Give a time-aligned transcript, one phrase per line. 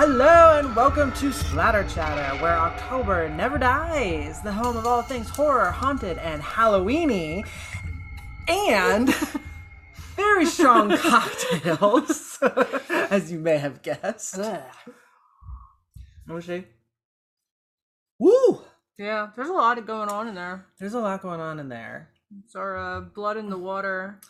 [0.00, 5.28] Hello and welcome to Splatter Chatter, where October never dies, the home of all things
[5.28, 7.44] horror, haunted, and Halloweeny,
[8.46, 9.12] and
[10.14, 12.38] very strong cocktails,
[13.10, 14.38] as you may have guessed.
[14.38, 14.62] Ugh.
[16.28, 16.68] Want to shake?
[18.20, 18.60] Woo!
[18.98, 20.66] Yeah, there's a lot going on in there.
[20.78, 22.10] There's a lot going on in there.
[22.44, 24.20] It's our uh, blood in the water.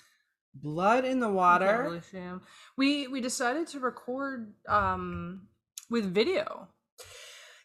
[0.54, 2.00] Blood in the water.
[2.10, 2.40] really.
[2.78, 5.42] We we decided to record um
[5.90, 6.68] with video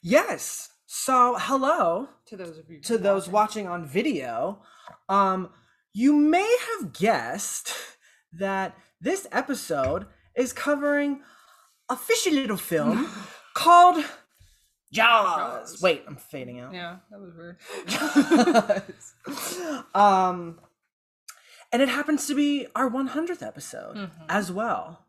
[0.06, 0.70] Yes.
[0.86, 4.62] So, hello to those of you to those watching on video.
[5.08, 5.50] Um,
[5.94, 7.74] you may have guessed
[8.34, 10.06] that this episode
[10.36, 11.22] is covering
[11.90, 13.10] a fishy little film
[13.56, 14.04] called
[14.92, 15.72] Jaws.
[15.72, 15.82] Jaws.
[15.82, 16.74] Wait, I'm fading out.
[16.74, 17.58] Yeah, that was weird.
[19.96, 20.60] um,
[21.72, 24.12] and it happens to be our 100th episode Mhm.
[24.30, 25.06] as well.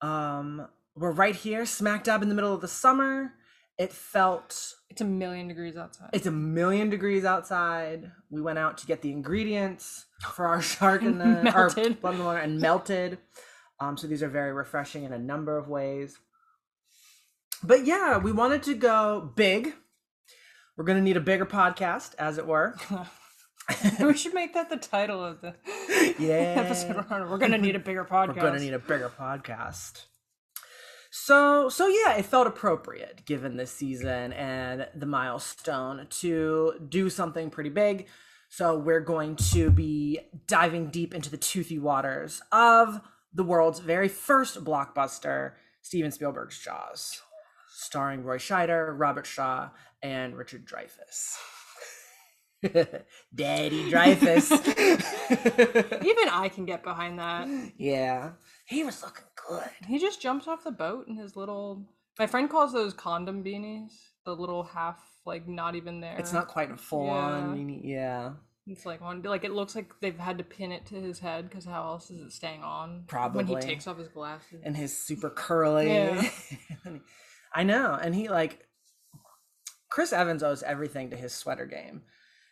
[0.00, 3.32] Um, we're right here, smack dab in the middle of the summer.
[3.78, 6.08] It felt It's a million degrees outside.
[6.14, 8.10] it's a million degrees outside.
[8.30, 12.00] We went out to get the ingredients for our shark in the our Melted.
[12.00, 13.18] blood in the water and melted.
[13.78, 16.18] Um, so these are very refreshing in a number of ways.
[17.62, 19.74] But yeah, we wanted to go big.
[20.76, 22.76] We're gonna need a bigger podcast, as it were.
[24.00, 25.54] we should make that the title of the
[26.18, 26.54] Yeah.
[26.64, 27.04] episode.
[27.10, 28.28] We're gonna need a bigger podcast.
[28.28, 30.04] We're gonna need a bigger podcast.
[31.18, 37.48] So so yeah, it felt appropriate given this season and the milestone to do something
[37.48, 38.06] pretty big.
[38.50, 43.00] So we're going to be diving deep into the toothy waters of
[43.32, 47.22] the world's very first blockbuster, Steven Spielberg's Jaws,
[47.74, 49.70] starring Roy Scheider, Robert Shaw,
[50.02, 51.34] and Richard Dreyfuss.
[53.34, 54.52] Daddy Dreyfuss.
[56.04, 57.48] Even I can get behind that.
[57.78, 58.32] yeah,
[58.66, 59.68] he was looking good.
[59.88, 61.86] He just jumps off the boat in his little.
[62.18, 63.92] My friend calls those condom beanies.
[64.24, 66.16] The little half, like not even there.
[66.18, 67.80] It's not quite a full on.
[67.82, 67.82] Yeah.
[67.84, 68.30] Yeah,
[68.66, 71.48] It's like one, like it looks like they've had to pin it to his head
[71.48, 73.04] because how else is it staying on?
[73.06, 74.62] Probably when he takes off his glasses.
[74.64, 75.86] and his super curly.
[75.92, 76.28] Yeah.
[77.54, 78.66] I know, and he like
[79.88, 82.02] Chris Evans owes everything to his sweater game.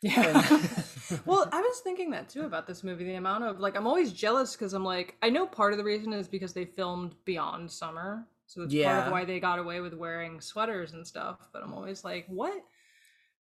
[0.02, 0.58] yeah.
[1.24, 3.04] Well, I was thinking that too about this movie.
[3.04, 5.84] The amount of like, I'm always jealous because I'm like, I know part of the
[5.84, 9.80] reason is because they filmed beyond summer, so it's part of why they got away
[9.80, 11.38] with wearing sweaters and stuff.
[11.52, 12.54] But I'm always like, what?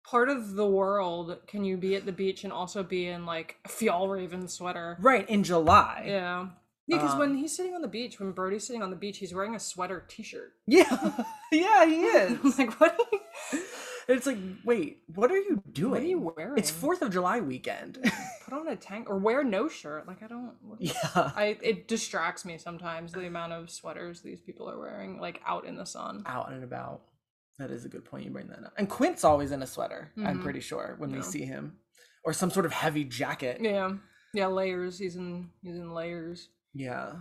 [0.05, 3.57] Part of the world can you be at the beach and also be in like
[3.65, 4.97] a Fjallraven sweater?
[5.01, 6.05] right in July.
[6.07, 6.49] Yeah.
[6.89, 9.19] Yeah, because when Um, he's sitting on the beach, when Brody's sitting on the beach,
[9.19, 10.53] he's wearing a sweater T-shirt.
[10.67, 11.13] Yeah,
[11.53, 12.59] yeah, he is.
[12.59, 12.99] like, what?
[12.99, 12.99] Are
[13.57, 13.61] you,
[14.17, 15.91] it's like, wait, what are you doing?
[15.93, 16.59] what are you wearing?
[16.59, 17.99] It's Fourth of July weekend.
[18.45, 20.07] Put on a tank or wear no shirt.
[20.07, 20.53] Like I don't.
[20.79, 25.41] Yeah, I it distracts me sometimes the amount of sweaters these people are wearing, like
[25.47, 26.23] out in the sun.
[26.27, 27.03] out and about.
[27.59, 28.25] That is a good point.
[28.25, 28.73] You bring that up.
[28.79, 30.11] And Quint's always in a sweater.
[30.17, 30.43] I'm Mhm.
[30.43, 31.77] pretty sure when we see him,
[32.25, 33.59] or some sort of heavy jacket.
[33.61, 33.93] Yeah,
[34.35, 34.99] yeah, layers.
[34.99, 36.49] He's in he's in layers.
[36.75, 37.13] Yeah.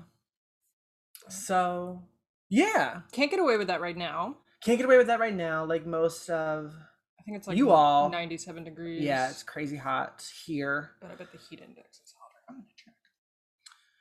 [1.30, 2.02] So,
[2.50, 3.02] yeah.
[3.12, 4.38] Can't get away with that right now.
[4.64, 5.66] Can't get away with that right now.
[5.66, 6.74] Like most of,
[7.20, 9.02] I think it's like You all- ninety-seven degrees.
[9.02, 10.92] yeah, it's crazy hot here.
[11.02, 12.40] but I bet the heat index is hotter.
[12.50, 12.94] I'm gonna check.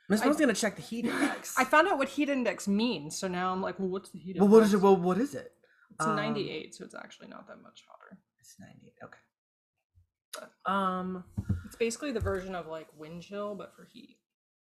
[0.09, 1.57] Miss Mo's gonna check the heat index.
[1.57, 4.35] I found out what heat index means, so now I'm like, well, what's the heat
[4.37, 4.53] well, index?
[4.53, 4.81] what is it?
[4.81, 5.51] Well, what is it?
[5.93, 8.17] It's Um, 98, so it's actually not that much hotter.
[8.39, 8.93] It's ninety.
[9.03, 10.47] Okay.
[10.65, 11.23] Um,
[11.65, 14.17] It's basically the version of like wind chill, but for heat.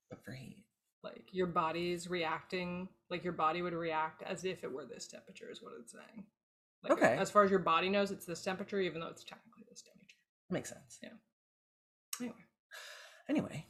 [0.09, 0.63] but for heat.
[1.13, 5.49] Like your body's reacting, like your body would react as if it were this temperature,
[5.49, 6.25] is what it's saying.
[6.83, 7.17] Like, Okay.
[7.19, 10.17] As far as your body knows, it's this temperature, even though it's technically this temperature.
[10.49, 10.99] Makes sense.
[11.01, 11.09] Yeah.
[12.19, 12.35] Anyway.
[13.29, 13.65] Anyway,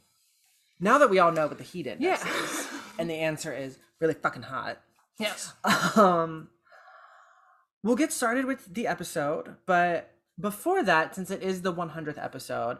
[0.80, 2.42] now that we all know what the heat index Yeah.
[2.44, 2.68] is,
[2.98, 4.78] and the answer is really fucking hot.
[5.18, 5.52] Yes.
[5.96, 6.48] um
[7.82, 12.78] we'll get started with the episode but before that since it is the 100th episode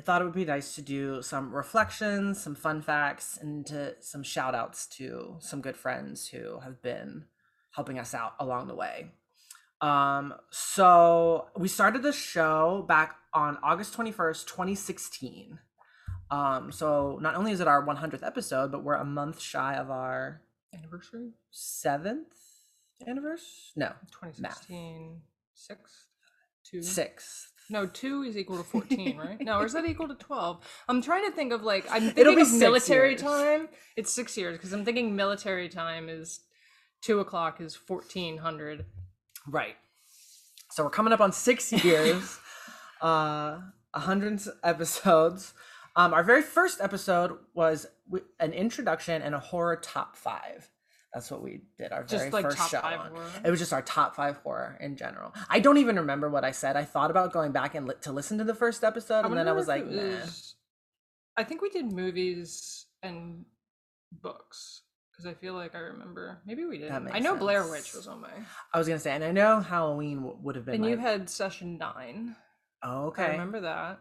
[0.00, 3.94] i thought it would be nice to do some reflections some fun facts and to
[4.00, 7.24] some shout outs to some good friends who have been
[7.72, 9.10] helping us out along the way
[9.82, 15.58] um so we started the show back on august 21st 2016
[16.30, 19.90] um so not only is it our 100th episode but we're a month shy of
[19.90, 20.40] our
[20.72, 21.32] Anniversary?
[21.50, 22.32] seventh
[23.06, 23.72] anniversary?
[23.76, 25.20] No, 2016.
[25.54, 26.06] Sixth?
[26.64, 26.82] Two?
[26.82, 27.49] sixth.
[27.70, 29.40] No, two is equal to 14, right?
[29.40, 30.58] No, or is that equal to 12?
[30.88, 33.22] I'm trying to think of like, I'm It'll thinking be of military years.
[33.22, 33.68] time.
[33.96, 36.40] It's six years because I'm thinking military time is
[37.00, 38.84] two o'clock is 1400.
[39.46, 39.76] Right.
[40.70, 42.38] So we're coming up on six years,
[43.02, 43.58] uh,
[43.94, 45.54] a hundred episodes.
[45.96, 47.86] Um, our very first episode was
[48.38, 50.68] an introduction and a horror top five.
[51.12, 53.10] That's what we did our Just, very like, first top show five on.
[53.10, 53.26] horror?
[53.44, 55.34] It was just our top five horror in general.
[55.48, 56.76] I don't even remember what I said.
[56.76, 59.48] I thought about going back and li- to listen to the first episode, and then
[59.48, 60.20] I was like, nah.
[61.36, 63.44] I think we did movies and
[64.12, 66.38] books because I feel like I remember.
[66.46, 66.90] Maybe we did.
[66.92, 67.68] I know Blair.
[67.68, 68.30] Witch was on my.
[68.72, 70.74] I was gonna say, and I know Halloween w- would have been.
[70.76, 72.36] And my- you had session nine.
[72.82, 74.00] oh, I remember that.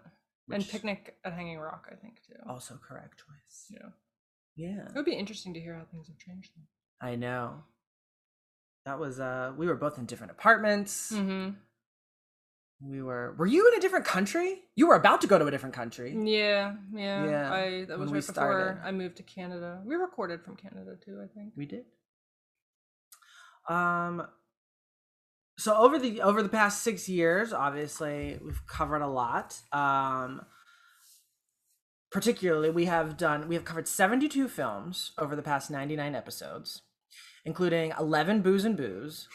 [0.51, 2.33] and Picnic at Hanging Rock, I think too.
[2.47, 3.65] Also correct choice.
[3.69, 3.89] Yeah.
[4.55, 6.51] Yeah, It would be interesting to hear how things have changed.
[7.01, 7.63] I know.
[8.85, 11.11] That was uh, we were both in different apartments.
[11.13, 11.51] Mm-hmm.
[12.81, 13.35] We were.
[13.37, 14.61] Were you in a different country?
[14.75, 16.15] You were about to go to a different country.
[16.17, 17.25] Yeah, yeah.
[17.25, 18.81] Yeah, I that was right before started.
[18.83, 19.81] I moved to Canada.
[19.85, 21.53] We recorded from Canada too, I think.
[21.57, 21.85] We did.
[23.67, 24.25] Um
[25.57, 29.59] so over the over the past 6 years, obviously we've covered a lot.
[29.73, 30.41] Um
[32.11, 36.81] particularly we have done we have covered 72 films over the past 99 episodes,
[37.49, 39.27] including 11 booze and booze,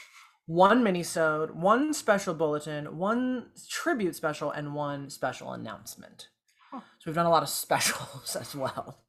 [0.47, 6.29] one minisode, one special bulletin, one tribute special and one special announcement.
[6.71, 6.81] Huh.
[7.01, 9.01] So we've done a lot of specials as well.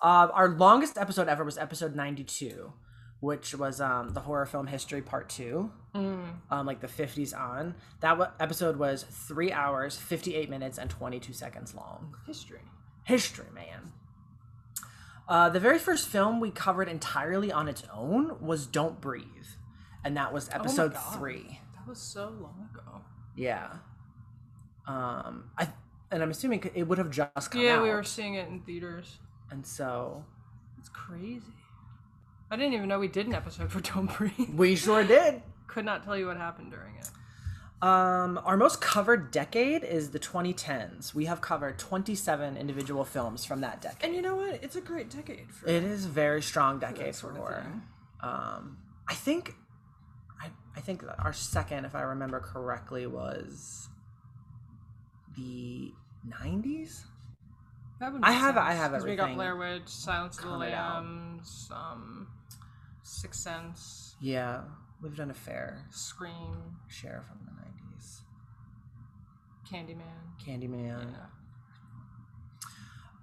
[0.00, 2.72] Uh, our longest episode ever was episode 92,
[3.20, 6.24] which was um, the horror film history part two, Mm.
[6.50, 7.74] um, like the 50s on.
[8.00, 12.14] That w- episode was three hours, 58 minutes, and 22 seconds long.
[12.26, 12.62] History.
[13.04, 13.92] History, man.
[15.32, 19.24] Uh, the very first film we covered entirely on its own was Don't Breathe,
[20.04, 21.14] and that was episode God.
[21.16, 21.58] three.
[21.74, 23.00] That was so long ago.
[23.34, 23.68] Yeah.
[24.86, 25.68] Um, I
[26.10, 27.82] and I'm assuming it would have just come yeah, out.
[27.82, 29.20] we were seeing it in theaters.
[29.50, 30.22] and so
[30.78, 31.54] it's crazy.
[32.50, 34.50] I didn't even know we did an episode for Don't Breathe.
[34.54, 35.40] we sure did.
[35.66, 37.08] Could not tell you what happened during it.
[37.82, 41.14] Um, our most covered decade is the 2010s.
[41.14, 44.04] We have covered 27 individual films from that decade.
[44.04, 44.62] And you know what?
[44.62, 47.66] It's a great decade for It is a very strong that decade for horror.
[48.20, 49.56] Um, I think,
[50.40, 53.88] I, I think our second, if I remember correctly, was
[55.36, 55.92] the
[56.28, 57.02] 90s.
[58.22, 60.50] I have- I sense, have 'cause We got Blair Witch, Silence of the.
[61.02, 62.28] Lambs, um,
[63.02, 64.62] Sixth Sense, Yeah,
[65.00, 67.51] we've done a fair Scream, share from 90s.
[69.72, 70.02] Candyman.
[70.44, 71.06] Candyman.
[71.12, 72.70] Yeah.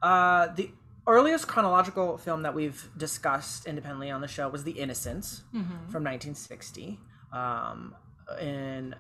[0.01, 0.71] Uh, the
[1.07, 5.89] earliest chronological film that we've discussed independently on the show was The Innocents Mm-hmm.
[5.91, 6.99] from 1960.
[7.33, 7.95] Um,
[8.39, 8.95] and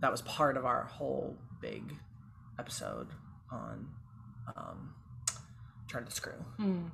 [0.00, 1.94] that was part of our whole big
[2.58, 3.08] episode
[3.50, 3.88] on
[4.56, 4.94] um,
[5.88, 6.32] Turn the Screw.
[6.58, 6.90] Mm.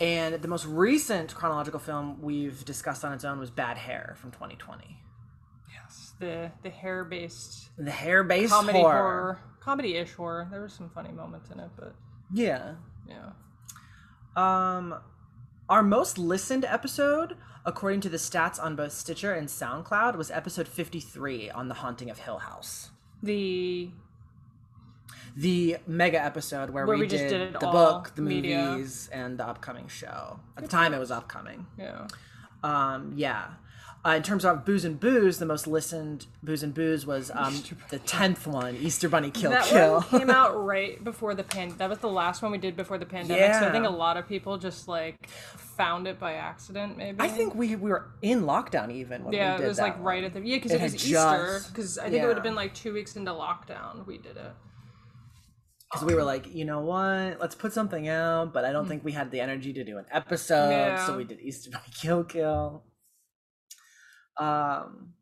[0.00, 4.30] And the most recent chronological film we've discussed on its own was Bad Hair from
[4.30, 4.96] 2020.
[6.20, 8.92] The the hair based The hair based comedy horror.
[8.96, 10.48] horror, comedy ish horror.
[10.50, 11.94] There were some funny moments in it, but
[12.32, 12.74] Yeah.
[13.08, 13.30] yeah.
[14.36, 14.94] Um,
[15.68, 20.68] our most listened episode, according to the stats on both Stitcher and SoundCloud, was episode
[20.68, 22.90] 53 on The Haunting of Hill House.
[23.22, 23.90] The
[25.36, 28.70] The mega episode where, Where we, we just did, did the book, the media.
[28.72, 30.40] movies, and the upcoming show.
[30.56, 31.66] At the time, it was upcoming.
[31.78, 32.06] yeah.
[32.62, 33.50] Um, yeah.
[34.06, 37.52] Uh, in terms of booze and booze, the most listened booze and booze was um,
[37.90, 40.00] the tenth one, Easter Bunny Kill that Kill.
[40.02, 41.74] one came out right before the pan.
[41.78, 43.54] That was the last one we did before the pandemic.
[43.54, 46.96] So I think a lot of people just like found it by accident.
[46.96, 49.76] Maybe I think we, we were in lockdown even when Yeah, we did it was
[49.78, 51.60] that like right at the yeah because It it, was Easter.
[51.68, 54.06] Because I think it would have been like two weeks into lockdown.
[54.06, 54.52] We did it.
[55.90, 57.40] because we were like, you know what?
[57.40, 60.04] Let's put something out, but I don't think we had the energy to do an
[60.12, 61.04] episode, Yeah.
[61.04, 62.84] so we did Easter Bunny Kill Kill.
[64.38, 65.14] Um,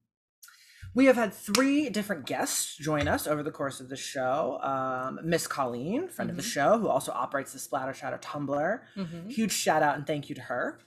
[0.94, 4.58] we have had three different guests join us over the course of the show.
[4.62, 8.80] Um, Miss Colleen, friend of the show, who also operates the Splatter Chatter Tumblr.
[8.96, 9.30] Mhm.
[9.30, 10.80] Huge shout out and thank you to her.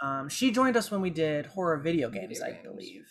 [0.00, 2.62] Um, she joined us when we did horror video Video games, I games.
[2.66, 3.06] believe.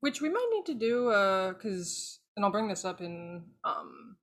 [0.00, 4.16] Which we might need to do uh because and I'll bring this up in um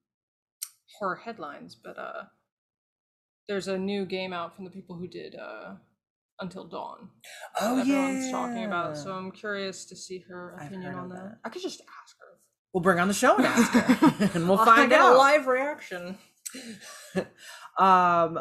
[1.00, 2.26] horror headlines, but uh
[3.48, 5.76] there's a new game out from the people who did uh
[6.42, 7.10] Until Dawn.
[7.62, 8.98] Oh everyone's yeah, talking about.
[8.98, 11.16] So I'm curious to see her opinion on that.
[11.16, 11.38] that.
[11.46, 12.26] I could just ask her.
[12.74, 15.16] we'll bring on the show and ask her, and we'll I'll find get out.
[15.16, 16.18] a live reaction.
[17.78, 18.40] um,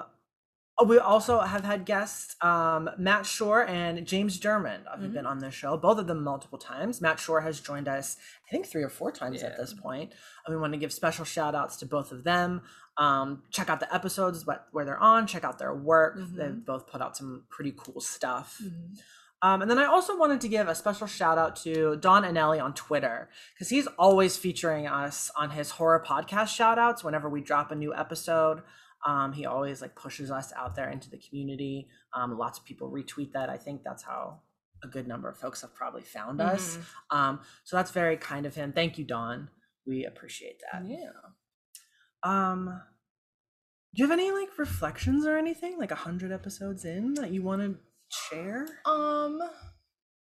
[0.87, 5.15] we also have had guests, um, Matt Shore and James German, who've Mm-hmm.
[5.15, 7.01] been on this show, both of them multiple times.
[7.01, 10.13] Matt Shore has joined us, I think, three or four times at this point.
[10.47, 12.63] And we want to give special shout outs to both of them.
[12.97, 16.19] Um, check out the episodes where they're on, check out their work.
[16.19, 16.37] Mhm.
[16.37, 18.59] They've both put out some pretty cool stuff.
[18.63, 18.95] Mm-hmm.
[19.43, 22.63] Um, and then I also wanted to give a special shout out to Don Anelli
[22.63, 27.41] on Twitter because he's always featuring us on his horror podcast shout outs whenever we
[27.41, 28.61] drop a new episode.
[29.07, 31.88] Um, he always like pushes us out there into the community.
[32.14, 33.49] Um, lots of people retweet that.
[33.49, 34.40] I think that's how
[34.83, 36.76] a good number of folks have probably found us.
[36.76, 37.16] Mhm.
[37.16, 38.73] Um, so that's very kind of him.
[38.73, 39.49] Thank you, Don.
[39.87, 40.85] We appreciate that.
[40.87, 41.11] Yeah.
[42.23, 42.83] Um,
[43.95, 47.42] do you have any like reflections or anything like a hundred episodes in that you
[47.42, 47.78] want to
[48.09, 48.66] share?
[48.85, 49.40] Um,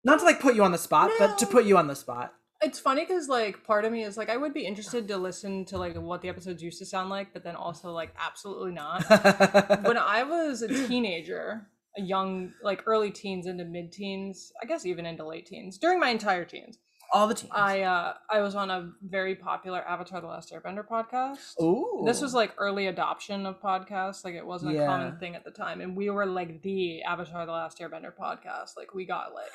[0.03, 2.33] Not to like put you on the spot, but to put you on the spot.
[2.61, 5.65] It's funny because like part of me is like I would be interested to listen
[5.65, 9.03] to like what the episodes used to sound like, but then also like absolutely not.
[9.85, 14.85] when I was a teenager, a young like early teens into mid teens, I guess
[14.85, 16.77] even into late teens, during my entire teens,
[17.13, 17.51] All the teams.
[17.55, 21.61] I uh I was on a very popular Avatar: The Last Airbender podcast.
[21.61, 22.03] Ooh.
[22.05, 24.25] This was like early adoption of podcasts.
[24.25, 27.45] Like it wasn't a common thing at the time, and we were like the Avatar:
[27.45, 28.75] The Last Airbender podcast.
[28.75, 29.51] Like we got like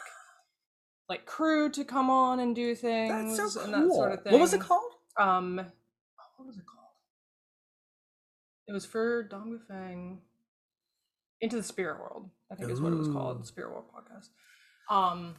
[1.09, 3.75] like crew to come on and do things That's so cool.
[3.75, 4.33] and that sort of thing.
[4.33, 4.93] What was it called?
[5.19, 5.57] Um,
[6.37, 6.89] what was it called?
[8.69, 10.21] It was for Dong Fang.
[11.41, 14.29] Into the Spirit World, I think is what it was called, Spirit World podcast.
[14.95, 15.35] Um,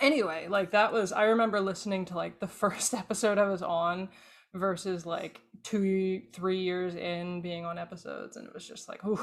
[0.00, 4.10] anyway, like that was I remember listening to like the first episode I was on
[4.52, 9.18] versus like two, three years in being on episodes, and it was just like, ooh,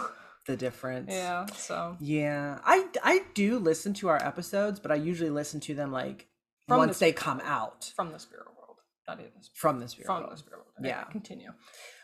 [0.46, 1.12] The difference.
[1.12, 1.46] yeah.
[1.56, 2.60] So Yeah.
[2.66, 6.28] I I do listen to our episodes, but I usually listen to them like
[6.68, 9.58] From once the- they come out from the Spirit World, not in the Spirit.
[9.58, 10.06] from the spirit.
[10.08, 10.34] From world.
[10.34, 10.72] the Spirit World.
[10.80, 11.04] Okay, Yeah.
[11.06, 11.52] Continue.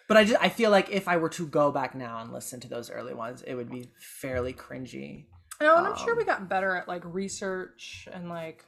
[0.08, 2.60] But I just I feel like if I were to go back now and listen
[2.62, 3.92] to those early ones, it would be
[4.22, 5.26] fairly cringy.
[5.62, 8.64] No, and I'm sure Um, we got better at like research and like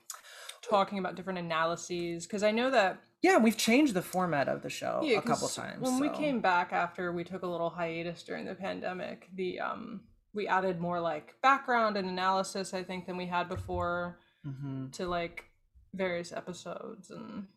[0.61, 4.69] talking about different analyses because I know that Yeah, we've changed the format of the
[4.69, 5.79] show yeah, a couple times.
[5.81, 9.29] when we came back after we took a little hiatus during the pandemic.
[9.35, 10.01] The um
[10.33, 14.91] we added more like background and analysis I think than we had before Mhm.
[14.93, 15.45] to like
[15.93, 17.47] various episodes and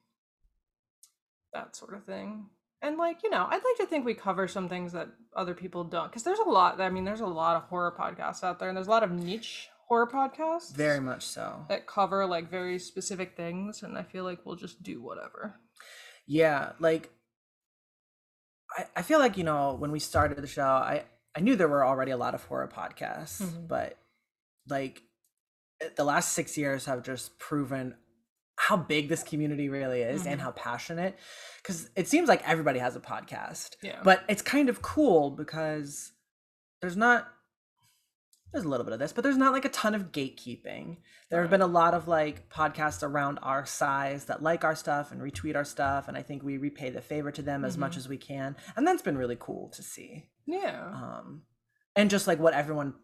[1.52, 2.50] that sort of thing.
[2.82, 5.84] And like you know, I'd like to think we cover some things that other people
[5.84, 6.78] don't because there's a lot.
[6.80, 9.10] I mean, there's a lot of horror podcasts out there, and there's a lot of
[9.10, 10.74] niche horror podcasts.
[10.74, 11.64] very much so.
[11.68, 15.54] that cover like very specific things and i feel like we'll just do whatever
[16.26, 17.10] Yeah, like
[18.76, 21.04] I, I feel like, you know, when we started the show, I
[21.36, 23.68] I knew there were already a lot of horror podcasts, Mhm.
[23.68, 23.98] but
[24.68, 25.02] like
[25.82, 27.96] eh, the last 6 years have just proven
[28.56, 30.44] how big this community really is and Mhm.
[30.44, 31.18] how passionate
[31.64, 33.76] cuz it seems like everybody has a podcast.
[33.82, 36.12] yeah But it's kind of cool because
[36.80, 37.33] there's not
[38.54, 40.96] there's a little bit of this, but there's not like a ton of gatekeeping.
[41.28, 45.10] There have been a lot of like podcasts around our size that like our stuff
[45.12, 47.94] and retweet our stuff, and I think we repay the favor to them as much
[47.94, 47.98] Mhm.
[47.98, 50.30] as we can, and that's been really cool to see.
[50.46, 51.42] yeah Um,
[51.96, 52.94] and just like what everyone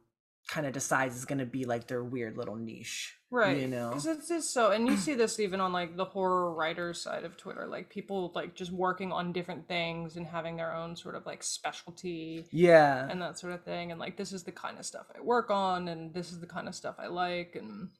[0.48, 3.90] kind of decides is going to be like their weird little niche, right You know,
[3.90, 7.24] because it's just so and you see this even on like the horror writers side
[7.24, 11.14] of twitter like people like just working on different things and having their own sort
[11.14, 14.78] of like specialty yeah, and that sort of thing and like this is the kind
[14.78, 17.90] of stuff i work on and this is the kind of stuff i like and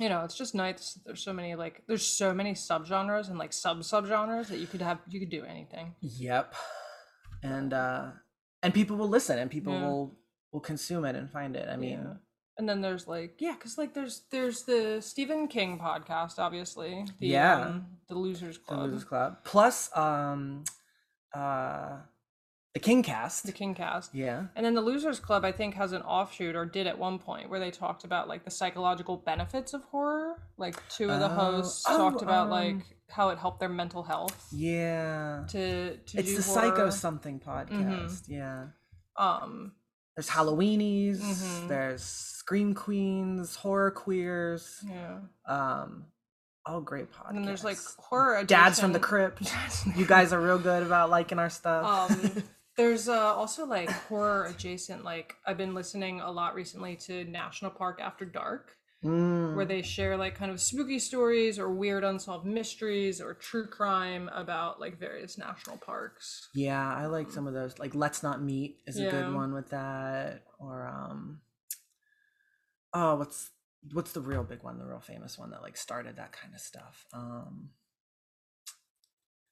[0.00, 3.52] you know it's just nice there's so many like there's so many subgenres and like
[3.52, 6.54] sub subgenres that you could have you could do anything Yep.
[7.44, 8.10] And uh
[8.62, 9.82] and people will listen and people Yeah.
[9.86, 10.16] will
[10.54, 11.68] will consume it and find it.
[11.68, 12.14] I mean, Yeah.
[12.56, 17.26] and then there's like yeah because like there's there's the stephen king podcast obviously the
[17.26, 17.60] Yeah.
[17.66, 18.78] um, the losers Club.
[18.78, 19.38] the Losers Club.
[19.44, 20.62] Plus um
[21.34, 21.96] uh
[22.74, 23.46] the King Cast.
[23.46, 24.46] the king cast yeah.
[24.56, 27.48] and then the losers club i think has an offshoot or did at one point
[27.50, 31.34] where they talked about like the psychological benefits of horror like two of the Oh,
[31.34, 32.76] hosts oh, talked about um, like
[33.10, 35.44] how it helped their mental health Yeah.
[35.48, 38.24] to to It's the Psycho something podcast.
[38.28, 38.66] Yeah.
[39.16, 39.72] um
[40.16, 41.68] There's Halloweenies, Mhm.
[41.68, 46.06] there's Scream Queens, horror queers, yeah um
[46.66, 47.30] all great podcasts.
[47.36, 49.42] and there's like horror Dads from the Crypt.
[49.52, 52.10] Dads from the You guys are real good about liking our stuff.
[52.10, 52.42] um
[52.76, 57.70] there's uh, also like horror adjacent like i've been listening a lot recently to national
[57.70, 59.54] park after dark Mm.
[59.54, 64.30] where they share like kind of spooky stories or weird unsolved mysteries or true crime
[64.32, 67.78] about like various national parks Yeah, I like some of those.
[67.78, 70.44] Like Let's Not Meet is a good one with that.
[70.58, 71.42] Or um
[72.94, 73.50] Oh, what's
[73.92, 76.60] what's the real big one, the real famous one that like started that kind of
[76.60, 77.04] stuff?
[77.12, 77.70] Um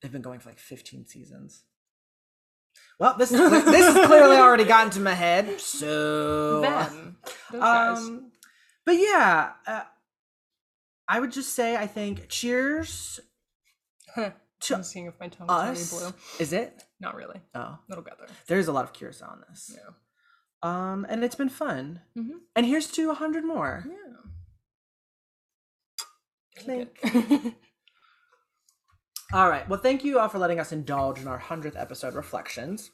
[0.01, 1.65] They've been going for like 15 seasons.
[2.99, 5.61] Well, this is this has clearly already gotten to my head.
[5.61, 7.19] So them
[7.53, 8.32] those guys um
[8.87, 9.83] but yeah, uh,
[11.09, 13.21] I would just say I think cheers
[14.17, 15.91] i'm to seeing if my tongue's us.
[16.01, 16.85] blue Is it?
[17.01, 19.75] not really Oh, it'll get there there's a lot of cures on this.
[19.75, 19.91] yeah
[20.63, 22.01] Um, and it's been fun.
[22.17, 22.41] Mhm.
[22.55, 23.85] And here's to a hundred more.
[23.89, 23.97] yeah
[26.59, 27.01] Clink.
[29.33, 29.67] All right.
[29.69, 32.91] Well, thank you all for letting us indulge in our hundredth episode reflections.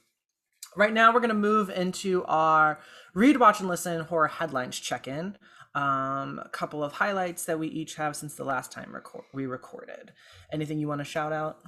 [0.77, 2.81] Right now we're gonna move into our
[3.15, 5.37] read, watch, and listen horror headlines check-in.
[5.75, 9.47] Um, a couple of highlights that we each have since the last time record- we
[9.47, 10.13] recorded.
[10.53, 11.59] Anything you want to shout out?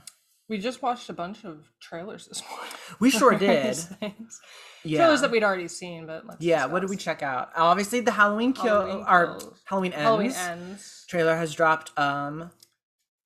[0.48, 2.72] We just watched a bunch of trailers this morning.
[2.98, 3.78] We sure did.
[4.82, 4.98] Yeah.
[4.98, 6.66] Trailers that we'd already seen, but let's yeah.
[6.66, 7.50] What did we check out?
[7.54, 8.80] Obviously, the Halloween kill.
[8.80, 10.02] Halloween our Halloween ends.
[10.02, 11.04] Halloween ends.
[11.08, 11.96] Trailer has dropped.
[11.98, 12.50] Um,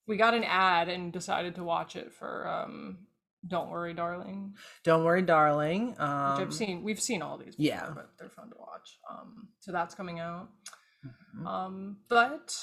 [0.06, 3.06] We got an ad and decided to watch it for um
[3.46, 4.54] Don't Worry Darling.
[4.84, 5.88] don't worry, darling.
[5.90, 7.90] Which Um, I've seen we've seen all these before, yeah.
[7.94, 8.98] but they're fun to watch.
[9.10, 10.48] Um so that's coming out.
[11.36, 11.46] mhm.
[11.46, 12.56] Um but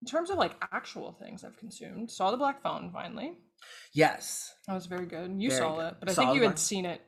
[0.00, 3.38] in terms of like actual things I've consumed, saw the Black Phone finally.
[3.94, 5.40] Yes, That was very good.
[5.40, 5.86] You Very saw good.
[5.92, 7.00] it, but I Saw think you had Black- seen it.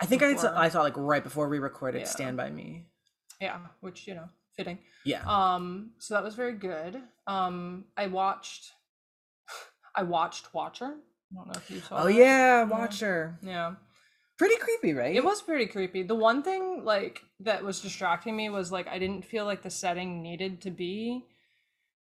[0.00, 2.06] I think I saw, I saw like right before we recorded Yeah.
[2.06, 2.86] "Stand by Me."
[3.40, 4.78] Yeah, which you know, fitting.
[5.04, 5.22] Yeah.
[5.26, 7.02] Um, so that was very good.
[7.26, 8.72] Um, I watched,
[9.96, 10.96] I watched Watcher.
[11.32, 12.02] I don't know if you saw.
[12.02, 12.14] oh that.
[12.14, 12.70] yeah, mm-hmm.
[12.70, 13.38] Watcher.
[13.42, 13.74] yeah.
[14.38, 15.14] Pretty creepy, right?
[15.14, 16.02] It was pretty creepy.
[16.02, 19.68] The one thing like that was distracting me was like I didn't feel like the
[19.70, 21.26] setting needed to be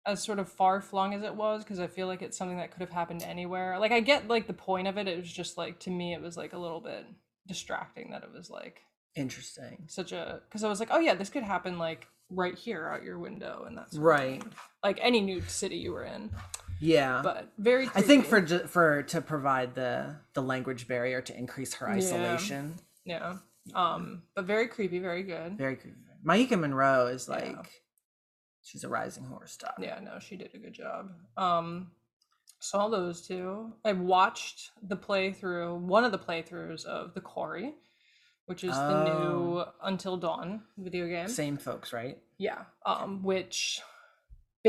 [0.06, 2.72] as sort of far flung as it was because I feel like it's something that
[2.72, 3.78] could have happened anywhere.
[3.78, 5.08] Like I get like the point of it.
[5.08, 7.06] It was just like to me it was like a little bit
[7.46, 8.84] distracting that it was like
[9.16, 9.84] interesting.
[9.88, 13.04] such a because I was like, oh yeah, this could happen like right here out
[13.04, 14.42] your window and that's Right.
[14.82, 16.30] like any new city you were in.
[16.80, 17.22] Yeah.
[17.24, 17.90] But very.
[17.96, 18.68] I think for creepy.
[18.68, 22.76] for to provide the the language barrier to increase her isolation.
[23.06, 23.74] yeah, yeah.
[23.94, 25.58] um, but very creepy, very good.
[25.58, 25.98] Very creepy.
[26.26, 27.36] Maika Monroe is Yeah.
[27.36, 27.70] like
[28.62, 29.74] she's a rising horror star.
[29.80, 31.12] Yeah, no, she did a good job.
[31.38, 31.92] Um,
[32.60, 33.74] saw those two.
[33.86, 37.74] I watched the playthrough, one of the playthroughs of The Quarry,
[38.48, 41.30] which is the new Until Dawn video game.
[41.30, 42.18] Same folks, right?
[42.38, 43.80] Yeah, um, which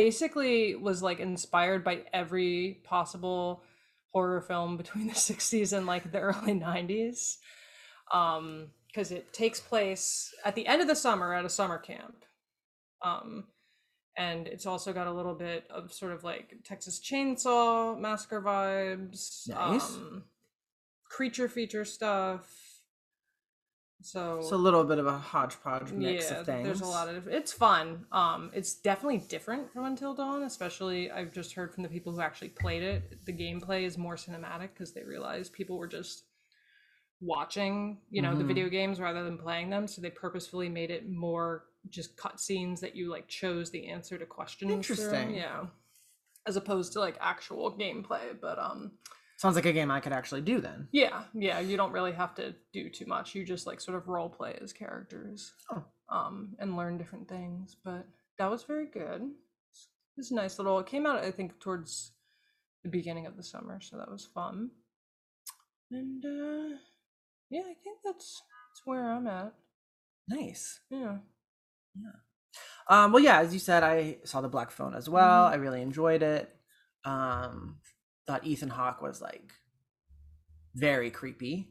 [0.04, 3.62] basically was like inspired by every possible
[4.12, 7.36] horror film between the 60s and like the early 90s.
[8.12, 12.24] Um, because it takes place at the end of the summer at a summer camp.
[13.04, 13.44] Um,
[14.16, 19.48] and it's also got a little bit of sort of like Texas Chainsaw Massacre vibes,
[19.48, 19.94] Nice.
[19.94, 20.24] um,
[21.08, 22.42] creature feature stuff.
[24.02, 26.64] So it's a little bit of a hodgepodge mix of things.
[26.66, 28.06] there's a lot of it's fun.
[28.12, 32.20] Um, it's definitely different from Until Dawn, especially I've just heard from the people who
[32.20, 33.24] actually played it.
[33.26, 36.24] The gameplay is more cinematic because they realized people were just
[37.20, 38.48] watching, you know, the Mhm.
[38.48, 39.86] video games rather than playing them.
[39.86, 44.26] So they purposefully made it more just cutscenes that you like chose the answer to
[44.26, 44.68] questions.
[44.70, 44.76] through.
[44.76, 45.34] Interesting.
[45.34, 45.66] yeah.
[46.46, 48.92] As opposed to like actual gameplay, but um,
[49.40, 50.86] Sounds like a game I could actually do then.
[50.92, 53.34] yeah, yeah, you don't really have to do too much.
[53.34, 55.50] You just like sort of role play as characters.
[55.72, 55.82] Oh.
[56.10, 57.74] Um, and learn different things.
[57.82, 58.06] But
[58.38, 59.22] that was very good.
[59.22, 62.12] It was a nice little it came out I think towards
[62.84, 64.72] the beginning of the summer, so that was fun.
[65.90, 66.76] And uh
[67.48, 69.54] yeah, I think that's that's where I'm at.
[70.28, 70.80] Nice.
[70.90, 71.16] Yeah.
[71.96, 72.12] Yeah.
[72.88, 75.48] Um, well, yeah, as you said, I saw the Black Phone as well.
[75.48, 75.52] Mhm.
[75.52, 76.54] I really enjoyed it.
[77.04, 77.79] Um,
[78.30, 79.50] thought Ethan Hawke was like
[80.74, 81.68] very creepy.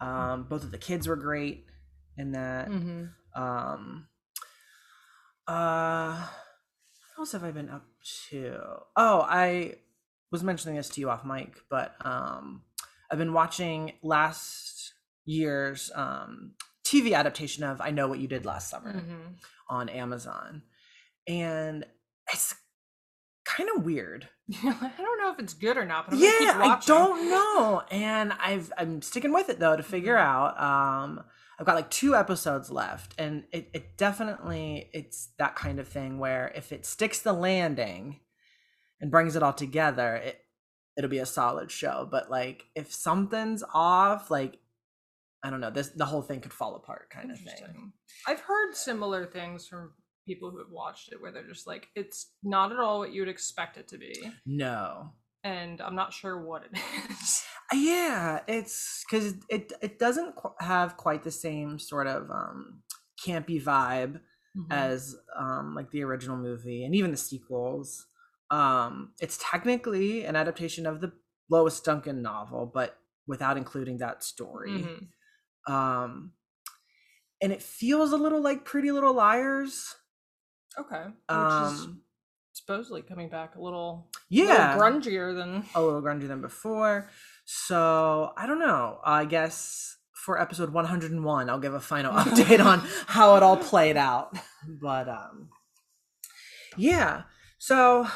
[0.00, 1.66] Um, both of the kids were great
[2.16, 2.68] in that.
[2.68, 3.42] Mm-hmm.
[3.42, 4.06] Um,
[5.48, 6.26] uh,
[7.14, 7.84] what else have I been up
[8.30, 8.58] to?
[8.96, 9.76] Oh, I
[10.30, 12.62] was mentioning this to you off mic, but um,
[13.10, 14.92] I've been watching last
[15.24, 16.52] year's um
[16.84, 19.32] TV adaptation of I Know What You Did Last Summer Mm-hmm.
[19.68, 20.62] on Amazon.
[21.26, 21.84] And
[22.32, 22.54] it's
[23.56, 24.28] kind of weird.
[24.52, 27.82] I don't know if it's good or not, but I'm Yeah, I don't know.
[27.90, 30.60] And I've I'm sticking with it though to figure out.
[30.60, 31.22] Um
[31.58, 36.18] I've got like two episodes left and it, it definitely it's that kind of thing
[36.18, 38.20] where if it sticks the landing
[39.00, 40.40] and brings it all together, it
[40.96, 42.06] it'll be a solid show.
[42.10, 44.58] But like if something's off, like
[45.42, 47.92] I don't know, this the whole thing could fall apart kind of thing.
[48.26, 49.92] I've heard similar things from
[50.26, 53.20] people who have watched it where they're just like, it's not at all what you
[53.22, 54.30] would expect it to be.
[54.44, 55.10] No.
[55.44, 56.78] And I'm not sure what it
[57.10, 57.44] is.
[57.72, 62.82] yeah it's because it it doesn't qu- have quite the same sort of um
[63.24, 64.20] campy vibe
[64.56, 64.72] Mm-hmm.
[64.72, 68.06] as um like the original movie and even the sequels
[68.50, 71.12] um it's technically an adaptation of the
[71.50, 74.86] lois duncan novel but without including that story
[75.68, 75.72] Mhm.
[75.72, 76.32] um
[77.42, 79.94] and it feels a little like pretty little liars
[80.78, 81.04] Okay.
[81.04, 81.12] Which
[81.72, 82.02] is um
[82.52, 85.64] supposedly coming back a little, yeah little grungier than.
[85.74, 87.10] a little grungier than before.
[87.44, 88.98] So I don't know.
[89.04, 93.96] I guess for episode 101, I'll give a final update on how it all played
[93.96, 94.36] out.
[94.66, 95.50] But um,
[96.76, 97.22] yeah.
[97.58, 98.06] So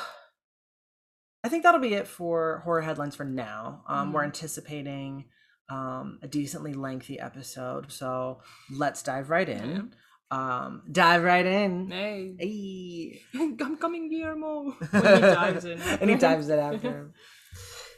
[1.45, 3.83] I think that'll be it for horror headlines for now.
[3.87, 4.27] Um, We're Mhm.
[4.27, 5.25] anticipating
[5.71, 7.93] um, a decently lengthy episode.
[7.93, 9.95] So let's dive right in.
[10.31, 11.91] Um, dive right in.
[11.91, 13.23] Hey, Hey.
[13.41, 14.71] I'm coming, Guillermo.
[14.91, 15.81] When he dives in.
[15.81, 17.15] and he dives in after him.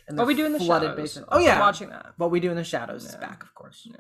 [0.09, 1.03] And What we do in the flooded shadows.
[1.03, 1.29] basement.
[1.31, 2.15] I Oh was yeah, watching that.
[2.17, 3.87] What we do in the shadows is back, of course.
[3.87, 3.97] Yeah.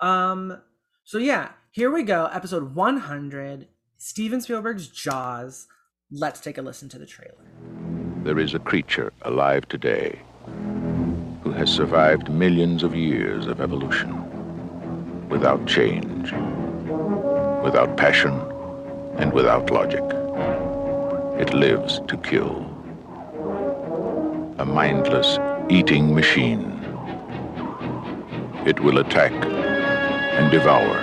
[0.00, 0.60] Um.
[1.04, 2.26] So yeah, here we go.
[2.32, 3.68] Episode 100.
[3.96, 5.66] Steven Spielberg's Jaws.
[6.10, 7.44] Let's take a listen to the trailer.
[8.24, 10.20] There is a creature alive today
[11.42, 16.32] who has survived millions of years of evolution without change,
[17.62, 18.32] without passion,
[19.16, 20.02] and without logic.
[21.40, 22.66] It lives to kill.
[24.58, 26.72] A mindless eating machine.
[28.66, 30.98] It will attack and devour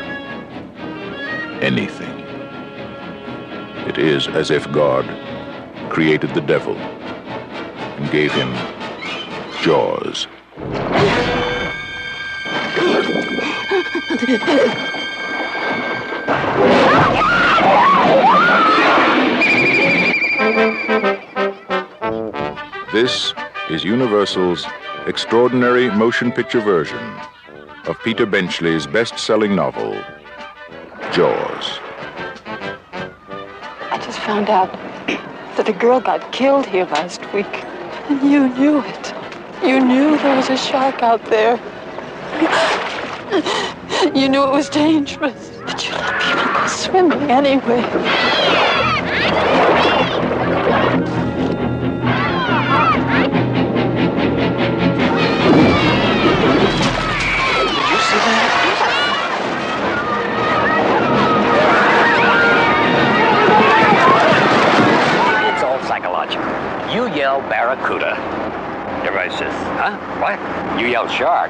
[1.61, 2.19] anything.
[3.87, 5.05] It is as if God
[5.89, 8.51] created the devil and gave him
[9.61, 10.27] jaws.
[22.93, 23.33] This
[23.67, 24.63] is Universal's
[25.07, 26.99] extraordinary motion picture version
[27.87, 29.93] of Peter Benchley's best selling novel,
[31.11, 31.79] Jaws.
[32.45, 34.71] I just found out
[35.57, 37.63] that a girl got killed here last week.
[38.07, 39.13] And you knew it.
[39.63, 41.59] You knew there was a shark out there.
[44.13, 45.59] You knew it was dangerous.
[45.65, 47.81] But you let people go swimming anyway.
[66.95, 68.15] You yell barracuda.
[69.05, 69.97] Everybody says, huh?
[70.21, 70.79] What?
[70.79, 71.49] You yell shark.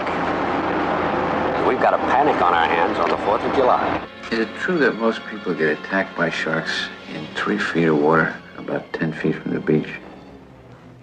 [1.67, 4.07] We've got a panic on our hands on the 4th of July.
[4.31, 8.35] Is it true that most people get attacked by sharks in three feet of water,
[8.57, 9.87] about 10 feet from the beach?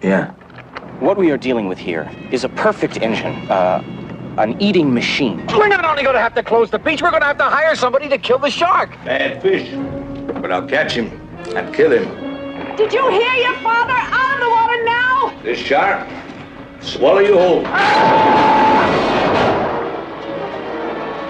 [0.01, 0.31] Yeah.
[0.99, 3.81] What we are dealing with here is a perfect engine, uh,
[4.39, 5.37] an eating machine.
[5.55, 7.45] We're not only going to have to close the beach, we're going to have to
[7.45, 8.89] hire somebody to kill the shark.
[9.05, 9.73] Bad fish.
[10.41, 11.07] But I'll catch him
[11.55, 12.75] and kill him.
[12.75, 13.93] Did you hear your father?
[13.93, 14.32] Out
[15.43, 16.07] This shark,
[16.79, 17.63] swallow you whole.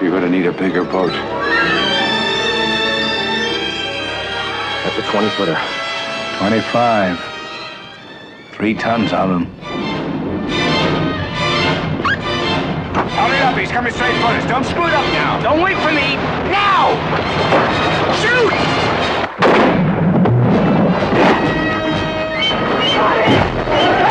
[0.00, 1.10] You're gonna need a bigger boat.
[4.84, 5.58] That's a 20 footer.
[6.38, 7.18] 25.
[8.52, 9.46] Three tons of them.
[13.16, 14.48] Hurry up, he's coming straight for us.
[14.48, 15.42] Don't screw it up now.
[15.42, 16.14] Don't wait for me.
[16.52, 16.94] Now!
[18.22, 18.74] Shoot!
[23.74, 24.03] Watch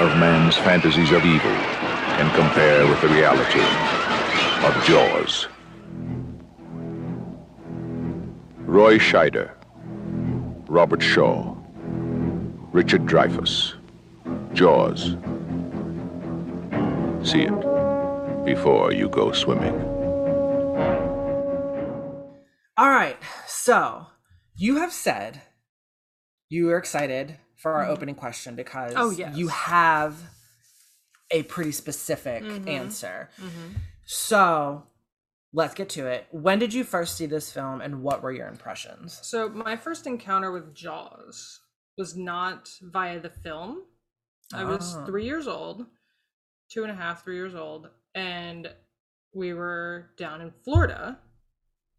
[0.00, 3.60] of man's fantasies of evil can compare with the reality
[4.66, 5.46] of Jaws.
[8.60, 9.50] Roy Scheider,
[10.68, 11.54] Robert Shaw,
[12.72, 13.74] Richard Dreyfuss,
[14.54, 15.16] Jaws.
[17.22, 19.74] See it before you go swimming.
[22.78, 23.18] All right.
[23.46, 24.06] So
[24.56, 25.42] you have said
[26.48, 29.36] you are excited for our opening question because Oh, yes.
[29.36, 30.16] you have
[31.30, 33.28] a pretty specific answer.
[34.06, 34.84] So
[35.52, 36.26] let's get to it.
[36.30, 39.18] When did you first see this film and what were your impressions?
[39.22, 41.60] So my first encounter with Jaws
[41.98, 43.82] was not via the film.
[44.52, 45.04] I was Ah.
[45.04, 45.86] three years old,
[46.70, 48.72] two and a half, three years old, and
[49.32, 51.18] we were down in Florida,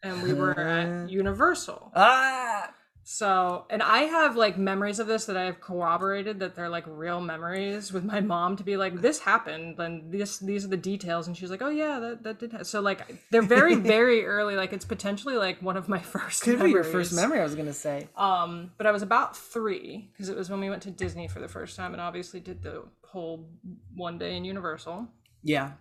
[0.03, 1.91] and we were at Universal.
[1.95, 2.73] Ah!
[3.13, 6.85] So, and I have like memories of this that I have corroborated that they're like
[6.87, 10.77] real memories with my mom to be like, this happened, and this these are the
[10.77, 12.53] details, and she's like, oh yeah, that that did.
[12.53, 12.63] Ha-.
[12.63, 14.55] So like they're very very early.
[14.55, 16.43] Like it's potentially like one of my first.
[16.43, 18.07] Could be your first memory, I was going to say.
[18.15, 21.41] Um, but I was about three because it was when we went to Disney for
[21.41, 23.49] the first time, and obviously did the whole
[23.93, 25.05] one day in Universal.
[25.43, 25.71] Yeah.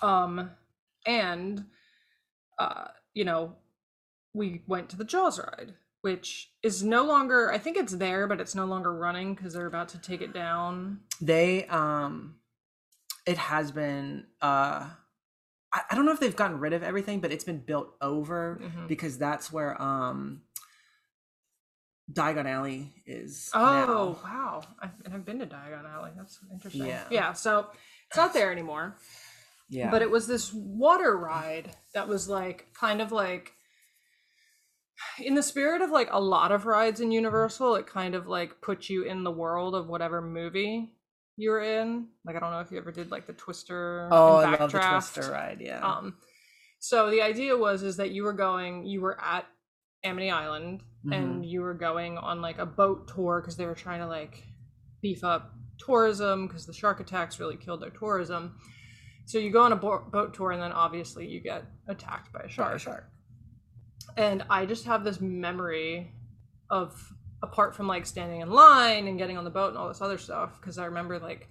[0.00, 0.52] Um,
[1.04, 1.64] and
[2.56, 3.56] uh, you know,
[4.32, 7.52] we went to the Jaws ride, which is no longer.
[7.52, 10.32] I think it's there, but it's no longer running because they're about to take it
[10.32, 11.00] down.
[11.20, 12.36] They um
[13.26, 14.88] it has been uh
[15.72, 18.60] I, I don't know if they've gotten rid of everything, but it's been built over
[18.62, 18.88] Mhm.
[18.88, 20.42] because that's where um
[22.10, 23.50] Diagon Alley is.
[23.52, 24.18] Oh now.
[24.24, 24.62] wow!
[24.80, 26.10] I've, and I've been to Diagon Alley.
[26.16, 26.86] That's interesting.
[26.86, 27.04] Yeah.
[27.10, 27.32] Yeah.
[27.34, 27.66] So
[28.08, 28.96] it's not there anymore.
[29.68, 29.90] yeah.
[29.90, 33.52] But it was this water ride that was like kind of like
[35.20, 38.60] in the spirit of like a lot of rides in Universal, it kind of like
[38.60, 40.92] put you in the world of whatever movie
[41.36, 42.08] you were in.
[42.24, 44.08] Like I don't know if you ever did like the Twister.
[44.10, 45.58] oh, I love the Twister ride.
[45.60, 45.80] Yeah.
[45.86, 46.14] Um,
[46.80, 49.46] so the idea was is that you were going, you were at
[50.04, 51.12] Amity Island, Mm-hmm.
[51.12, 54.42] and you were going on like a boat tour because they were trying to like
[55.00, 58.56] beef up tourism because the shark attacks really killed their tourism.
[59.26, 62.40] So you go on a bo- boat tour, and then obviously you get attacked by
[62.40, 62.80] a Shark, shark.
[62.80, 63.10] shark.
[64.16, 66.12] And I just have this memory
[66.70, 70.00] of apart from like standing in line and getting on the boat and all this
[70.02, 71.48] other stuff because I remember like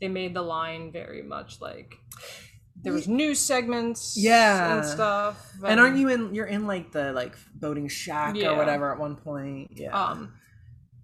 [0.00, 1.94] they made the line very much like
[2.82, 4.76] there was news segments Yeah.
[4.78, 6.34] and stuff And aren't you in?
[6.34, 8.48] You're in like the like boating shack Yeah.
[8.50, 9.70] or whatever at one point.
[9.76, 9.96] Yeah.
[9.96, 10.34] um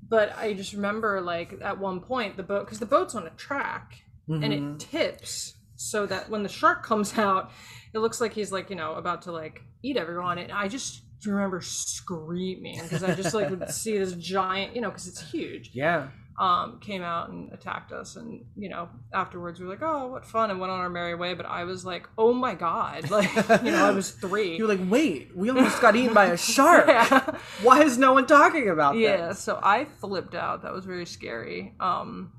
[0.09, 3.31] but I just remember like at one point the boat because the boat's on a
[3.31, 4.75] track and Mhm.
[4.75, 7.53] it tips so that when the shark comes out
[7.95, 11.03] it looks like he's like you know about to like eat everyone and I just
[11.27, 15.71] remember screaming because I just like would see this giant you know because it's huge
[15.75, 16.09] yeah.
[16.39, 18.17] um, came out and attacked us.
[18.17, 21.15] And, you know, afterwards we were like, oh, what fun, and went on our merry
[21.15, 21.35] way.
[21.35, 23.11] But I was like, oh my God.
[23.19, 24.57] Like, you know, I was three.
[24.57, 26.87] You're like, wait, we almost got eaten by a shark.
[26.87, 27.37] yeah.
[27.63, 29.29] Why is no one talking about yeah.
[29.29, 29.41] this?
[29.41, 30.63] So I flipped out.
[30.63, 31.75] That was very scary.
[31.81, 32.33] Um,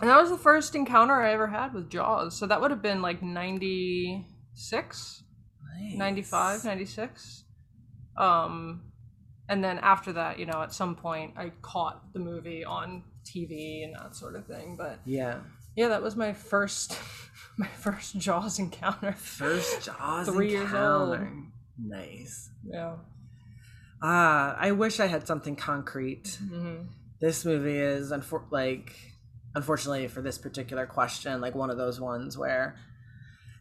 [0.00, 2.36] and that was the first encounter I ever had with Jaws.
[2.36, 3.22] So that would have been like
[4.54, 5.22] 96,
[5.96, 7.44] 95, 96.
[8.16, 8.82] Um,
[9.48, 13.84] and then after that, you know, at some point I caught the movie on TV
[13.84, 14.76] and that sort of thing.
[14.76, 15.38] But Yeah.
[15.74, 16.98] Yeah, that was my first
[17.56, 19.12] my first Jaws encounter.
[19.12, 21.18] First Jaws Three years old.
[21.82, 22.50] Nice.
[22.64, 22.96] Yeah.
[24.02, 26.38] Ah, I wish I had something concrete.
[26.46, 26.82] hmm
[27.20, 28.94] This movie is unfor- like
[29.54, 32.76] unfortunately for this particular question, like one of those ones where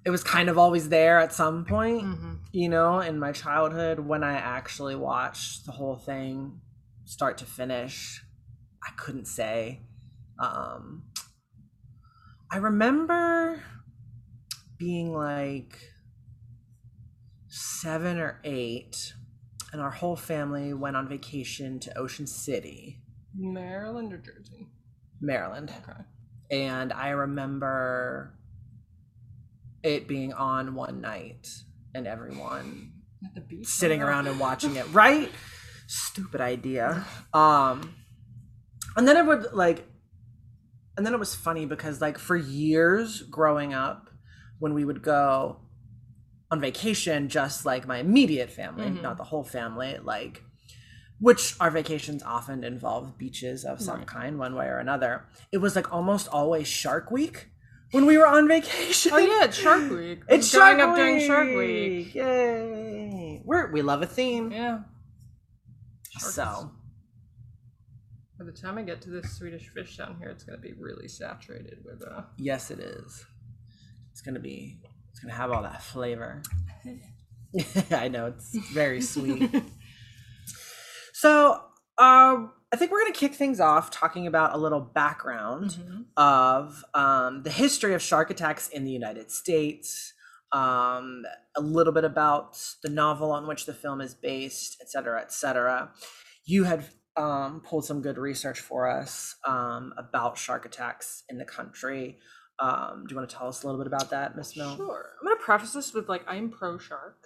[0.06, 3.98] it was kind of always there at some point, hmm you know, in my childhood
[4.00, 6.60] when I actually watched the whole thing
[7.06, 8.24] start to finish.
[8.84, 9.82] I couldn't say.
[10.40, 11.04] Um
[12.52, 13.64] I remember
[14.78, 15.80] being like
[17.48, 19.14] 7 or 8
[19.72, 23.02] and our whole family went on vacation to Ocean City,
[23.34, 24.68] Maryland or Jersey?
[25.22, 25.72] Maryland.
[25.88, 26.02] Okay.
[26.52, 28.38] And I remember
[29.84, 31.48] it being on one night
[31.94, 32.94] and everyone
[33.36, 33.68] the beach.
[33.68, 35.32] sitting around and watching it, right?
[35.88, 37.06] Stupid idea.
[37.34, 37.96] Um
[38.96, 39.86] and then it would like
[40.98, 44.10] and then it was funny because like for years growing up
[44.60, 45.62] when we would go
[46.52, 49.02] on vacation just like my immediate family, Mhm.
[49.02, 50.44] not the whole family, like
[51.20, 54.08] which our vacations often involve beaches of some Right.
[54.08, 55.28] kind one way or another.
[55.52, 57.51] It was like almost always Shark Week
[57.92, 59.12] when we were on vacation.
[59.14, 60.22] Oh yeah, it's Shark Week.
[60.28, 62.16] It's Shark going up during Shark Week.
[62.16, 63.42] Yay!
[63.44, 64.52] We're we love a theme.
[64.52, 64.80] Yeah.
[66.12, 66.36] Sharks.
[66.36, 66.72] So
[68.40, 71.08] By the time I get to this Swedish fish down here, it's gonna be really
[71.08, 73.26] saturated with uh yes, it is.
[74.12, 74.80] It's gonna be.
[75.12, 76.42] It's gonna have all that flavor.
[77.92, 79.52] I know it's very sweet.
[81.14, 81.62] so,
[81.98, 86.02] um, I think we're gonna kick things off talking about a little background Mm-hmm.
[86.18, 90.14] of um, the history of shark attacks in the United States.
[90.54, 91.24] Um,
[91.56, 95.32] a little bit about the novel on which the film is based, et cetera, et
[95.32, 95.92] cetera.
[96.46, 101.46] You had um, pulled some good research for us um, about shark attacks in the
[101.46, 102.20] country.
[102.60, 104.76] Um, do you want to tell us a little bit about that, Miss Mill?
[104.76, 105.10] Sure.
[105.22, 107.18] I'm gonna preface this with like I'm pro shark.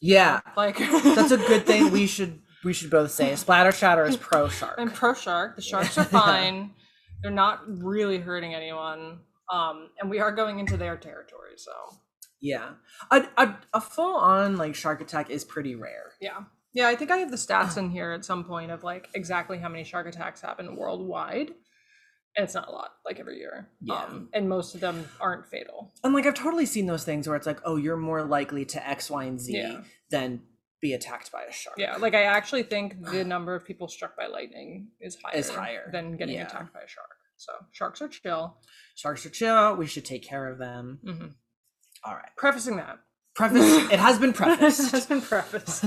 [0.00, 1.90] Yeah, Like that's a good thing.
[1.90, 4.76] We should we should both say Splatter Chatter is pro shark.
[4.78, 5.56] I'm pro shark.
[5.56, 6.72] The sharks are fine.
[7.22, 9.20] They're not really hurting anyone.
[9.52, 11.72] Um, and we are going into their territory, so
[12.40, 12.70] Yeah,
[13.10, 16.12] a a, a full on like shark attack is pretty rare.
[16.20, 16.40] yeah.
[16.74, 19.58] Yeah, I think I have the stats in here at some point of like exactly
[19.58, 21.48] how many shark attacks happen worldwide.
[22.36, 23.70] And it's not a lot, like every year.
[23.80, 23.94] Yeah.
[23.94, 25.92] Um, and most of them aren't fatal.
[26.04, 28.86] And like I've totally seen those things where it's like, oh, you're more likely to
[28.88, 29.80] X, Y, and Z Yeah.
[30.10, 30.42] than
[30.80, 31.76] be attacked by a shark.
[31.78, 35.48] Yeah, like I actually think the number of people struck by lightning is higher, Is
[35.50, 36.46] higher, than getting yeah.
[36.46, 37.08] attacked by a shark.
[37.36, 38.56] So sharks are chill.
[38.96, 39.76] Sharks are chill.
[39.76, 40.98] We should take care of them.
[41.04, 41.26] hmm
[42.04, 42.30] All right.
[42.36, 42.98] Prefacing that,
[43.34, 43.62] Preface.
[43.92, 44.90] it has been prefaced.
[44.92, 45.84] has been prefaced.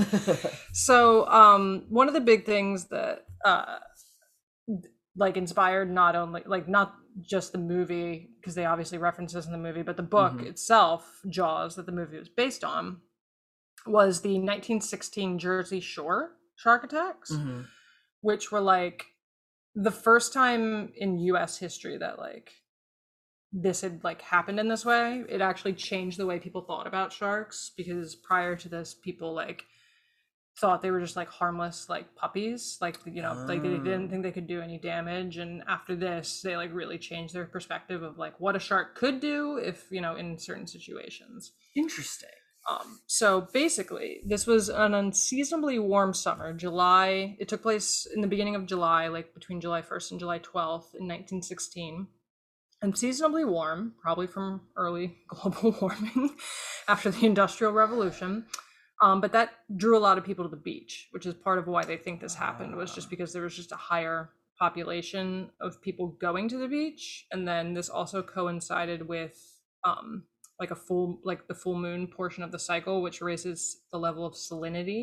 [0.74, 3.78] so um, one of the big things that uh,
[5.16, 9.52] like inspired not only like not just the movie because they obviously reference this in
[9.52, 10.46] the movie, but the book Mhm.
[10.46, 13.02] itself, Jaws, that the movie was based on,
[13.86, 17.66] was the 1916 Jersey Shore shark attacks, Mhm.
[18.20, 19.06] which were like
[19.74, 21.58] the first time in U.S.
[21.58, 22.52] history that like
[23.52, 25.24] this had like happened in this way.
[25.28, 29.64] It actually changed the way people thought about sharks because prior to this, people like
[30.58, 34.10] thought they were just like harmless like puppies like you know like they didn't Oh.
[34.10, 38.02] think they could do any damage and after this they like really changed their perspective
[38.02, 42.28] of like what a shark could do if you know in certain situations Interesting.
[42.68, 46.52] Um, so basically, this was an unseasonably warm summer.
[46.52, 47.36] July.
[47.40, 50.94] It took place in the beginning of July, like between July 1st and July 12th
[50.94, 52.06] in 1916.
[52.82, 56.36] Unseasonably warm, probably from early global warming
[56.88, 58.46] after the Industrial Revolution.
[59.02, 61.66] Um, but that drew a lot of people to the beach, which is part of
[61.66, 65.82] why they think this happened, was just because there was just a higher population of
[65.82, 67.26] people going to the beach.
[67.32, 70.24] And then this also coincided with um,
[70.62, 73.58] like a full like the full moon portion of the cycle which raises
[73.92, 75.02] the level of salinity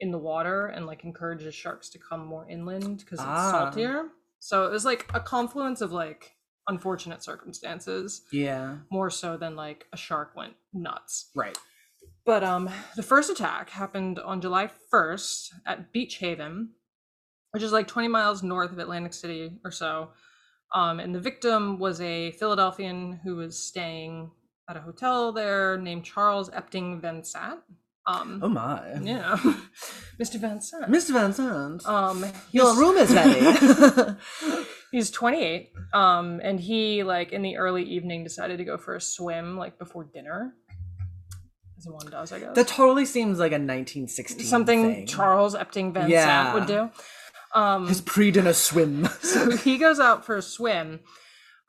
[0.00, 3.52] in the water and like encourages sharks to come more inland because it's Ah.
[3.52, 6.36] saltier so it was like a confluence of like
[6.68, 8.76] unfortunate circumstances Yeah.
[8.90, 11.56] more so than like a shark went nuts Right.
[12.26, 16.72] but um the first attack happened on july 1st at beach haven
[17.52, 20.10] which is like 20 miles north of atlantic city or so
[20.74, 24.32] um, and the victim was a Philadelphian who was staying
[24.68, 27.60] at a hotel there named Charles Epting Van Sant.
[28.08, 28.98] Um, Oh my.
[29.02, 29.36] yeah,
[30.20, 30.36] Mr.
[30.40, 30.90] Van Sant.
[30.90, 31.10] Mr.
[31.12, 31.84] Van Sant.
[31.86, 33.40] Um, Your room is ready.
[34.92, 39.00] He's 28, um, and he like in the early evening decided to go for a
[39.00, 40.54] swim like before dinner,
[41.78, 42.54] as one does, I guess.
[42.54, 45.06] that totally seems like a 1916 Something thing.
[45.06, 46.24] Charles Epting Van Yeah.
[46.24, 46.90] Sant would do.
[47.60, 49.06] Um, His pre-dinner swim.
[49.22, 51.00] so he goes out for a swim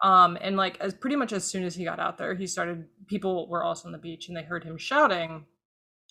[0.01, 2.85] um and like as pretty much as soon as he got out there he started
[3.07, 5.45] people were also on the beach and they heard him shouting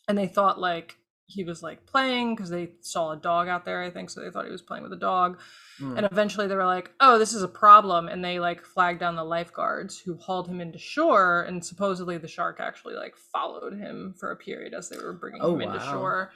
[0.09, 0.97] and they thought like
[1.29, 4.31] he was like playing because they saw a dog out there i think so they
[4.31, 5.39] thought he was playing with a dog
[5.79, 5.95] Hmm.
[5.99, 9.15] and eventually they were like oh this is a problem and they like flagged down
[9.15, 14.15] the lifeguards who hauled him into shore and supposedly the shark actually like followed him
[14.19, 15.93] for a period as they were bringing Oh, him into wow.
[15.93, 16.33] shore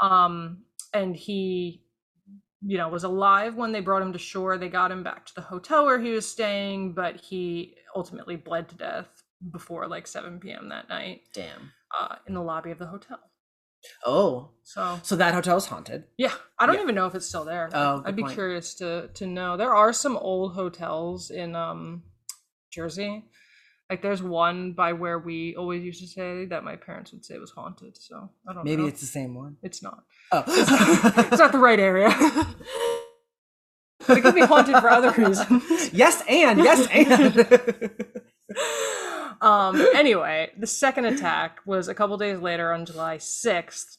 [0.00, 0.62] um
[0.94, 1.81] and he
[2.64, 5.34] you know was alive when they brought him to shore they got him back to
[5.34, 9.22] the hotel where he was staying but he ultimately bled to death
[9.52, 11.72] before like 7 p.m that night Damn.
[11.98, 13.18] uh, in the lobby of the hotel
[14.06, 16.04] Oh, so so that hotel is haunted.
[16.16, 16.82] yeah i don't Yeah.
[16.82, 18.34] even know if it's still there Oh, i'd be point.
[18.34, 22.04] curious to to know there are some old hotels in um
[22.70, 23.24] jersey
[23.92, 27.36] like there's one by where we always used to say that my parents would say
[27.36, 29.56] was haunted so i don't Maybe know it's the same one.
[29.62, 30.42] it's not Oh.
[30.48, 32.08] it's not the right area
[34.06, 37.92] but it could be haunted for other reasons yes, and yes, and.
[39.42, 43.98] um anyway the second attack was a couple days later on july 6th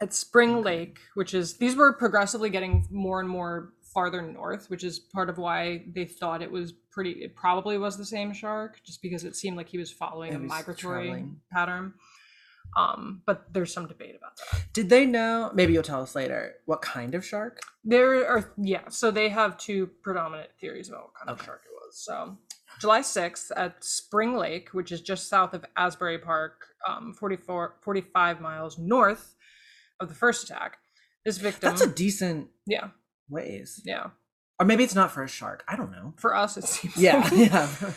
[0.00, 4.84] at spring lake which is these were progressively getting more and more farther north which
[4.84, 8.80] is part of why they thought it was pretty it probably was the same shark
[8.84, 11.40] just because it seemed like he was following It a was migratory traveling.
[11.52, 11.94] pattern
[12.76, 15.50] um but there's some debate about that Did they know?
[15.54, 16.54] Maybe you'll tell us later.
[16.66, 17.60] What kind of shark?
[17.84, 21.72] There are yeah, so they have two predominant theories about what kind of shark it
[21.74, 21.98] was.
[21.98, 22.38] So
[22.80, 28.40] July 6th at Spring Lake, which is just south of Asbury Park, um, 44, 45
[28.40, 29.34] miles north
[29.98, 30.78] of the first attack.
[31.24, 32.90] This victim That's a decent yeah,
[33.30, 33.80] ways.
[33.84, 34.08] yeah.
[34.58, 35.64] Or maybe it's not for a shark.
[35.66, 36.12] I don't know.
[36.18, 37.68] For us it seems Yeah, yeah.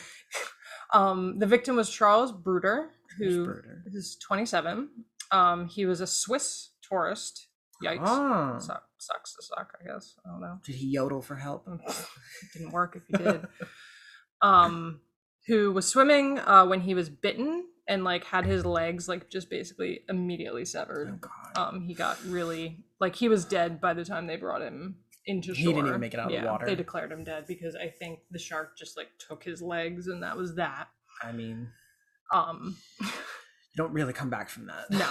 [0.93, 3.84] Um the victim was Charles Bruder, who Bruder.
[3.88, 4.89] is 27.
[5.32, 7.48] Um he was a Swiss tourist.
[7.84, 8.62] Yikes.
[8.62, 10.15] Suck, sucks to suck, I guess.
[10.26, 10.60] I don't know.
[10.63, 11.67] Did he yodel for help?
[11.88, 12.08] it
[12.54, 13.46] didn't work if he did.
[14.41, 15.02] um,
[15.48, 19.50] who was swimming uh, when he was bitten and like had his legs like just
[19.50, 21.19] basically immediately Oh severed.
[21.19, 21.58] God.
[21.74, 25.53] Um, he got really like he was dead by the time they brought him into
[25.53, 26.65] He didn't even make it out of the water.
[26.65, 30.21] They declared him dead because I think the shark just like took his legs and
[30.23, 30.88] that was that.
[31.21, 31.69] I mean,
[32.32, 33.07] Um, you
[33.78, 34.89] don't really come back from that.
[34.89, 35.09] no.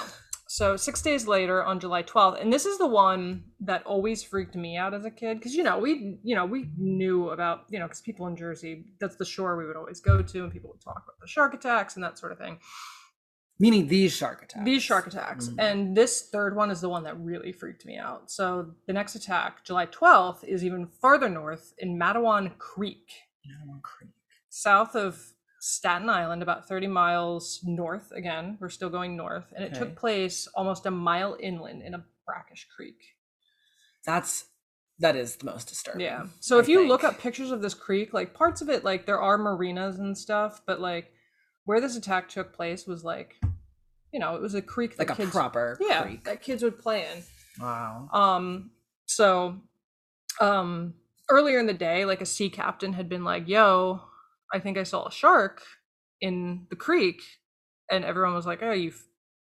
[0.49, 4.55] So six days later, on July 12th, and this is the one that always freaked
[4.55, 7.79] me out as a kid because you know we you know we knew about you
[7.79, 10.69] know because people in Jersey that's the shore we would always go to and people
[10.69, 12.59] would talk about the shark attacks and that sort of thing.
[13.63, 14.65] Meaning these shark attacks.
[14.65, 15.55] These shark attacks, Mhm.
[15.61, 18.29] and this third one is the one that really freaked me out.
[18.29, 23.09] So the next attack, July 12th, is even farther north in Matawan Creek
[23.47, 24.11] Matawan Creek.
[24.49, 28.11] south of Staten Island, about 30 miles north.
[28.11, 29.53] Again, we're still going north.
[29.55, 29.79] And it Okay.
[29.79, 33.17] took place almost a mile inland in a brackish creek.
[34.05, 34.47] That's
[34.99, 36.03] That is the most disturbing.
[36.03, 36.27] Yeah.
[36.41, 39.07] So I if you look up pictures of this creek, like parts of it, like
[39.07, 41.13] there are marinas and stuff, but like
[41.65, 43.37] where this attack took place was like,
[44.13, 46.25] you know, it was a creek that like a kids, proper yeah, creek.
[46.25, 47.23] that kids would play in.
[47.61, 48.09] Wow.
[48.13, 48.71] Um,
[49.07, 49.59] so,
[50.41, 50.95] um,
[51.31, 54.01] earlier in the day, like a sea captain had been like, "Yo,
[54.53, 55.63] I think I saw a shark
[56.21, 57.21] in the creek,"
[57.91, 58.93] and everyone was like, "Oh, you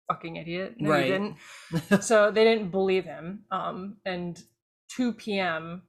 [0.09, 1.07] fucking idiot!" No, Right.
[1.07, 2.03] you didn't.
[2.03, 3.45] so they didn't believe him.
[3.51, 4.41] Um, and
[4.89, 5.83] 2 p.m.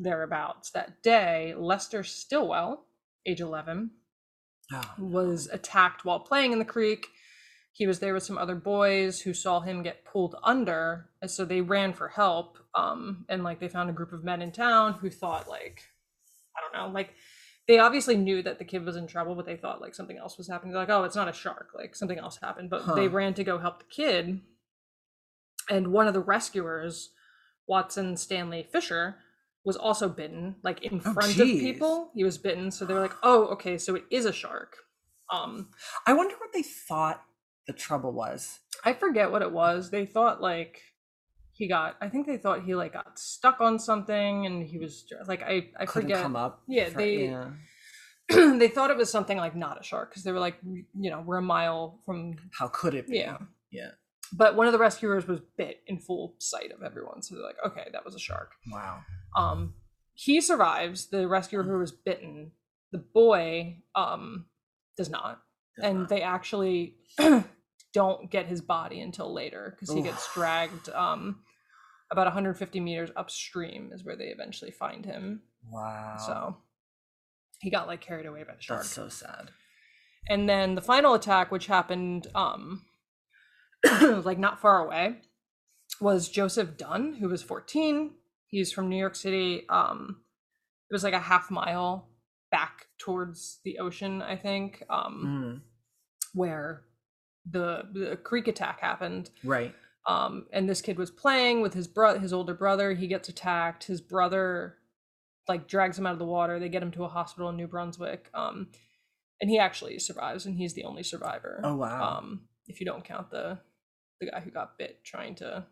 [0.00, 2.84] thereabouts that day, Lester Stillwell,
[3.26, 3.90] age 11,
[4.72, 7.06] Oh, was attacked while playing in the creek.
[7.74, 11.44] He was there with some other boys who saw him get pulled under, and so
[11.44, 12.58] they ran for help.
[12.74, 15.82] Um, and like they found a group of men in town who thought like,
[16.56, 17.14] I don't know, like
[17.66, 20.36] they obviously knew that the kid was in trouble, but they thought like something else
[20.36, 20.72] was happening.
[20.72, 22.68] They're like, oh, it's not a shark, like something else happened.
[22.70, 24.40] But they ran to go help the kid,
[25.70, 27.10] and one of the rescuers,
[27.66, 29.16] Watson Stanley Fisher,
[29.64, 32.10] was also bitten, like in Oh, front of people.
[32.14, 34.76] He was bitten, so they were like, "Oh, okay, so it is a shark."
[35.32, 35.70] Um,
[36.06, 37.22] I wonder what they thought
[37.66, 38.58] the trouble was.
[38.84, 39.90] I forget what it was.
[39.90, 40.80] They thought like
[41.52, 41.96] he got.
[42.00, 45.68] I think they thought he like got stuck on something, and he was like, I
[45.78, 46.22] I Couldn't forget.
[46.22, 46.62] come up.
[46.68, 47.50] Yeah, for- they- yeah.
[48.28, 51.20] they thought it was something like not a shark because they were like, you know,
[51.26, 53.18] we're a mile from How could it be?
[53.18, 53.38] yeah.
[53.70, 53.90] Yeah.
[54.32, 57.56] But one of the rescuers was bit in full sight of everyone, so they're like,
[57.66, 58.52] okay, that was a shark.
[58.70, 59.00] Wow.
[59.36, 59.74] Um,
[60.14, 61.08] he survives.
[61.10, 62.52] The rescuer who was bitten,
[62.92, 64.46] the boy, um,
[64.96, 65.42] does not,
[65.78, 66.96] and they actually
[67.92, 70.88] don't get his body until later because he gets dragged.
[70.90, 71.40] Um,
[72.10, 75.42] about 150 meters upstream is where they eventually find him.
[75.70, 76.16] Wow.
[76.18, 76.56] So
[77.60, 78.80] he got like carried away by the shark.
[78.80, 79.50] that's so sad.
[80.28, 82.82] And then the final attack, which happened um
[84.02, 85.16] like not far away,
[86.00, 88.12] was Joseph Dunn, who was 14.
[88.46, 89.66] He's from New York City.
[89.68, 90.22] Um
[90.90, 92.08] it was like a half mile
[92.52, 95.60] back towards the ocean, I think, um, Mm,
[96.34, 96.84] where
[97.50, 99.30] the the creek attack happened.
[99.42, 99.74] right.
[100.06, 102.92] Um, and this kid was playing with his brother, his older brother.
[102.92, 103.84] He gets attacked.
[103.84, 104.76] His brother
[105.48, 106.58] like drags him out of the water.
[106.60, 108.28] They get him to a hospital in New Brunswick.
[108.34, 108.68] Um,
[109.40, 111.60] and he actually survives, and he's the only survivor.
[111.64, 112.18] Oh, wow.
[112.18, 113.58] Um, if you don't count the
[114.20, 115.66] the guy who got bit trying to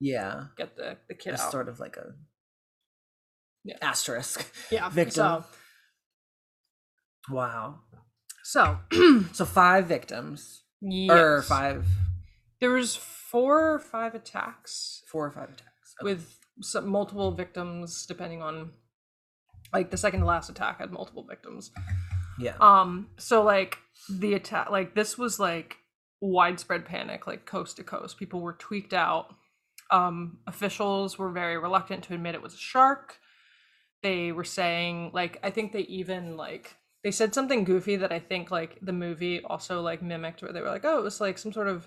[0.00, 0.46] Yeah.
[0.56, 1.52] get the the kid It's out.
[1.52, 2.14] sort of like a
[3.64, 3.78] Yeah.
[3.82, 4.50] asterisk.
[4.70, 4.88] yeah.
[4.90, 5.12] victim.
[5.12, 5.44] So
[7.30, 7.80] Wow.
[8.44, 8.78] so
[9.32, 10.62] So five victims.
[10.80, 11.10] yes.
[11.16, 11.86] Or five
[12.60, 15.02] There was four or five attacks.
[15.10, 15.94] four or five attacks.
[16.00, 16.12] Okay.
[16.12, 18.70] with some multiple victims depending on
[19.72, 21.70] like the second to last attack had multiple victims
[22.38, 22.54] yeah.
[22.60, 23.78] um so like
[24.10, 25.76] the attack like this was like
[26.22, 29.34] widespread panic like coast to coast people were tweaked out
[29.90, 33.18] um officials were very reluctant to admit it was a shark
[34.02, 36.76] they were saying like i think they even like
[37.06, 40.60] they said something goofy that i think like the movie also like mimicked where they
[40.60, 41.86] were like oh it was like some sort of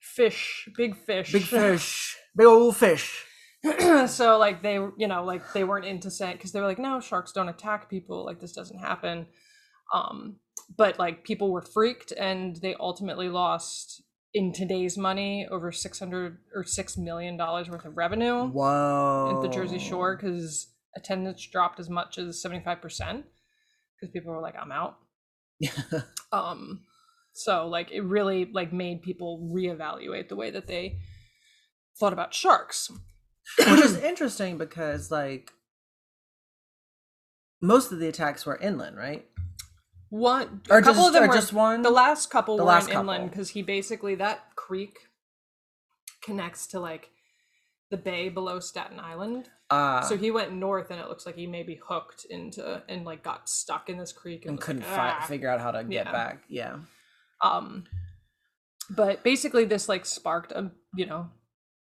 [0.00, 1.32] fish big fish.
[1.32, 2.16] Big fish.
[2.36, 3.24] Big old fish.
[4.06, 7.00] so like they you know like they weren't into saying because they were like no
[7.00, 8.24] sharks don't attack people.
[8.24, 9.26] Like this doesn't happen.
[9.94, 10.36] Um
[10.76, 16.64] but like people were freaked and they ultimately lost in today's money over 600 or
[16.64, 18.44] 6 million dollars worth of revenue.
[18.44, 19.36] Wow.
[19.36, 23.24] At the jersey shore because attendance dropped as much as 75%
[24.00, 24.96] because people were like i'm out
[26.32, 26.80] um
[27.32, 30.96] so like it really like made people reevaluate the way that they
[31.98, 32.90] thought about sharks
[33.58, 35.52] Which is interesting because like
[37.60, 39.26] most of the attacks were inland, right?
[40.08, 41.82] One Or a couple just- of them were, just one?
[41.82, 44.98] The last couple The were last in inland because he basically that creek
[46.22, 47.10] connects to like
[47.90, 49.48] the bay below Staten Island.
[49.68, 53.22] Uh so he went north, and it looks like he maybe hooked into and like
[53.22, 55.84] got stuck in this creek and, and couldn't like, fi- "Ah." figure out how to
[55.84, 56.12] get Yeah.
[56.12, 56.42] back.
[56.48, 56.76] Yeah.
[57.42, 57.84] Um,
[58.88, 61.30] but basically, this like sparked a you know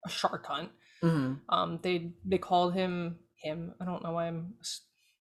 [0.06, 0.70] a shark hunt.
[1.02, 3.74] hmm Um, they they called him him.
[3.80, 4.56] I don't know why I'm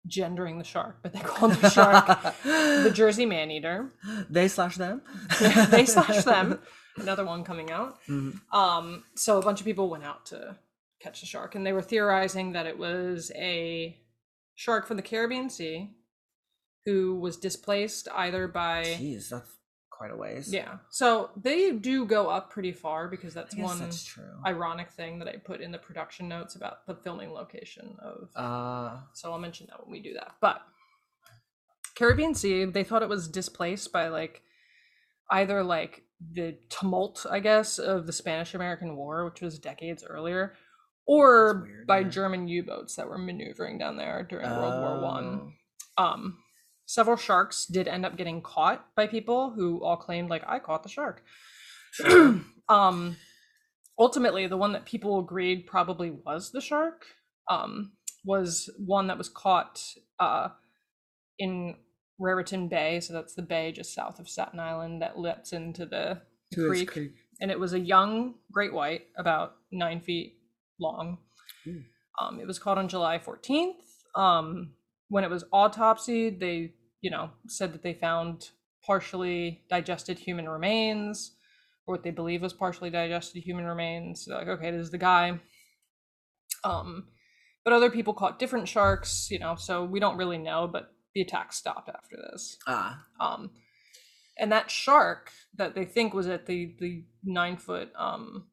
[0.07, 2.07] gendering the shark, but they called the shark
[2.43, 3.93] the Jersey Man Eater.
[4.30, 5.03] they slash them.
[5.70, 6.61] they slash them.
[6.97, 7.99] Another one coming out.
[8.09, 8.41] Mhm.
[8.53, 10.57] Um, so a bunch of people went out to
[11.05, 13.97] catch the shark, and they were theorizing that it was a
[14.55, 15.91] shark from the Caribbean Sea
[16.85, 19.51] who was displaced either by Jeez, that's
[19.91, 20.53] quite a ways.
[20.53, 20.79] yeah.
[20.91, 24.25] So they do go up pretty far because that's one that's true.
[24.45, 28.99] ironic thing that I put in the production notes about the filming location of Uh,
[29.13, 30.33] so I'll mention that when we do that.
[30.41, 30.61] But
[31.95, 34.43] Caribbean Sea, they thought it was displaced by like
[35.31, 36.03] either like
[36.33, 40.55] the tumult, I guess, of the Spanish American War, which was decades earlier,
[41.07, 42.05] or weird, by.
[42.05, 45.53] German U-boats that were maneuvering down there during World War One.
[45.99, 46.05] Oh.
[46.05, 46.39] Um,
[46.87, 50.83] several sharks did end up getting caught by people who all claimed like I caught
[50.83, 51.23] the shark.
[52.69, 53.17] um,
[53.99, 57.05] ultimately, the one that people agreed probably was the shark
[57.51, 57.93] um,
[58.25, 59.81] was one that was caught
[60.19, 60.49] uh,
[61.39, 61.77] in
[62.19, 63.01] Raritan Bay.
[63.01, 66.61] So that's the bay just south of Staten Island that lets into the, the To
[66.63, 66.91] its creek.
[66.91, 67.13] creek.
[67.41, 70.39] And it was a young great white, about nine feet
[70.81, 71.18] long.
[71.64, 71.79] Hmm.
[72.20, 73.72] Um, it was caught on July 14th.
[74.14, 74.75] Um,
[75.09, 78.51] when it was autopsied, they, you know, said that they found
[78.87, 81.37] partially digested human remains,
[81.87, 84.27] or what they believe was partially digested human remains.
[84.27, 85.41] They're like, okay, this is the guy.
[86.62, 87.09] Um,
[87.64, 91.22] but other people caught different sharks, you know, so we don't really know, but the
[91.22, 92.59] attack stopped after this.
[92.66, 93.51] Ah, Um,
[94.39, 98.47] and that shark that they think was at the the nine foot um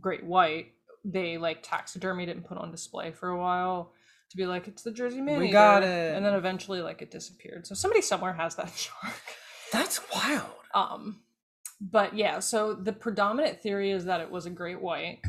[0.00, 0.72] great white,
[1.04, 3.92] they like taxidermied it and put on display for a while
[4.30, 5.38] to be like it's the Jersey man.
[5.40, 6.14] We got it.
[6.14, 7.66] and then eventually like it disappeared.
[7.66, 9.14] So somebody somewhere has that shark.
[9.72, 10.46] that's wild.
[10.74, 11.20] Um,
[11.80, 15.20] but yeah, so the predominant theory is that it was a great white,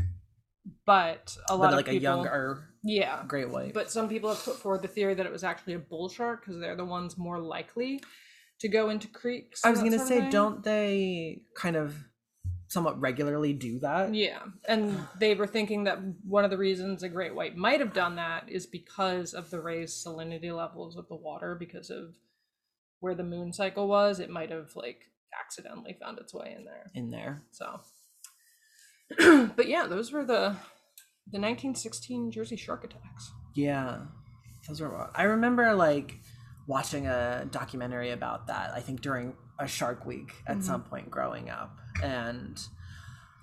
[0.85, 3.73] but a lot But of like a people, younger yeah, great white.
[3.73, 6.41] but some people have put forward the theory that it was actually a bull shark
[6.45, 8.01] because they're the ones more likely
[8.59, 9.61] to go into creeks.
[9.65, 10.29] I was gonna say, thing.
[10.29, 11.95] don't they kind of
[12.71, 14.15] somewhat regularly do that?
[14.15, 17.93] Yeah, and they were thinking that one of the reasons a great white might have
[17.93, 22.15] done that is because of the raised salinity levels of the water because of
[23.01, 24.21] where the moon cycle was.
[24.21, 25.01] It might have like
[25.37, 26.89] accidentally found its way in there.
[26.95, 27.43] In there.
[27.51, 27.81] So,
[29.55, 30.55] but yeah, those were the
[31.27, 33.31] the 1916 Jersey shark attacks.
[33.53, 33.99] Yeah,
[34.69, 35.09] those were.
[35.13, 36.21] I remember like
[36.67, 38.71] watching a documentary about that.
[38.73, 40.65] I think during a Shark Week at mm-hmm.
[40.65, 42.61] some point growing up, and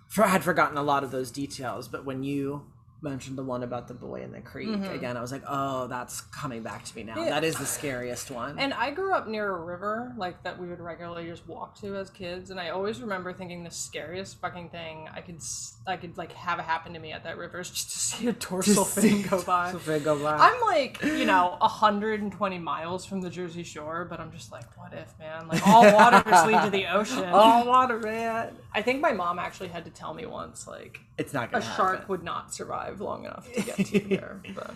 [0.09, 1.88] for, I had forgotten a lot of those details.
[1.88, 2.66] But when you
[3.01, 4.92] mentioned the one about the boy in the creek mm-hmm.
[4.92, 7.16] again, I was like, oh, that's coming back to me now.
[7.16, 7.30] Yeah.
[7.30, 8.59] That is the scariest one.
[8.59, 11.96] And I grew up near a river, like that we would regularly just walk to
[11.96, 15.40] as kids, and I always remember thinking the scariest fucking thing I could,
[15.86, 18.32] I could like have happen to me at that river is just to see a
[18.32, 19.72] dorsal fin go by.
[19.72, 20.36] Go by.
[20.36, 24.92] I'm like, you know, 120 miles from the Jersey Shore, but I'm just like, what
[24.92, 25.49] if, man?
[25.49, 27.24] Like all water waters lead to the ocean.
[27.32, 28.57] oh, water man.
[28.74, 31.66] I think my mom actually had to tell me once, like, It's not gonna a
[31.66, 31.84] happen.
[31.84, 34.40] Shark would not survive long enough to get to there.
[34.54, 34.74] But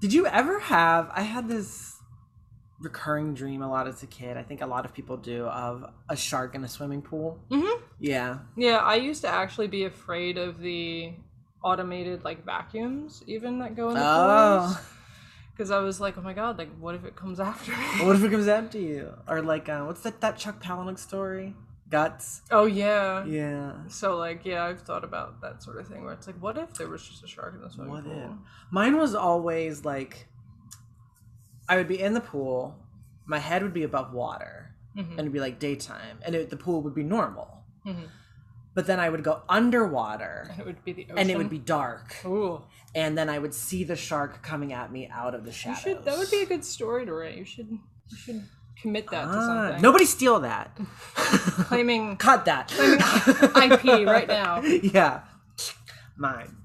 [0.00, 1.10] Did you ever have?
[1.14, 1.96] I had this
[2.80, 4.36] recurring dream a lot as a kid.
[4.36, 7.38] I think a lot of people do of a shark in a swimming pool.
[7.50, 7.80] Mhm.
[8.00, 8.38] Yeah.
[8.56, 11.12] yeah, I used to actually be afraid of the
[11.64, 14.64] automated like vacuums, even that go in the Oh.
[14.74, 14.86] pools.
[15.52, 18.04] Because I was like, oh my god, like, what if it comes after me?
[18.04, 19.12] What if it comes after you?
[19.28, 21.54] Or like, uh, what's that that Chuck Palahniuk story?
[21.92, 22.40] Guts.
[22.50, 23.22] Oh yeah.
[23.26, 23.74] Yeah.
[23.88, 26.72] So like, yeah, I've thought about that sort of thing where it's like, what if
[26.74, 28.12] there was just a shark in the swimming What pool?
[28.24, 28.30] if?
[28.72, 30.26] Mine was always like,
[31.68, 32.76] I would be in the pool,
[33.26, 35.10] my head would be above water, Mhm.
[35.10, 37.62] and it'd be like daytime, and it, the pool would be normal.
[37.86, 38.08] Mhm.
[38.74, 41.18] But then I would go underwater, And it would be the ocean.
[41.18, 42.62] and it would be dark, Ooh.
[42.94, 45.82] and then I would see the shark coming at me out of the You shadows.
[45.82, 46.04] should.
[46.06, 47.36] That would be a good story to write.
[47.36, 47.68] You should.
[47.70, 48.48] You should
[48.80, 49.82] commit that to Ah, something.
[49.82, 50.76] nobody steal that.
[51.14, 52.72] claiming Cut that.
[52.72, 54.60] IP right now.
[54.82, 55.20] yeah,
[56.16, 56.56] mine.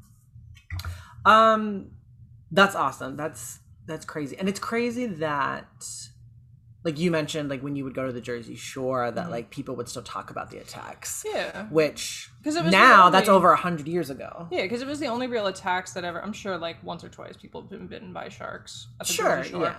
[1.25, 1.91] Um,
[2.51, 3.17] that's awesome.
[3.17, 5.85] That's that's crazy, and it's crazy that,
[6.83, 9.75] like you mentioned, like when you would go to the Jersey Shore, that like people
[9.75, 11.23] would still talk about the attacks.
[11.27, 11.35] Mm-hmm.
[11.37, 11.63] Yeah.
[11.69, 14.47] Which 'Cause it was the now that's over a hundred years ago.
[14.51, 16.21] Yeah, because it was the only real attacks that ever.
[16.23, 19.37] I'm sure, like once or twice, people have been bitten by sharks at the Sure,
[19.37, 19.63] Jersey Shore.
[19.63, 19.75] yeah.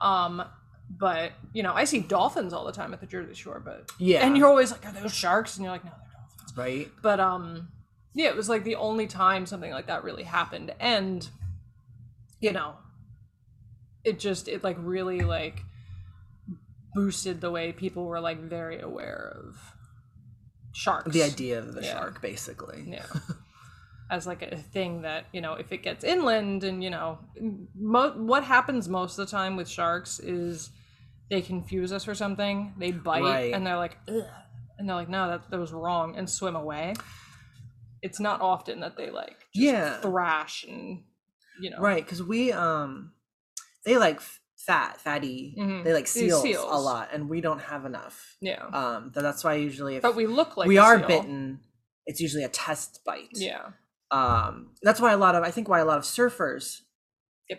[0.00, 0.44] Um,
[0.90, 3.60] but you know, I see dolphins all the time at the Jersey Shore.
[3.64, 4.24] But Yeah.
[4.26, 5.56] and you're always like, are those sharks?
[5.56, 6.52] And you're like, no, they're dolphins.
[6.56, 6.90] Right.
[7.02, 7.68] But um,
[8.14, 11.28] yeah, it was like the only time something like that really happened, and
[12.40, 12.74] you know,
[14.04, 15.62] it just it like really like
[16.94, 19.56] boosted the way people were like very aware of
[20.72, 21.12] sharks.
[21.12, 21.92] The idea of the Yeah.
[21.92, 22.84] shark, basically.
[22.88, 23.06] yeah
[24.10, 27.18] as like a thing that you know if it gets inland and you know
[27.78, 30.70] mo- what happens most of the time with sharks is
[31.30, 33.52] they confuse us for something they bite Right.
[33.54, 34.22] and they're like Ugh,
[34.78, 36.94] and they're like no that, that was wrong and swim away
[38.02, 40.00] it's not often that they like just Yeah.
[40.00, 41.02] thrash and
[41.60, 43.12] you know Right, because we um,
[43.84, 44.20] they like
[44.56, 45.54] fat, fatty.
[45.58, 45.82] Mhm.
[45.84, 48.36] They like These seals, a lot, and we don't have enough.
[48.40, 51.08] yeah Um, th- that's why usually if but we look like we are seal.
[51.08, 51.60] bitten,
[52.06, 53.30] it's usually a test bite.
[53.32, 53.70] yeah
[54.10, 56.80] Um, that's why a lot of I think why a lot of surfers,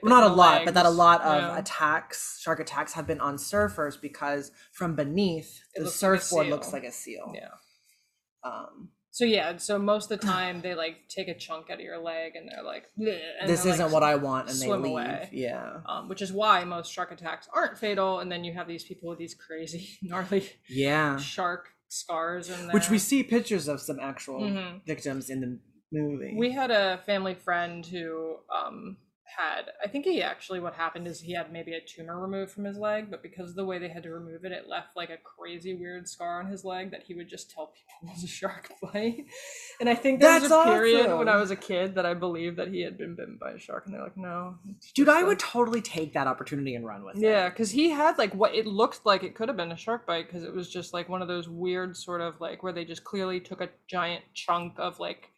[0.01, 1.57] well, not a the lot, but that a lot of Yeah.
[1.57, 6.47] attacks, shark attacks, have been on surfers because from beneath It the looks like surfboard
[6.47, 7.31] looks like a seal.
[7.35, 7.49] yeah
[8.43, 11.81] Um, So yeah, so most of the time they like take a chunk out of
[11.81, 14.67] your leg and they're like, and this they're, isn't like, what I want, and they
[14.67, 14.85] leave.
[14.91, 15.29] away.
[15.31, 18.83] Yeah, Um, which is why most shark attacks aren't fatal, and then you have these
[18.83, 21.17] people with these crazy gnarly yeah.
[21.17, 24.81] shark scars and Which we see pictures of some actual Mhm.
[24.85, 25.59] victims in the
[25.91, 26.35] movie.
[26.37, 28.97] We had a family friend who um
[29.37, 32.65] had I think he actually what happened is he had maybe a tumor removed from
[32.65, 35.09] his leg, but because of the way they had to remove it, it left like
[35.09, 38.27] a crazy weird scar on his leg that he would just tell people was a
[38.27, 39.25] shark bite.
[39.79, 42.13] And I think there was That's a period when I was a kid that I
[42.13, 44.55] believed that he had been bitten by a shark, and they're like, no.
[44.95, 47.21] Dude, i I a-" would totally take that opportunity and run with it.
[47.21, 50.05] Yeah, because he had like what it looked like it could have been a shark
[50.05, 52.85] bite because it was just like one of those weird sort of like where they
[52.85, 55.31] just clearly took a giant chunk of like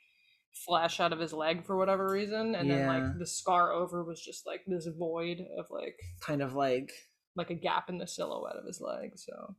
[0.65, 4.21] flesh out of his leg for whatever reason, and then like the scar over was
[4.21, 6.91] just like this void of like Kind of like
[7.35, 9.11] like a gap in the silhouette of his leg.
[9.15, 9.55] So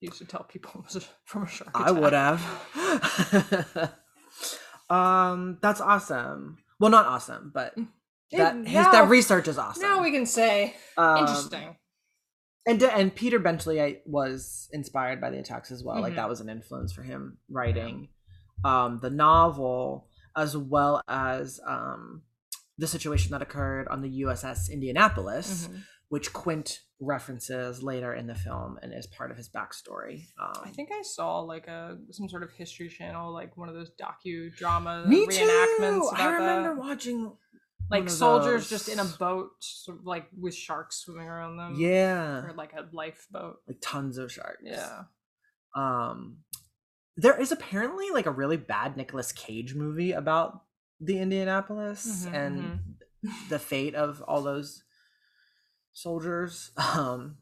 [0.00, 1.70] he used to tell people it was from a shark.
[1.70, 1.88] attack.
[1.88, 3.94] I would have.
[4.90, 6.58] um, that's awesome.
[6.78, 7.74] Well, not awesome, but
[8.32, 9.82] that his, now- that research is awesome.
[9.82, 11.76] Now we can say Um, interesting.
[12.66, 16.00] and and Peter Benchley I, was inspired by the attacks as well.
[16.00, 16.16] Like Mhm.
[16.16, 18.08] that was an influence for him writing
[18.66, 22.22] um, the novel as well as um,
[22.78, 25.80] the situation that occurred on the USS Indianapolis, Mhm.
[26.08, 30.16] which Quint references later in the film and is part of his backstory.
[30.42, 33.74] Um, I think I saw like a some sort of history channel, like one of
[33.74, 36.10] those docudrama me reenactments.
[36.10, 36.16] too.
[36.16, 36.78] I remember that.
[36.78, 37.32] watching
[37.90, 41.74] like soldiers just in a boat, sort of, like with sharks swimming around them.
[41.78, 43.56] Yeah, or like a lifeboat.
[43.68, 44.62] like tons of sharks.
[44.64, 45.02] Yeah.
[45.74, 46.38] Um,
[47.16, 50.62] there is apparently like a really bad Nicolas Cage movie about
[51.00, 52.80] the Indianapolis Mhm, and
[53.48, 54.84] the fate of all those
[55.92, 56.70] soldiers.
[56.78, 57.38] Um,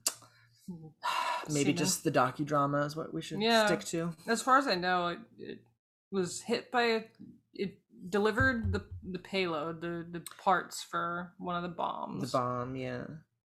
[1.50, 3.66] maybe just the docudrama is what we should Yeah.
[3.66, 4.14] stick to.
[4.26, 5.58] As far as I know, it, it
[6.10, 7.02] was hit by a,
[7.52, 12.32] it delivered the the payload, the the parts for one of the bombs.
[12.32, 13.04] The bomb, yeah,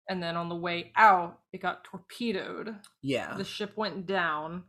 [0.09, 2.77] And then on the way out, it got torpedoed.
[3.03, 4.65] yeah, the ship went down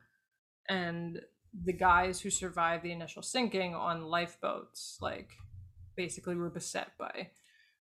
[0.68, 1.22] and
[1.54, 5.32] the guys who survived the initial sinking on lifeboats like
[5.98, 7.30] basically were beset by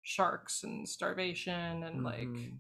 [0.03, 2.59] sharks and starvation and like Mhm.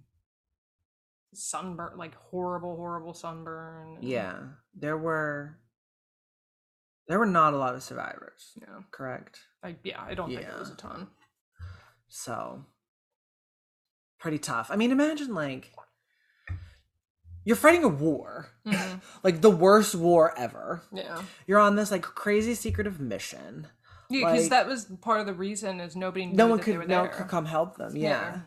[1.34, 4.48] sunburn like horrible horrible sunburn and- yeah.
[4.74, 5.58] There were
[7.08, 8.56] there were not a lot of survivors.
[8.60, 9.40] yeah Correct.
[9.62, 11.10] I, yeah i don't think it was a ton
[12.08, 12.64] So
[14.18, 14.70] pretty tough.
[14.70, 15.72] I mean, imagine like
[17.44, 19.00] you're fighting a war, Mhm.
[19.22, 20.82] like the worst war ever.
[20.92, 23.66] yeah You're on this like crazy secretive mission.
[24.10, 26.66] yeah because Like- that was part of the reason is nobody knew No one that
[26.66, 27.96] they could no one could come help them.
[27.96, 28.08] Yeah.
[28.08, 28.40] Yeah.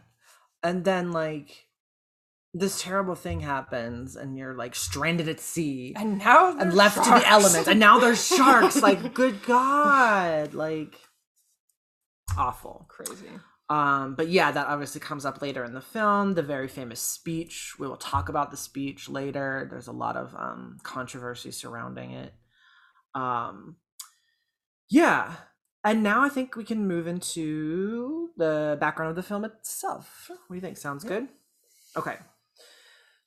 [0.64, 1.68] And then like
[2.54, 7.04] this terrible thing happens and you're like stranded at sea and, and now and left
[7.04, 7.68] to the elements.
[7.68, 8.82] And now there's sharks.
[8.82, 10.54] like good god.
[10.54, 10.96] Like
[12.38, 12.86] awful.
[12.89, 13.28] crazy
[13.70, 16.36] Um, but yeah, that obviously comes up later in the film.
[16.36, 17.74] The very famous speech.
[17.80, 19.68] We will talk about the speech later.
[19.70, 22.34] There's a lot of um, controversy surrounding it.
[23.16, 23.78] Um,
[24.89, 25.34] yeah,
[25.84, 30.26] and now I think we can move into the background of the film itself.
[30.30, 30.78] What do you think?
[30.78, 31.28] Sounds good.
[31.95, 32.18] Okay.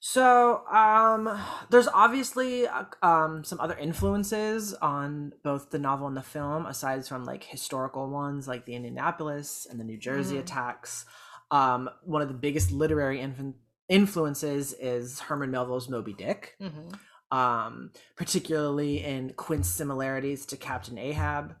[0.01, 1.29] So, um,
[1.69, 7.05] there's obviously uh, um, some other influences on both the novel and the film, aside
[7.05, 10.39] from like historical ones like the Indianapolis and the New Jersey Mhm.
[10.39, 11.05] attacks.
[11.51, 13.55] Um, one of the biggest literary influ-
[13.89, 16.89] influences is Herman Melville's Moby Dick, hmm
[17.31, 21.55] um, particularly in Quint's similarities to Captain Ahab.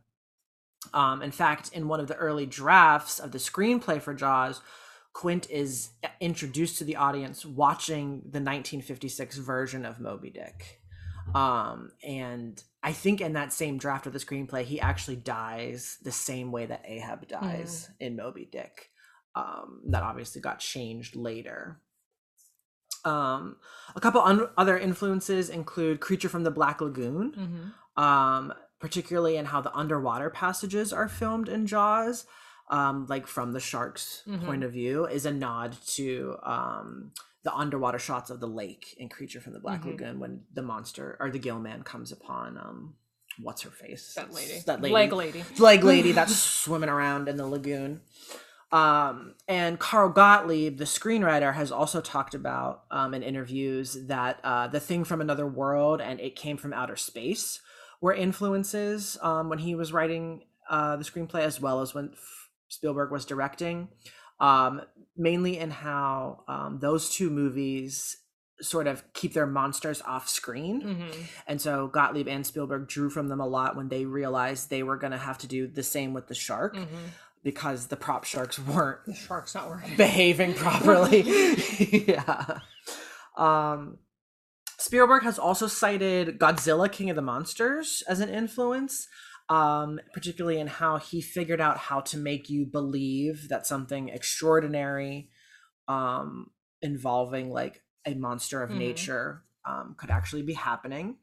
[0.95, 4.61] Um, in fact, in one of the early drafts of the screenplay for Jaws,
[5.19, 5.89] Quint is
[6.21, 10.79] introduced to the audience watching the 1956 version of Moby Dick.
[11.35, 16.11] Um, and I think in that same draft of the screenplay, he actually dies the
[16.13, 18.91] same way that Ahab dies in Moby Dick.
[19.35, 21.81] Um, that obviously got changed later.
[23.03, 23.57] Um,
[23.97, 29.43] a couple un- other influences include Creature from the Black Lagoon, hmm um, particularly in
[29.43, 32.25] how the underwater passages are filmed in Jaws,
[32.69, 34.45] um, like from the shark's Mhm.
[34.45, 37.11] point of view, is a nod to um,
[37.43, 39.91] the underwater shots of the lake in Creature from the Black Mhm.
[39.91, 42.95] Lagoon when the monster or the gill man comes upon um,
[43.41, 44.13] what's her face?
[44.15, 44.93] that lady That lady.
[44.93, 48.01] leg lady leg lady that's swimming around in the lagoon.
[48.71, 54.67] Um, and Carl Gottlieb, the screenwriter, has also talked about um, in interviews that uh,
[54.67, 57.61] the thing from another world and it came from outer space
[57.99, 62.11] were influences um, when he was writing uh, the screenplay, as well as when
[62.69, 63.89] Spielberg was directing.
[64.39, 64.81] Um,
[65.17, 68.15] mainly in how um, those two movies
[68.61, 70.81] sort of keep their monsters off screen.
[70.81, 71.21] Mm-hmm.
[71.47, 74.97] And so Gottlieb and Spielberg drew from them a lot when they realized they were
[74.97, 76.95] going to have to do the same with the shark Mm-hmm.
[77.43, 79.97] because the prop sharks weren't The shark's not working.
[79.97, 81.21] behaving properly.
[82.07, 82.59] yeah.
[83.37, 83.97] Um,
[84.77, 89.07] Spielberg has also cited Godzilla King of the Monsters as an influence,
[89.49, 95.29] um, particularly in how he figured out how to make you believe that something extraordinary
[95.87, 98.77] um, involving like a monster of Mhm.
[98.77, 101.17] nature um, could actually be happening.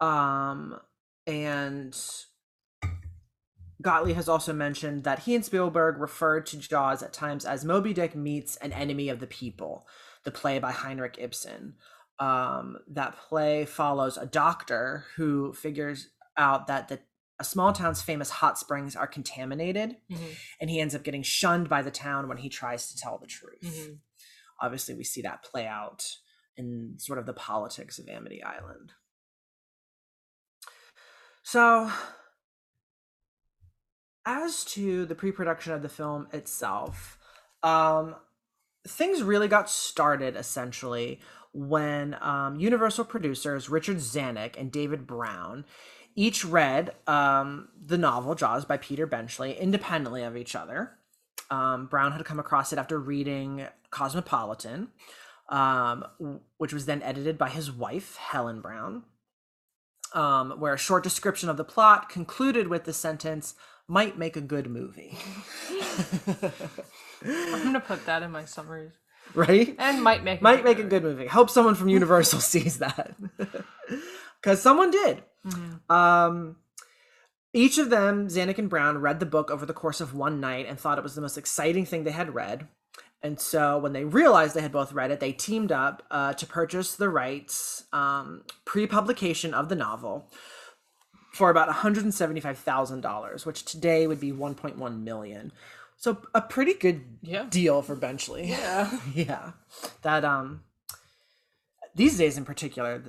[0.00, 0.78] Um,
[1.26, 1.96] and
[3.80, 7.92] Gottlieb has also mentioned that he and Spielberg referred to Jaws at times as Moby
[7.92, 9.86] Dick meets an enemy of the people,
[10.24, 11.76] the play by Heinrich Ibsen.
[12.18, 17.00] Um, that play follows a doctor who figures out that the
[17.40, 20.36] a small town's famous hot springs are contaminated, Mhm.
[20.60, 23.26] and he ends up getting shunned by the town when he tries to tell the
[23.26, 23.60] truth.
[23.60, 23.98] Mhm.
[24.62, 26.18] Obviously, we see that play out
[26.56, 28.92] in sort of the politics of Amity Island.
[31.42, 31.90] So,
[34.24, 37.18] as to the pre-production of the film itself,
[37.62, 38.16] um,
[38.86, 41.20] things really got started essentially
[41.52, 45.64] when um, Universal producers Richard Zanuck and David Brown
[46.14, 50.92] each read um, the novel Jaws by Peter Benchley independently of each other.
[51.50, 54.88] Um, Brown had come across it after reading Cosmopolitan,
[55.48, 56.04] um,
[56.58, 59.04] which was then edited by his wife Helen Brown
[60.14, 63.54] um, where a short description of the plot concluded with the sentence,
[63.88, 65.18] might make a good movie.
[67.26, 68.92] I'm gonna put that in my summaries.
[69.34, 69.74] right?
[69.78, 70.90] And might make a Might make a movie.
[70.90, 71.26] good movie.
[71.26, 73.14] Hope someone from Universal sees that.
[74.44, 75.22] Because someone did.
[75.46, 75.90] Mhm.
[75.90, 76.56] Um,
[77.54, 80.66] each of them, Zanuck and Brown, read the book over the course of one night
[80.68, 82.68] and thought it was the most exciting thing they had read.
[83.22, 86.44] And so when they realized they had both read it, they teamed up uh, to
[86.44, 90.30] purchase the rights um, pre publication of the novel
[91.32, 95.52] for about $175,000, which today would be 1.1 million.
[95.96, 97.44] So a pretty good Yeah.
[97.48, 98.46] deal for Benchley.
[98.50, 99.00] Yeah.
[99.14, 99.52] yeah.
[100.02, 100.64] That, um,
[101.94, 103.02] these days in particular,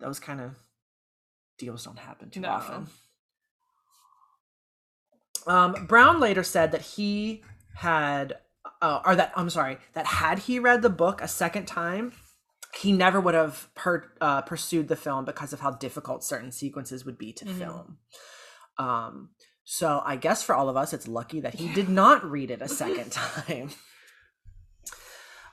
[0.00, 0.56] that was kind of
[1.62, 2.48] deals don't happen too No.
[2.50, 2.88] often.
[5.46, 7.42] Um, Brown later said that he
[7.76, 8.38] had,
[8.80, 12.12] uh, or that I'm sorry, that had he read the book a second time,
[12.74, 17.04] he never would have per, uh, pursued the film because of how difficult certain sequences
[17.04, 17.58] would be to Mhm.
[17.58, 17.98] film.
[18.78, 19.30] Um,
[19.64, 22.62] so I guess for all of us, it's lucky that he did not read it
[22.62, 23.70] a second time.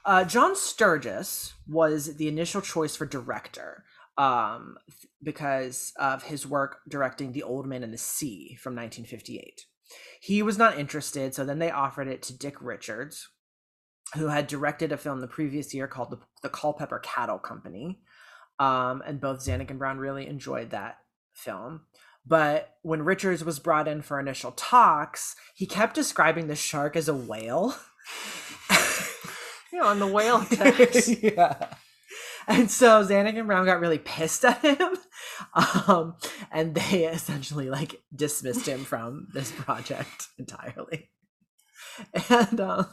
[0.05, 3.83] Uh, John Sturges was the initial choice for director
[4.19, 4.77] um,
[5.23, 9.65] because of his work directing The Old Man and the Sea from 1958.
[10.21, 13.29] He was not interested, so then they offered it to Dick Richards,
[14.15, 18.01] who had directed a film the previous year called The, the Culpepper Cattle Company.
[18.59, 20.97] Um, and both Zanuck and Brown really enjoyed that
[21.33, 21.81] film.
[22.25, 27.07] But when Richards was brought in for initial talks, he kept describing the shark as
[27.07, 27.75] a whale.
[29.71, 31.07] You know, on the whale attacks.
[31.21, 31.67] yeah.
[32.49, 34.97] And so Zanuck and Brown got really pissed at him.
[35.53, 36.15] Um,
[36.51, 41.11] and they essentially like dismissed him from this project entirely.
[42.29, 42.87] And um,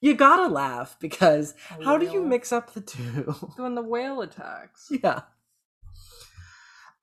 [0.00, 1.54] you gotta laugh because
[1.84, 3.34] how do you mix up the two?
[3.56, 4.88] when the whale attacks.
[4.90, 5.22] yeah.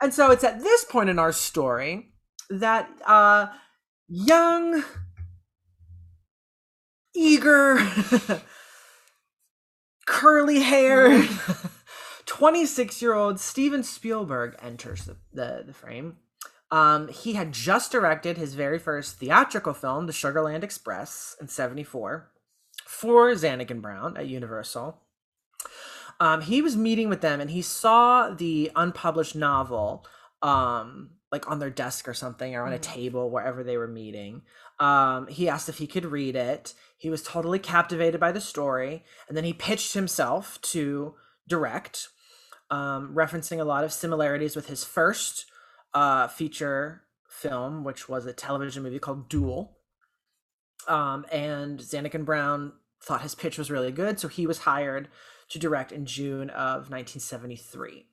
[0.02, 2.14] And so it's at this point in our story
[2.50, 3.48] that uh
[4.08, 4.84] young
[7.14, 7.80] eager
[10.06, 11.28] curly haired
[12.28, 16.18] 26 year old Steven Spielberg enters the, the, the frame.
[16.70, 22.30] Um, he had just directed his very first theatrical film, The Sugarland Express, in 74
[22.86, 25.02] for Zanuck and Brown at Universal.
[26.20, 30.06] Um, he was meeting with them and he saw the unpublished novel
[30.42, 32.82] um, like on their desk or something or on a Mhm.
[32.82, 34.44] table wherever they were meeting.
[34.80, 36.74] Um, he asked if he could read it.
[36.98, 41.16] He was totally captivated by the story, and then he pitched himself to
[41.48, 42.10] direct,
[42.70, 45.46] um, referencing a lot of similarities with his first
[45.94, 49.78] uh, feature film, which was a television movie called Duel.
[50.88, 55.10] Um, and Zanuck and Brown thought his pitch was really good, so he was hired
[55.50, 58.06] to direct in June of 1973.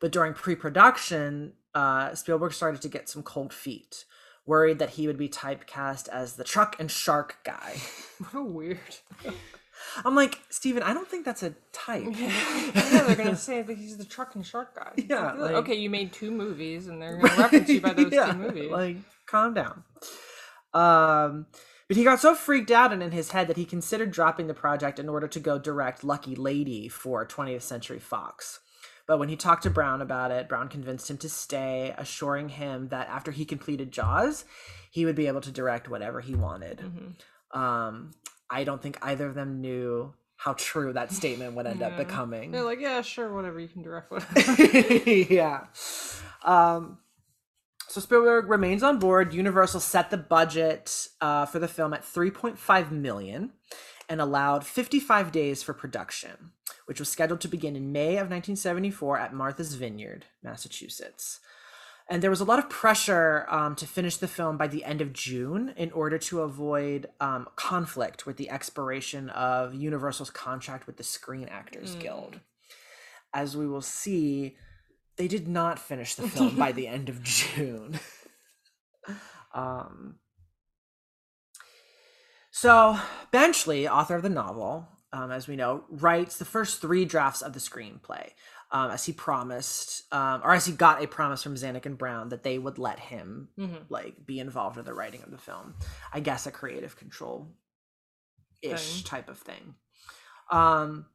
[0.00, 4.04] But during pre-production, uh, Spielberg started to get some cold feet,
[4.44, 7.76] worried that he would be typecast as the truck and shark guy.
[8.18, 8.78] What a weird.
[10.04, 12.04] I'm like, Steven, I don't think that's a type.
[12.12, 12.70] yeah,
[13.06, 14.92] they're gonna say that he's the truck and shark guy.
[14.96, 18.12] Yeah, Like, like- okay, you made two movies, and they're gonna reference you by those
[18.12, 18.70] Yeah, two movies.
[18.70, 18.96] Like,
[19.26, 19.84] calm down.
[20.74, 21.46] Um,
[21.88, 24.54] But he got so freaked out and in his head that he considered dropping the
[24.54, 28.58] project in order to go direct Lucky Lady for 20th Century Fox.
[29.06, 32.88] But when he talked to Brown about it, Brown convinced him to stay, assuring him
[32.88, 34.44] that after he completed Jaws,
[34.90, 36.82] he would be able to direct whatever he wanted.
[37.52, 38.10] Um,
[38.50, 42.50] I don't think either of them knew how true that statement would end up becoming.
[42.50, 43.58] They're like, yeah, sure, whatever.
[43.58, 45.10] You can direct whatever.
[45.10, 45.64] yeah.
[46.44, 46.98] Um,
[47.88, 49.32] so Spielberg remains on board.
[49.32, 53.52] Universal set the budget uh, for the film at 3.5 million
[54.08, 56.52] and allowed 55 days for production,
[56.84, 61.40] which was scheduled to begin in May of 1974 at Martha's Vineyard, Massachusetts.
[62.08, 65.00] And there was a lot of pressure um, to finish the film by the end
[65.00, 70.98] of June in order to avoid um, conflict with the expiration of Universal's contract with
[70.98, 72.40] the Screen Actors Guild.
[73.34, 74.56] As we will see,
[75.16, 77.98] they did not finish the film by the end of June.
[79.54, 80.16] um,
[82.52, 82.98] so,
[83.32, 87.52] Benchley, author of the novel, um, as we know, writes the first three drafts of
[87.52, 88.30] the screenplay,
[88.72, 92.30] um, as he promised, um, or as he got a promise from Zanuck and Brown
[92.30, 93.48] that they would let him
[93.88, 95.74] like be involved in the writing of the film.
[96.12, 97.48] I guess a creative control
[98.62, 99.74] ish type of thing.
[100.50, 101.06] Um,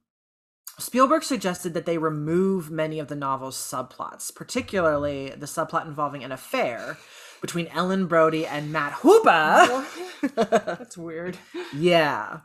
[0.80, 6.32] Spielberg suggested that they remove many of the novel's subplots, particularly the subplot involving an
[6.32, 6.98] affair
[7.42, 9.86] between Ellen Brody and Matt Hooper.
[10.36, 11.38] That's weird.
[11.76, 12.40] yeah.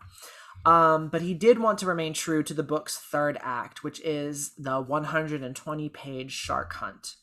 [0.66, 4.52] Um, but he did want to remain true to the book's third act, which is
[4.58, 7.14] the 120 page shark hunt.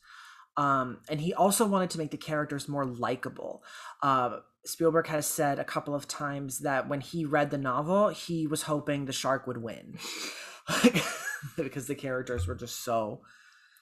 [0.56, 3.62] Um, and he also wanted to make the characters more likable.
[4.02, 8.46] Uh, Spielberg has said a couple of times that when he read the novel, he
[8.46, 9.98] was hoping the shark would win.
[11.56, 13.20] because the characters were just so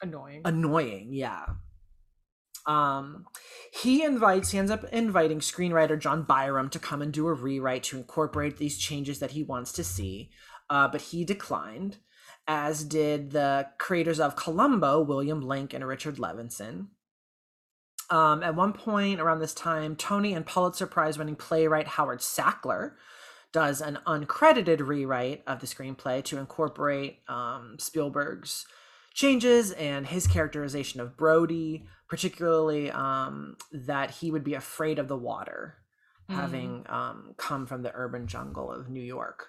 [0.01, 0.43] Annoying.
[0.45, 1.47] annoying yeah
[2.67, 3.25] um
[3.73, 7.83] he invites he ends up inviting screenwriter john byrum to come and do a rewrite
[7.83, 10.31] to incorporate these changes that he wants to see
[10.71, 11.99] uh, but he declined
[12.47, 16.87] as did the creators of columbo william link and richard levinson.
[18.11, 22.93] Um, at one point around this time tony and pulitzer prize winning playwright howard sackler
[23.53, 28.67] does an uncredited rewrite of the screenplay to incorporate um, spielberg's
[29.15, 35.17] changes and his characterization of Brody, particularly um, that he would be afraid of the
[35.17, 35.79] water,
[36.29, 39.49] having um, come from the urban jungle of New York.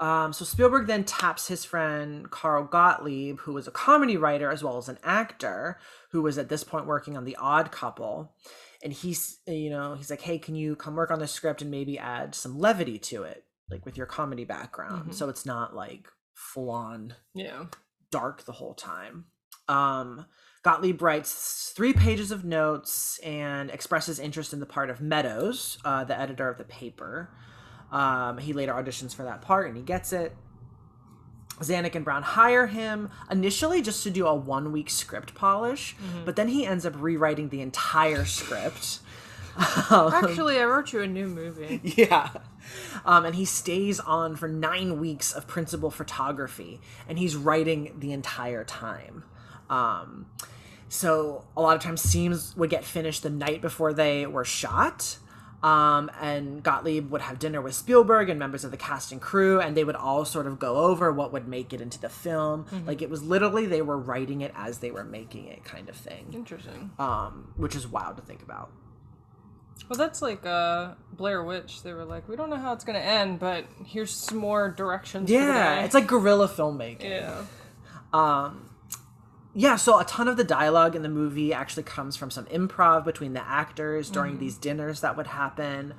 [0.00, 4.64] Um, so Spielberg then taps his friend Carl Gottlieb, who was a comedy writer as
[4.64, 5.78] well as an actor,
[6.10, 8.34] who was at this point working on The Odd Couple,
[8.82, 11.70] and he's you know he's like, hey, can you come work on the script and
[11.70, 16.08] maybe add some levity to it, like with your comedy background, so it's not like
[16.34, 17.66] full on yeah.
[18.10, 19.26] dark the whole time.
[19.68, 20.26] Um,
[20.62, 26.04] Gottlieb writes three pages of notes and expresses interest in the part of Meadows, uh,
[26.04, 27.30] the editor of the paper.
[27.90, 30.36] Um, he later auditions for that part and he gets it.
[31.60, 36.34] Zanuck and Brown hire him initially just to do a one week script polish, but
[36.34, 39.00] then he ends up rewriting the entire script.
[39.90, 41.80] Actually, I wrote you a new movie.
[41.96, 42.30] Yeah.
[43.04, 48.12] Um, and he stays on for nine weeks of principal photography, and he's writing the
[48.12, 49.24] entire time.
[49.68, 50.26] Um,
[50.88, 55.18] so a lot of times scenes would get finished the night before they were shot.
[55.62, 59.60] Um, and Gottlieb would have dinner with Spielberg and members of the cast and crew,
[59.60, 62.66] and they would all sort of go over what would make it into the film.
[62.86, 65.94] Like it was literally they were writing it as they were making it, kind of
[65.96, 66.26] thing.
[66.32, 66.90] Interesting.
[66.98, 68.70] Um, which is wild to think about.
[69.88, 71.82] Well, that's like uh, Blair Witch.
[71.82, 74.70] They were like, we don't know how it's going to end, but here's some more
[74.70, 75.30] directions.
[75.30, 77.02] Yeah, it's like guerrilla filmmaking.
[77.10, 77.42] yeah.
[78.12, 78.70] Um,
[79.54, 83.04] yeah, so a ton of the dialogue in the movie actually comes from some improv
[83.04, 85.94] between the actors during these dinners that would happen.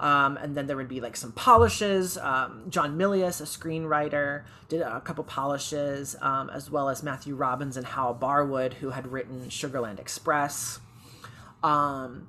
[0.00, 2.16] Um, and then there would be like some polishes.
[2.18, 7.76] Um, John Milius, a screenwriter, did a couple polishes, um, as well as Matthew Robbins
[7.76, 10.80] and Hal Barwood, who had written Sugarland Express.
[11.62, 12.26] Um,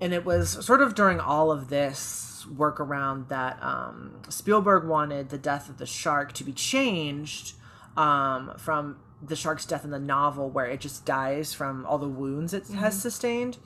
[0.00, 5.38] and it was sort of during all of this workaround that um, Spielberg wanted the
[5.38, 7.54] death of the shark to be changed
[7.96, 12.08] um, from the shark's death in the novel, where it just dies from all the
[12.08, 13.58] wounds it has sustained,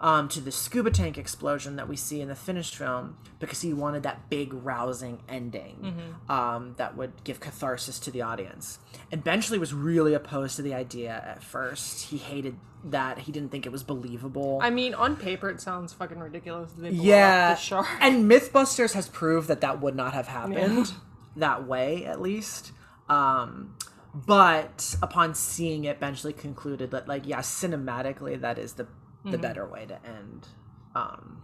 [0.00, 3.72] um, to the scuba tank explosion that we see in the finished film, because he
[3.72, 8.78] wanted that big, rousing ending um, that would give catharsis to the audience.
[9.10, 12.06] And Benchley was really opposed to the idea at first.
[12.10, 13.18] He hated that.
[13.20, 14.58] He didn't think it was believable.
[14.62, 16.70] I mean, on paper, it sounds fucking ridiculous.
[16.78, 17.86] Yeah, Up the shark.
[18.00, 20.92] and MythBusters has proved that that would not have happened
[21.36, 22.72] that way, at least.
[23.08, 23.76] Um,
[24.14, 28.86] but upon seeing it, Benchley concluded that, like, yeah, cinematically, that is the
[29.30, 30.48] the better way to end
[30.94, 31.42] um,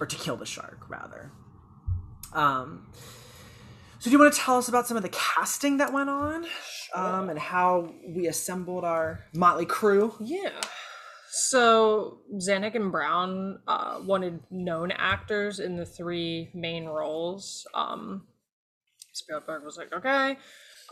[0.00, 1.32] or to kill the shark rather.
[2.32, 2.86] Um,
[3.98, 6.44] so do you want to tell us about some of the casting that went on,
[6.94, 10.14] um, and how we assembled our motley crew?
[10.20, 10.60] Yeah.
[11.30, 17.66] So Zanuck and Brown uh, wanted known actors in the three main roles.
[17.74, 18.26] Um,
[19.12, 20.36] Spielberg was like, okay.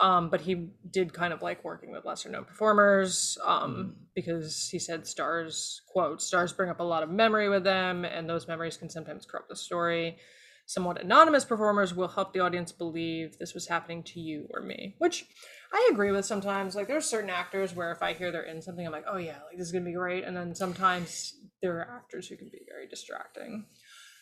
[0.01, 4.79] Um, but he did kind of like working with lesser known performers um, because he
[4.79, 8.77] said stars, quote, stars bring up a lot of memory with them, and those memories
[8.77, 10.17] can sometimes corrupt the story.
[10.65, 14.95] Somewhat anonymous performers will help the audience believe this was happening to you or me,
[14.97, 15.25] which
[15.71, 16.75] I agree with sometimes.
[16.75, 19.37] Like, there's certain actors where if I hear they're in something, I'm like, oh yeah,
[19.47, 20.23] like this is gonna be great.
[20.23, 23.67] And then sometimes there are actors who can be very distracting.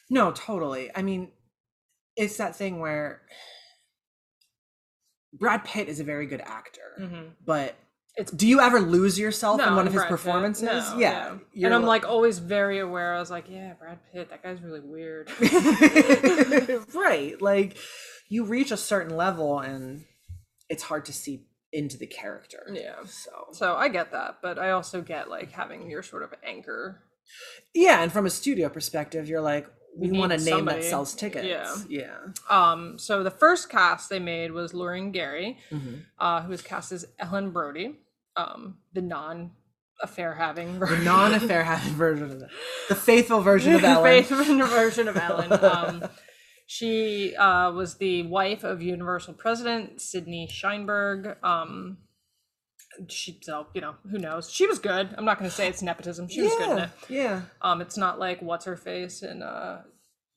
[0.10, 0.92] No, totally.
[0.94, 1.32] I mean,
[2.18, 3.22] it's that thing where
[5.34, 7.28] Brad Pitt is a very good actor, mm-hmm.
[7.46, 7.76] but
[8.16, 10.18] It's do you ever lose yourself in one of his Brad Pitt.
[10.18, 10.64] performances?
[10.64, 11.66] No, yeah, yeah.
[11.68, 13.14] And I'm like always very aware.
[13.16, 15.30] I was like, yeah, Brad Pitt, that guy's really weird.
[16.94, 17.42] right.
[17.42, 17.78] Like
[18.28, 20.06] you reach a certain level and
[20.70, 22.68] it's hard to see into the character.
[22.74, 22.96] yeah.
[23.06, 27.04] So So I get that, but I also get like having your sort of anchor.
[27.76, 29.68] yeah, and from a studio perspective, you're like,
[29.98, 30.82] we need want a name somebody.
[30.82, 31.46] that sells tickets.
[31.46, 31.76] Yeah.
[31.90, 32.18] Yeah.
[32.50, 36.04] Um, so the first cast they made was Lorraine Gary, Mhm.
[36.20, 37.96] uh, who was cast as Ellen Brody,
[38.38, 39.52] um, the non
[40.02, 42.50] affair having The non-affair having version of it.
[42.88, 44.04] The faithful version of Ellen.
[44.04, 45.52] the faithful version of Ellen.
[45.64, 46.10] Um,
[46.66, 51.36] she uh, was the wife of Universal president Sidney Sheinberg.
[51.44, 51.98] Um,
[53.08, 54.52] she so you know who knows.
[54.52, 55.10] She was good.
[55.18, 56.28] I'm not going to say it's nepotism.
[56.28, 56.84] She was good in yeah.
[56.84, 56.89] it.
[57.10, 57.41] Yeah.
[57.62, 59.84] Um, it's not like what's her face in uh,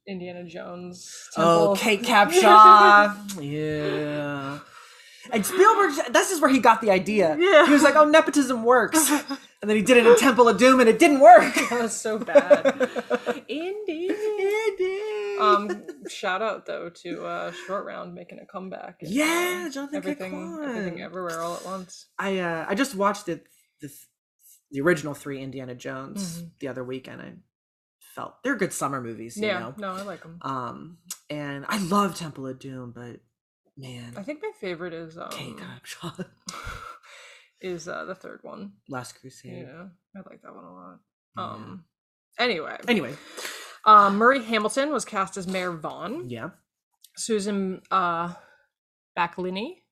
[0.07, 1.11] Indiana Jones.
[1.37, 3.15] Oh, Kate Capshaw.
[3.41, 4.59] yeah.
[5.31, 7.37] And Spielberg, this is where he got the idea.
[7.39, 7.67] Yeah.
[7.67, 9.09] He was like, oh, nepotism works.
[9.63, 11.55] And then he did it in Temple of Doom and it didn't work.
[11.71, 12.91] that was so bad.
[13.49, 14.11] Indy.
[15.43, 18.99] Um, shout out though to uh, Short Round making a comeback.
[19.03, 22.07] and, Yeah, Jonathan everything, everything, everywhere, all at once.
[22.19, 23.41] I uh, I just watched the,
[23.81, 23.91] the
[24.71, 26.47] the original three Indiana Jones Mm-hmm.
[26.61, 27.33] the other week and I
[28.15, 29.75] felt they're good summer movies, you yeah, know.
[29.77, 30.39] no, I like them.
[30.43, 30.99] Um
[31.31, 33.21] and I love Temple of Doom, but
[33.77, 35.57] man, I think my favorite is um, Kate
[37.61, 38.73] is uh, the third one.
[38.89, 39.67] Last Crusade.
[39.69, 39.85] Yeah,
[40.17, 40.99] I like that one a lot.
[41.37, 41.43] Yeah.
[41.45, 41.85] Um,
[42.39, 43.15] anyway, Anyway,
[43.85, 46.29] um, Murray Hamilton was cast as Mayor Vaughn.
[46.31, 46.51] yeah.
[47.17, 48.33] Susan uh,
[49.19, 49.83] Backlinie,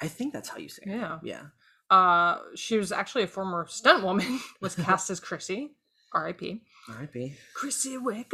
[0.00, 0.90] I think that's how you say it.
[0.90, 1.18] Yeah.
[1.22, 1.42] Yeah.
[1.90, 5.70] uh, she was actually a former stunt woman, was cast as Chrissy.
[6.12, 6.62] R.I.P.
[6.90, 7.34] R.I.P.
[7.54, 8.32] Chrissy, wake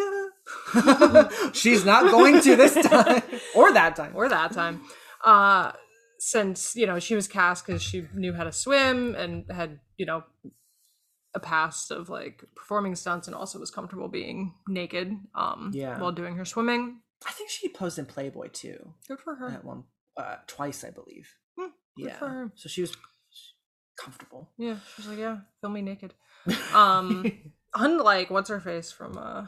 [0.75, 1.33] up.
[1.55, 3.23] She's not going to this time
[3.55, 4.13] or that time.
[4.15, 4.83] or that time.
[5.25, 5.73] Uh,
[6.19, 10.05] since you know she was cast because she knew how to swim and had you
[10.05, 10.25] know
[11.35, 16.01] a past of like performing stunts and also was comfortable being naked um Yeah.
[16.01, 18.95] while doing her swimming I think she posed in Playboy too.
[19.07, 19.85] good for her At one,
[20.16, 21.28] uh, twice, I believe.
[21.59, 21.66] Hmm,
[21.97, 22.16] good yeah.
[22.18, 22.53] for her.
[22.55, 22.97] So she was
[23.99, 24.51] comfortable.
[24.57, 26.14] yeah she's like yeah film me naked
[26.74, 27.31] um
[27.74, 29.45] unlike what's her face from uh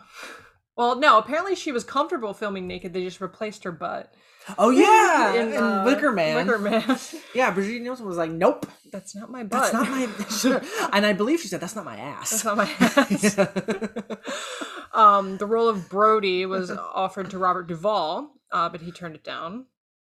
[0.76, 4.12] well no apparently she was comfortable filming naked they just replaced her butt
[4.58, 6.46] Oh yeah, in, in, uh, Wicker Man.
[6.62, 6.98] Man.
[7.34, 11.12] Yeah, Brigitte Nielsen was like, "Nope, that's not my butt that's not my." And I
[11.12, 13.38] believe she said, "That's not my ass." That's not my ass.
[14.92, 19.24] um, the role of Brody was offered to Robert Duvall, uh, but he turned it
[19.24, 19.66] down.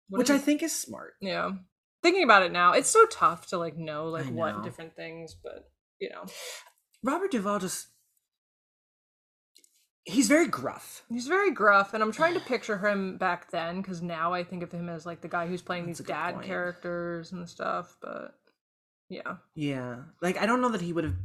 [0.08, 1.14] What Which I think is smart.
[1.20, 1.52] yeah.
[2.02, 5.36] Thinking about it now, it's so tough to like know like I what different things,
[5.40, 5.70] but
[6.00, 6.24] you know,
[7.02, 7.88] Robert Duvall just.
[10.04, 11.04] He's very gruff.
[11.08, 14.62] he's very gruff, and I'm trying to picture him back then because now I think
[14.62, 16.46] of him as like the guy who's playing That's these dad point.
[16.46, 17.96] characters and stuff.
[18.02, 18.34] But
[19.08, 19.96] yeah, Yeah.
[20.20, 21.16] Like, I don't know that he would have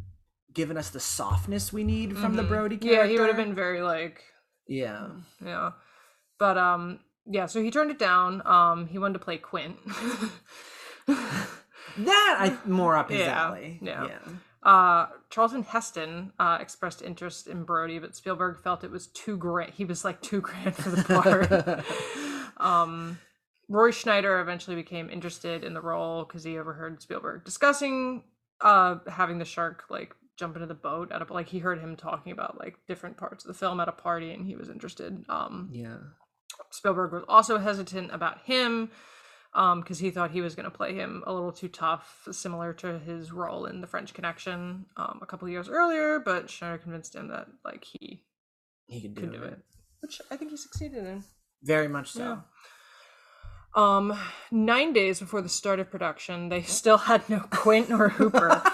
[0.53, 2.87] given us the softness we need from the Brody character.
[3.03, 3.05] Mm-hmm.
[3.07, 4.23] yeah, he would have been very like
[4.67, 5.09] Yeah.
[5.43, 5.71] yeah
[6.39, 9.77] but um yeah so he turned it down um he wanted to play quint
[11.07, 13.79] That I more up his Yeah, alley.
[13.81, 14.05] yeah.
[14.07, 14.19] yeah.
[14.67, 19.71] Uh charlton heston uh expressed interest in brody but spielberg felt it was too grand
[19.73, 21.85] he was like too grand for the part.
[22.57, 23.19] Um
[23.69, 28.23] roy scheider eventually became interested in the role because he overheard spielberg discussing
[28.61, 31.95] uh having the shark like jump into the boat at a like he heard him
[31.95, 35.25] talking about like different parts of the film at a party and he was interested.
[35.29, 35.97] Um Yeah.
[36.71, 38.89] Spielberg was also hesitant about him
[39.57, 42.99] because he thought he was going to play him a little too tough, similar to
[42.99, 46.19] his role in The French Connection um, a couple years earlier.
[46.19, 48.23] But Scheider convinced him that like he
[48.85, 49.53] He could do, could do it.
[49.53, 49.59] it,
[50.01, 51.23] which I think he succeeded in.
[51.63, 52.43] Very much so.
[53.75, 54.17] Um,
[54.51, 58.61] nine days before the start of production, they still had no Quint or Hooper.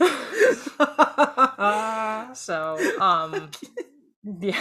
[2.34, 3.50] so, um,
[4.22, 4.54] Yeah.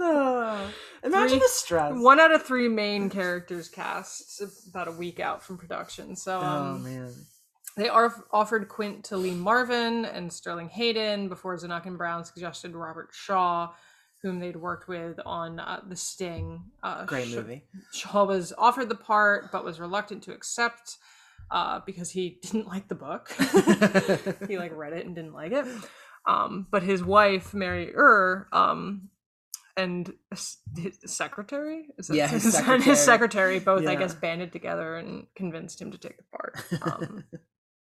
[0.00, 0.70] Oh,
[1.04, 1.92] imagine Three- the stress.
[1.94, 6.16] One out of three main characters cast about a week out from production.
[6.16, 7.12] So oh um, man.
[7.76, 12.74] they are offered Quint to Lee Marvin and Sterling Hayden before Zanuck and Brown suggested
[12.74, 13.72] Robert Shaw,
[14.22, 16.62] whom they'd worked with on uh, The Sting.
[16.82, 17.64] Uh, Great movie.
[17.92, 20.96] Shaw was offered the part but was reluctant to accept
[21.50, 23.30] uh, because he didn't like the book.
[24.48, 25.66] he like read it and didn't like it.
[26.28, 29.08] Um, but his wife, Mary Ure, um,
[29.78, 30.12] and
[30.76, 32.96] his secretary, is Yeah, his his secretary.
[32.96, 36.56] secretary, both I guess banded together and convinced him to take the part.
[36.82, 37.24] Um,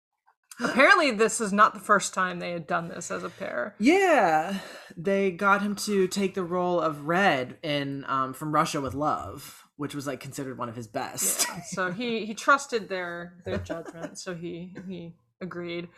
[0.60, 3.74] apparently, this is not the first time they had done this as a pair.
[3.80, 4.60] Yeah,
[4.96, 9.64] they got him to take the role of Red in um, From Russia with Love,
[9.76, 11.46] which was like considered one of his best.
[11.48, 15.88] Yeah, so he he trusted their their judgment, so he he agreed.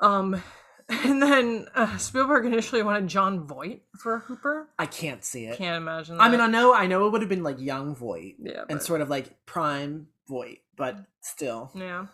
[0.00, 0.42] Um,
[0.88, 4.68] and then uh, Spielberg initially wanted Jon Voight for Hooper.
[4.78, 5.56] I can't see it.
[5.58, 6.16] Can't imagine.
[6.16, 6.24] That.
[6.24, 8.78] I mean, I know, I know, it would have been like young Voight yeah, and
[8.78, 11.70] but- sort of like prime Voight, but still.
[11.74, 12.06] yeah.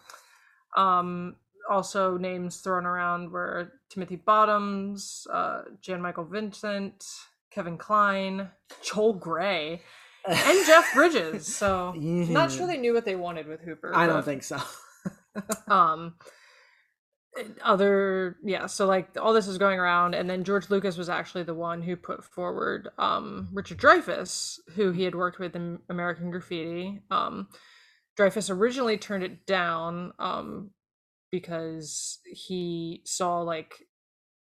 [0.77, 1.37] Um,
[1.71, 7.05] also names thrown around were Timothy Bottoms, uh, Jan Michael Vincent,
[7.51, 8.49] Kevin Kline,
[8.83, 9.83] Joel Grey,
[10.27, 11.55] and Jeff Bridges.
[11.55, 13.93] So not sure they knew what they wanted with Hooper.
[13.95, 14.59] I don't think so.
[15.69, 16.15] um
[17.63, 21.45] other yeah so like all this is going around and then george lucas was actually
[21.45, 26.31] the one who put forward um richard dreyfuss who he had worked with in american
[26.31, 27.47] graffiti um
[28.19, 30.71] dreyfuss originally turned it down um
[31.31, 33.75] because he saw like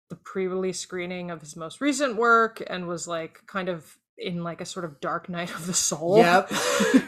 [0.09, 4.61] the pre-release screening of his most recent work and was like kind of in like
[4.61, 6.51] a sort of dark night of the soul Yep.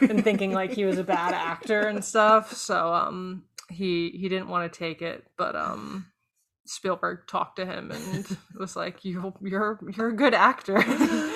[0.10, 2.52] and thinking like he was a bad actor and stuff.
[2.52, 6.06] So um he he didn't want to take it, but um
[6.66, 10.82] Spielberg talked to him and was like, "You you're you're a good actor."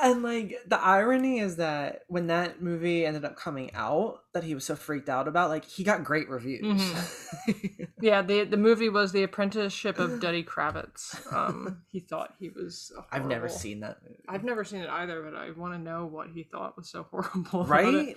[0.00, 4.54] And like the irony is that when that movie ended up coming out, that he
[4.54, 6.80] was so freaked out about, like he got great reviews.
[6.80, 7.84] Mm-hmm.
[8.00, 11.32] yeah, the the movie was The Apprenticeship of Duddy Kravitz.
[11.32, 12.92] Um, he thought he was.
[13.10, 14.22] I've never seen that movie.
[14.28, 17.02] I've never seen it either, but I want to know what he thought was so
[17.10, 17.64] horrible.
[17.64, 18.14] right?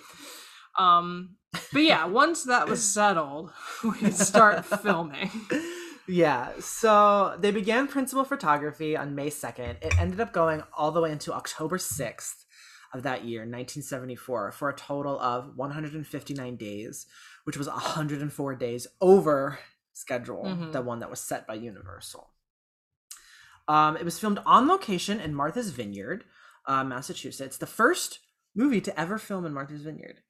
[0.78, 1.38] Um,
[1.74, 3.52] but yeah, once that was settled,
[4.02, 5.30] we start filming.
[6.08, 9.78] Yeah, so they began principal photography on May 2nd.
[9.84, 12.45] It ended up going all the way into October 6th
[12.93, 17.06] of that year, 1974, for a total of 159 days,
[17.45, 19.60] which was 104 days over
[19.93, 20.72] schedule, Mhm.
[20.74, 22.30] the one that was set by Universal.
[23.68, 26.26] Um, it was filmed on location in Martha's Vineyard,
[26.66, 28.20] uh, Massachusetts, the first
[28.56, 30.22] movie to ever film in Martha's Vineyard.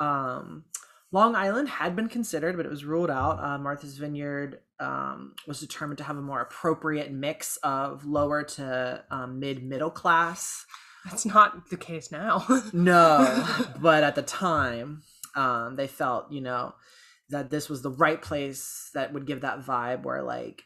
[0.00, 0.64] Um,
[1.12, 3.42] Long Island had been considered, but it was ruled out.
[3.42, 9.04] Uh, Martha's Vineyard um, was determined to have a more appropriate mix of lower to
[9.10, 10.66] um, mid middle class.
[11.04, 12.44] That's not the case now.
[12.72, 13.46] No,
[13.80, 15.02] but at the time,
[15.36, 16.74] um, they felt, you know,
[17.30, 20.64] that this was the right place that would give that vibe where, like,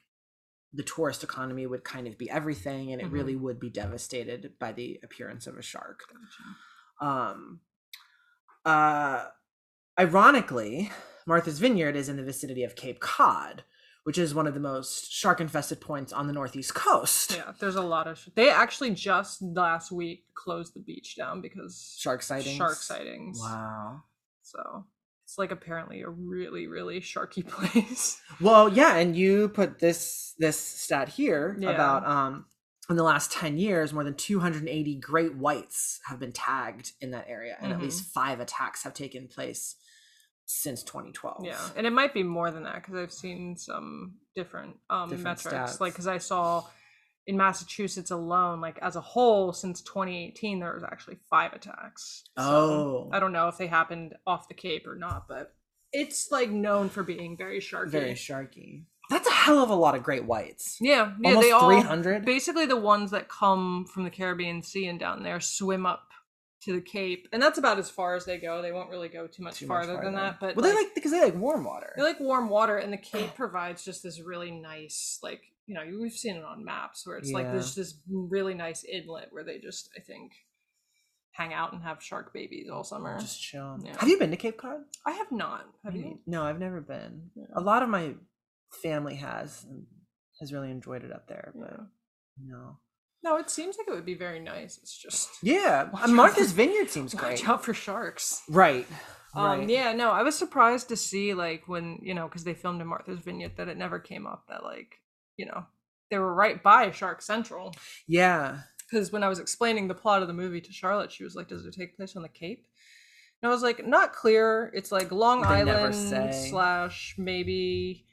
[0.72, 3.12] the tourist economy would kind of be everything and it Mhm.
[3.12, 6.00] really would be devastated by the appearance of a shark.
[7.00, 7.60] Um,
[8.64, 9.24] uh,
[9.98, 10.90] ironically,
[11.26, 13.64] Martha's Vineyard is in the vicinity of Cape Cod,
[14.04, 17.32] which is one of the most shark infested points on the northeast coast.
[17.36, 18.18] yeah, there's a lot of.
[18.18, 22.56] Sh- they actually just last week closed the beach down because Shark sightings.
[22.56, 23.38] Shark sightings.
[23.40, 24.02] Wow.
[24.42, 24.86] So
[25.24, 28.20] it's like apparently a really, really sharky place.
[28.40, 31.70] Well, yeah, and you put this this stat here Yeah.
[31.70, 32.46] about um
[32.90, 37.26] in the last 10 years more than 280 great whites have been tagged in that
[37.28, 37.82] area and at Mhm.
[37.82, 39.76] least 5 attacks have taken place
[40.46, 41.44] since 2012.
[41.44, 45.44] Yeah, and it might be more than that because I've seen some different um Different
[45.44, 45.76] metrics.
[45.76, 45.80] stats.
[45.80, 46.66] Like because I saw
[47.26, 52.24] in Massachusetts alone, like as a whole, since 2018, there was actually five attacks.
[52.36, 53.10] So, Oh.
[53.12, 55.54] I don't know if they happened off the Cape or not, but
[55.92, 57.90] it's like known for being very sharky.
[57.90, 58.86] Very sharky.
[59.10, 60.78] That's a hell of a lot of great whites.
[60.80, 62.24] Yeah, yeah, Almost they all 300?
[62.24, 66.08] basically the ones that come from the Caribbean Sea and down there swim up
[66.62, 68.62] to the Cape, and that's about as far as they go.
[68.62, 70.38] They won't really go too much, Too much farther, than that.
[70.40, 71.92] But well, they like because they like warm water.
[71.96, 75.82] they like warm water, and the Cape provides just this really nice, like you know,
[76.00, 79.58] we've seen it on maps where it's like there's this really nice inlet where they
[79.58, 80.32] just, I think,
[81.30, 83.18] hang out and have shark babies all summer.
[83.20, 83.78] Just chill.
[83.84, 83.96] Yeah.
[83.96, 84.80] Have you been to Cape Cod?
[85.06, 85.66] I have not.
[85.84, 86.18] Have mm, you?
[86.26, 87.30] No, I've never been.
[87.54, 88.14] A lot of my
[88.82, 89.86] family has and
[90.40, 91.80] has really enjoyed it up there, but
[92.38, 92.46] Yeah.
[92.54, 92.78] no.
[93.22, 94.78] No, it seems like it would be very nice.
[94.78, 97.48] It's just Yeah, Watch Martha's for- Vineyard seems watch great.
[97.48, 98.42] out for sharks.
[98.48, 98.86] Right.
[99.34, 99.68] Um, right.
[99.68, 102.86] yeah, no, I was surprised to see like when you know because they filmed in
[102.88, 104.94] Martha's Vineyard that it never came up that like
[105.36, 105.66] you know
[106.10, 107.74] they were right by Shark Central.
[108.08, 108.60] Yeah.
[108.90, 111.46] Because when I was explaining the plot of the movie to Charlotte, she was like,
[111.48, 112.66] "Does it take place on the Cape?"
[113.40, 114.72] And I was like, "Not clear.
[114.74, 118.04] It's like Long They Island slash maybe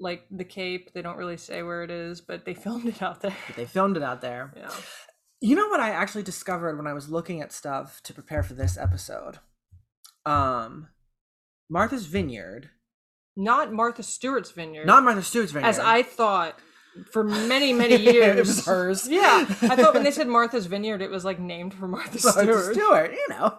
[0.00, 0.92] like the Cape.
[0.92, 3.36] They don't really say where it is, but they filmed it out there.
[3.56, 4.52] They filmed it out there.
[4.56, 4.70] Yeah.
[5.40, 8.54] You know what I actually discovered when I was looking at stuff to prepare for
[8.54, 9.38] this episode?
[10.26, 10.88] Um
[11.70, 12.70] Martha's Vineyard.
[13.36, 14.86] Not Martha Stewart's vineyard.
[14.86, 15.68] Not Martha Stewart's Vineyard.
[15.68, 16.58] as I thought
[17.12, 18.36] for many many years.
[18.36, 19.08] it was hers.
[19.10, 22.46] Yeah, I thought when they said Martha's Vineyard, it was like named for Martha Stewart.
[22.46, 23.56] Martha Stewart, you know.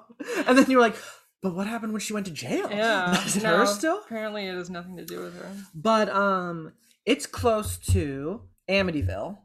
[0.48, 0.96] And then you were like,
[1.42, 2.68] but what happened when she went to jail?
[2.70, 4.00] Yeah, Is it no, her still?
[4.06, 5.52] Apparently, it has nothing to do with her.
[5.74, 6.74] But um
[7.06, 9.38] it's close to Amityville.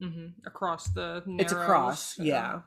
[0.00, 2.60] hmm Across the It's Narrows, across, yeah.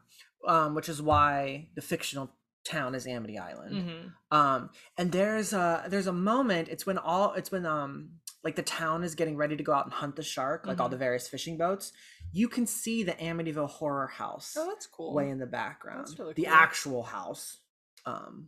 [0.48, 2.30] Um, which is why the fictional
[2.66, 3.84] town is Amity Island.
[4.32, 8.10] hmm um and there's a there's a moment it's when all it's when um
[8.44, 10.88] like the town is getting ready to go out and hunt the shark like all
[10.88, 10.92] Mhm.
[10.92, 11.92] the various fishing boats
[12.32, 15.14] you can see the amityville horror house Oh, that's cool.
[15.14, 16.54] way in the background That's really the cool.
[16.54, 17.58] actual house
[18.06, 18.48] um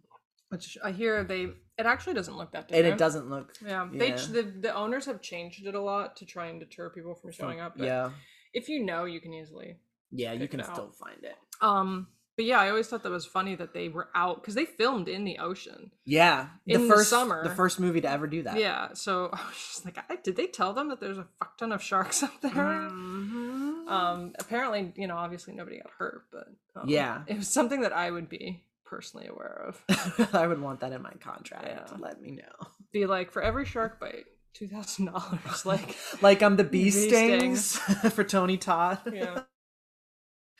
[0.56, 1.44] Which I hear they.
[1.78, 2.86] It actually doesn't look that different.
[2.86, 4.16] and it doesn't look Yeah, they yeah.
[4.32, 7.60] the the owners have changed it a lot to try and deter people from showing
[7.60, 7.78] up.
[7.78, 8.10] But yeah
[8.54, 9.76] if you know, you can easily.
[10.12, 12.08] yeah you can still find it Um,
[12.38, 15.08] but yeah, I always thought that was funny that they were out because they filmed
[15.10, 15.92] in the ocean.
[16.06, 17.44] yeah the In the first summer.
[17.44, 20.38] the first movie to ever do that Yeah, so I was just like, I, did
[20.38, 22.52] they tell them that there's a fuck ton of sharks up there?
[22.52, 23.88] Mhm.
[23.88, 27.24] Um, apparently, you know, obviously nobody got hurt, but um, Yeah.
[27.28, 30.30] it was something that I would be personally aware of.
[30.34, 31.98] i would want that in my contract Yeah.
[32.00, 35.66] let me know Be like, for every shark bite, two thousand dollars.
[35.66, 37.78] Like, like I'm um the bee, Bee stings,
[38.14, 39.42] for tony todd yeah,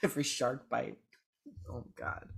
[0.04, 0.98] every shark bite.
[1.70, 2.30] Oh god.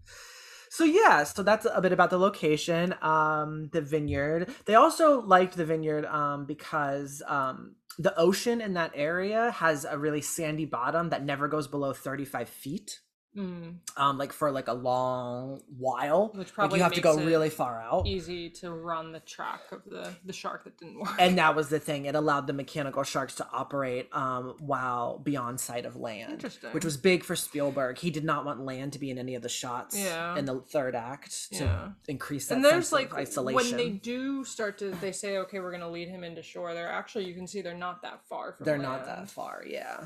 [0.70, 4.52] So yeah, so that's a bit about the location, um, the vineyard.
[4.66, 9.98] They also liked the vineyard um, because um, the ocean in that area has a
[9.98, 13.00] really sandy bottom that never goes below 35 feet.
[13.38, 17.18] Mm, Um, like for like a long while, Which like probably you have to go
[17.18, 18.08] really far out.
[18.08, 21.10] easy to run the track of the the shark that didn't work.
[21.20, 25.60] and that was the thing it allowed the mechanical sharks to operate um, while beyond
[25.60, 26.72] sight of land Interesting.
[26.72, 29.42] which was big for spielberg he did not want land to be in any of
[29.44, 30.36] the shots Yeah.
[30.38, 31.90] in the third act to Yeah.
[32.08, 35.38] increase that and there's sense like of isolation when they do start to they say
[35.40, 38.22] okay we're gonna lead him into shore they're actually you can see they're not that
[38.28, 40.06] far from they're not that far yeah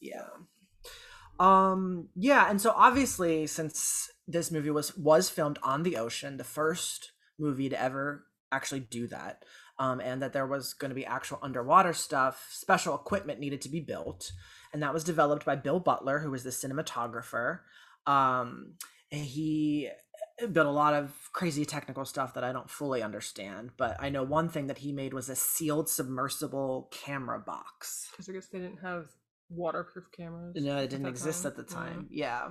[0.00, 0.26] yeah
[1.40, 6.44] um yeah and so obviously since this movie was was filmed on the ocean the
[6.44, 9.44] first movie to ever actually do that
[9.78, 13.68] um and that there was going to be actual underwater stuff special equipment needed to
[13.68, 14.32] be built
[14.72, 17.60] and that was developed by bill butler who was the cinematographer
[18.06, 18.74] um
[19.10, 19.88] he
[20.52, 24.22] built a lot of crazy technical stuff that I don't fully understand, but I know
[24.22, 28.08] one thing that he made was a sealed submersible camera box.
[28.12, 29.08] because i guess they didn't have
[29.50, 31.50] waterproof cameras No, it didn't that exist time.
[31.52, 32.06] at the time.
[32.10, 32.48] Yeah.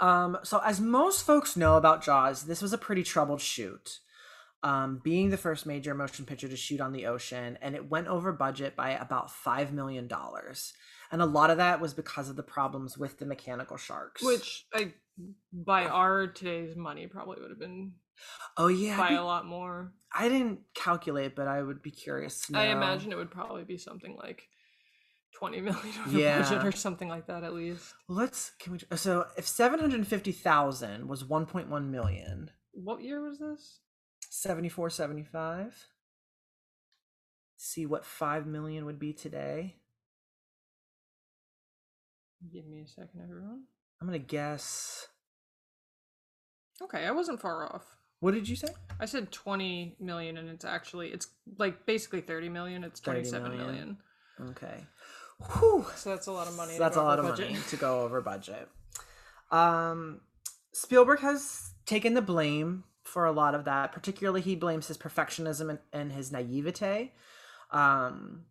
[0.00, 3.98] Um, so as most folks know about Jaws, this was a pretty troubled shoot.
[4.62, 8.06] Um, being the first major motion picture to shoot on the ocean, and it went
[8.08, 10.72] over budget by about five million dollars.
[11.12, 14.22] And a lot of that was because of the problems with the mechanical sharks.
[14.22, 14.92] which i
[15.52, 17.92] by our today's money probably would have been
[18.56, 22.46] oh yeah, by be- a lot more I didn't calculate, but I would be curious
[22.46, 22.58] to know.
[22.58, 24.42] i imagine it would probably be something like
[25.34, 26.42] 20 million over Yeah.
[26.42, 30.32] budget or something like that at least Let's can we so if seven hundred fifty
[30.32, 33.80] thousand was one point one million, what year was this
[34.30, 35.86] 74 75
[37.56, 39.76] see what 5 million would be today
[42.52, 43.62] give me a second everyone
[44.00, 45.06] i'm gonna guess
[46.82, 50.64] okay i wasn't far off what did you say I said 20 million and it's
[50.64, 51.28] actually it's
[51.58, 52.84] like basically 30 million.
[52.84, 53.66] It's 27 million.
[53.66, 53.98] million.
[54.50, 54.86] okay
[55.52, 55.86] Whew.
[55.96, 56.72] So that's a lot of money.
[56.74, 57.50] So that's a lot of budget.
[57.50, 58.68] money to go over budget
[59.50, 60.20] um
[60.72, 65.70] spielberg has taken the blame for a lot of that particularly he blames his perfectionism
[65.70, 67.12] and, and his naivete
[67.70, 68.44] um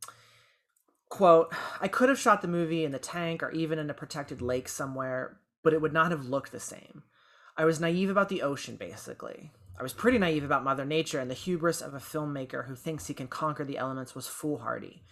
[1.10, 4.42] quote i could have shot the movie in the tank or even in a protected
[4.42, 7.04] lake somewhere but it would not have looked the same
[7.58, 11.30] i was naive about the ocean basically i was pretty naive about mother nature and
[11.30, 15.04] the hubris of a filmmaker who thinks he can conquer the elements was foolhardy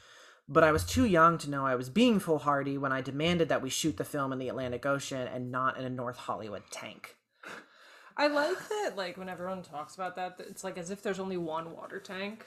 [0.52, 3.62] but I was too young to know I was being foolhardy when I demanded that
[3.62, 7.16] we shoot the film in the Atlantic Ocean and not in a North Hollywood tank.
[8.18, 8.94] I like that.
[8.98, 12.46] Like when everyone talks about that, it's like as if there's only one water tank.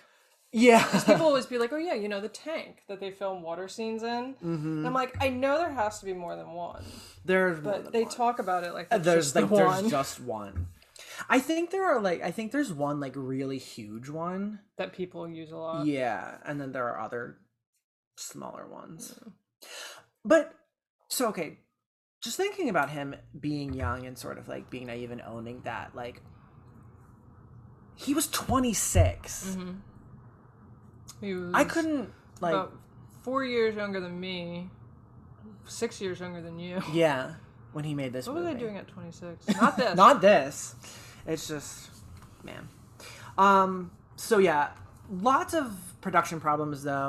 [0.52, 0.85] Yeah.
[1.06, 4.02] People always be like, "Oh yeah, you know the tank that they film water scenes
[4.05, 4.86] in." Mm-hmm.
[4.86, 6.85] I'm like, I know there has to be more than one,
[7.24, 8.12] there's but they one.
[8.12, 10.68] talk about it like Uh, there's, there's just like the there's one just one.
[11.28, 14.60] I think there are like I think there's one like really huge one.
[14.76, 15.86] that people use a lot.
[15.86, 17.39] Yeah, and then there are other
[18.16, 19.19] smaller ones.
[20.24, 20.55] But
[21.09, 21.59] so okay,
[22.23, 25.95] just thinking about him being young and sort of like being naive and owning that,
[25.95, 26.23] like
[27.95, 29.57] he was 26.
[31.20, 32.69] He was I couldn't like
[33.23, 34.70] four years younger than me,
[35.65, 36.82] six years younger than you.
[36.93, 37.35] yeah
[37.73, 38.51] when he made this What movie.
[38.51, 39.49] I doing at 26?
[39.61, 39.97] Not this.
[39.97, 40.77] Not this.
[41.27, 41.91] It's just
[42.43, 42.69] man.
[43.36, 44.70] Um so yeah,
[45.11, 47.09] lots of production problems though.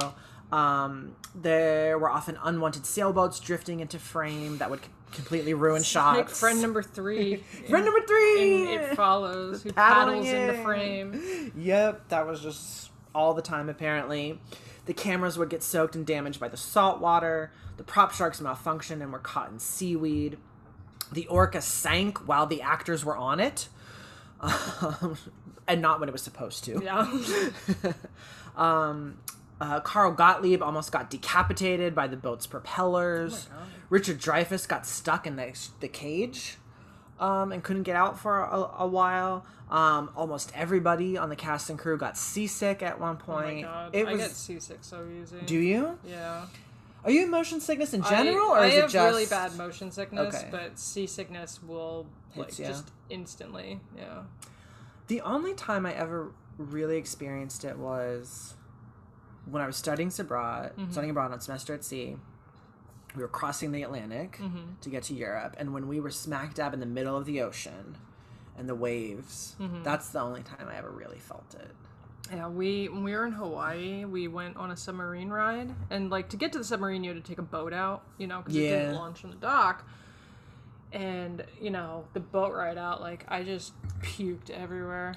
[0.52, 6.18] Um there were often unwanted sailboats drifting into frame that would c- completely ruin shots.
[6.18, 7.38] like friend number three.
[7.70, 8.74] Friend number 3.
[8.74, 10.64] in It Follows, who paddles into in.
[10.64, 11.52] frame.
[11.58, 14.40] Yep, that was just all the time apparently.
[14.86, 17.52] The cameras would get soaked and damaged by the salt water.
[17.78, 20.38] The prop sharks malfunctioned and were caught in seaweed.
[21.12, 23.68] The orca sank while the actors were on it.
[24.42, 25.18] Um,
[25.68, 26.80] and not when it was supposed to.
[26.84, 27.94] Yeah.
[28.56, 29.18] Um,
[29.62, 33.48] uh, Carl Gottlieb almost got decapitated by the boat's propellers.
[33.90, 36.58] Richard Dreyfuss got stuck in the, the cage
[37.20, 39.46] um, and couldn't get out for a, a while.
[39.70, 43.62] Um, almost everybody on the cast and crew got seasick at one Oh my point.
[43.66, 43.96] god.
[43.96, 45.38] It I get seasick so easy.
[45.46, 45.98] do you?
[46.06, 46.46] Yeah.
[47.04, 49.92] Are you motion sickness in general, I, or is have it just really bad motion
[49.92, 50.48] sickness, Okay.
[50.52, 52.68] but seasickness will like Hits ya.
[52.68, 53.80] just instantly.
[53.96, 54.24] Yeah.
[55.08, 58.56] The only time I ever really experienced it was
[59.50, 60.92] when I was studying abroad, Mm-hmm.
[60.92, 62.16] studying abroad on semester at sea.
[63.16, 64.80] We were crossing the Atlantic Mm-hmm.
[64.82, 67.42] to get to Europe, and when we were smack dab in the middle of the
[67.42, 67.98] ocean
[68.58, 69.84] and the waves, Mm-hmm.
[69.84, 71.72] that's the only time I ever really felt it.
[72.34, 76.30] Yeah, we when we were in Hawaii, we went on a submarine ride, and like
[76.30, 78.56] to get to the submarine, you had to take a boat out, you know, because
[78.56, 79.88] it didn't launch from the dock.
[80.96, 85.14] And you know, the boat ride out, like I just puked everywhere,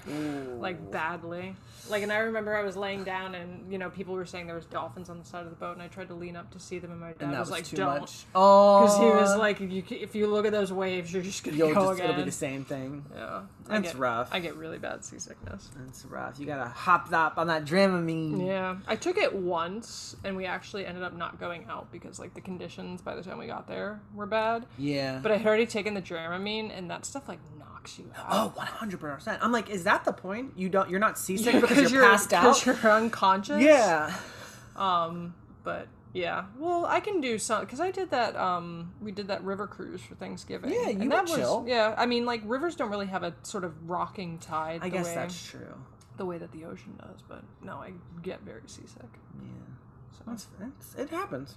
[0.59, 1.55] like badly.
[1.89, 4.57] Like, and I remember I was laying down, and you know, people were saying there
[4.57, 6.59] was dolphins on the side of the boat, and I tried to lean up to
[6.59, 8.25] see them, and my dad And was, was, like, "Don't," much.
[8.35, 11.43] Oh, because he was like, if you, if you look at those waves, you're just
[11.45, 12.09] gonna You'll go just, again.
[12.09, 13.05] it'll be the same thing.
[13.15, 14.29] Yeah, I That's get, rough.
[14.31, 15.69] I get really bad seasickness.
[15.77, 16.39] That's rough.
[16.39, 18.45] You gotta hop up on that Dramamine.
[18.45, 22.33] Yeah, I took it once, and we actually ended up not going out because like
[22.33, 24.65] the conditions by the time we got there were bad.
[24.77, 25.19] Yeah.
[25.21, 28.53] But I had already taken the Dramamine, and that stuff like knocks you out.
[28.57, 29.37] Oh, 100%.
[29.41, 30.53] I'm like, is that the point?
[30.55, 32.59] You don't you're not seasick because, you're, passed out.
[32.59, 33.61] because you're unconscious.
[33.61, 34.15] Yeah.
[34.75, 38.35] Um, but yeah, well, I can do some because I did that.
[38.35, 40.71] Um, we did that river cruise for Thanksgiving.
[40.71, 41.61] Yeah, you and were that chill.
[41.61, 44.81] Was, yeah, I mean, like rivers don't really have a sort of rocking tide.
[44.81, 45.75] I the guess way, that's true.
[46.17, 47.21] the way that the ocean does.
[47.27, 49.03] But no, I get very seasick.
[49.41, 49.49] Yeah.
[50.25, 51.55] That's, that's, it happens.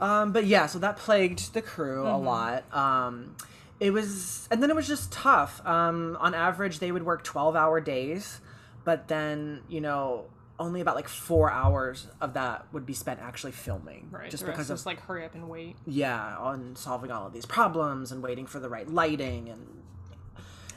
[0.00, 2.64] Um, but yeah, so that plagued the crew a lot.
[2.74, 3.36] Um,
[3.78, 5.64] it was, and then it was just tough.
[5.66, 8.40] Um, on average, they would work 12 hour days,
[8.84, 10.26] but then, you know,
[10.58, 14.08] only about like four hours of that would be spent actually filming.
[14.10, 14.30] Right.
[14.30, 15.76] Just because of like hurry up and wait.
[15.86, 19.82] yeah, on solving all of these problems and waiting for the right lighting and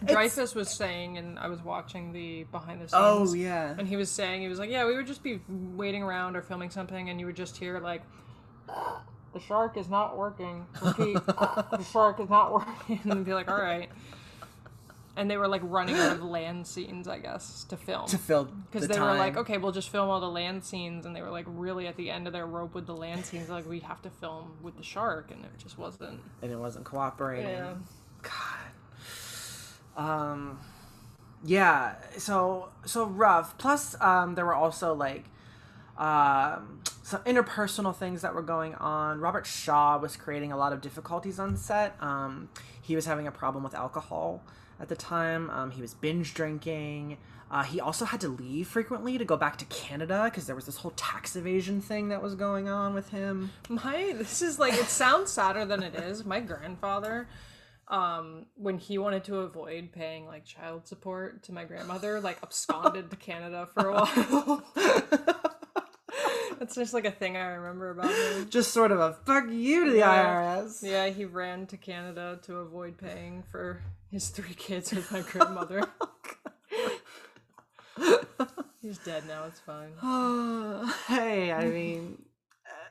[0.04, 3.32] Dreyfuss was saying, and I was watching the behind the oh, scenes.
[3.32, 3.76] Oh, yeah.
[3.78, 6.42] And he was saying, he was like, yeah, we would just be waiting around or
[6.42, 8.04] filming something, and you would just hear like,
[9.34, 10.66] the shark is not working.
[10.82, 13.90] Repeat, the shark is not working, and be like, all right.
[15.18, 18.06] And they were like running out of land scenes, I guess, to film.
[18.08, 21.06] to fill because the they were like, okay, we'll just film all the land scenes,
[21.06, 23.48] and they were like really at the end of their rope with the land scenes.
[23.50, 26.20] Like we have to film with the shark, and it just wasn't.
[26.42, 27.50] and it wasn't cooperating.
[27.50, 27.74] Yeah.
[28.24, 30.04] God.
[30.04, 30.60] um
[31.44, 35.26] yeah so so rough plus um there were also like
[35.98, 40.82] um some interpersonal things that were going on robert shaw was creating a lot of
[40.82, 42.50] difficulties on set um
[42.82, 44.44] he was having a problem with alcohol
[44.80, 47.18] at the time um he was binge drinking
[47.52, 50.66] uh, he also had to leave frequently to go back to Canada because there was
[50.66, 53.52] this whole tax evasion thing that was going on with him.
[53.70, 56.26] My this is like it sounds sadder than it is.
[56.26, 57.28] My grandfather,
[57.88, 63.12] um, when he wanted to avoid paying like child support to my grandmother, like absconded
[63.12, 64.64] to Canada for a while.
[66.60, 68.50] That's just like a thing I remember about him.
[68.50, 70.62] Just sort of a fuck you to the Yeah.
[70.64, 70.82] IRS.
[70.82, 73.82] Yeah, he ran to Canada to avoid paying for
[74.16, 75.84] his three kids with my grandmother.
[78.82, 79.44] He's dead now.
[79.46, 79.92] It's fine.
[81.08, 82.24] hey, I mean,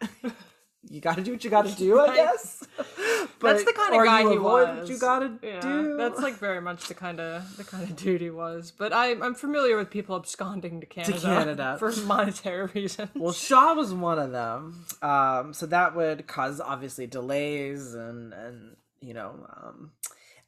[0.91, 2.63] you got to do what you got to do, I guess.
[3.41, 4.79] That's the kind of guy you he was.
[4.81, 5.97] What you got to yeah, do.
[5.97, 8.71] That's like very much the kind of the kind of dude he was.
[8.71, 11.77] But I, I'm familiar with people absconding to Canada, Canada.
[11.79, 13.11] for monetary reasons.
[13.15, 14.85] Well, Shaw was one of them.
[15.01, 19.93] Um, so that would cause obviously delays and and you know um,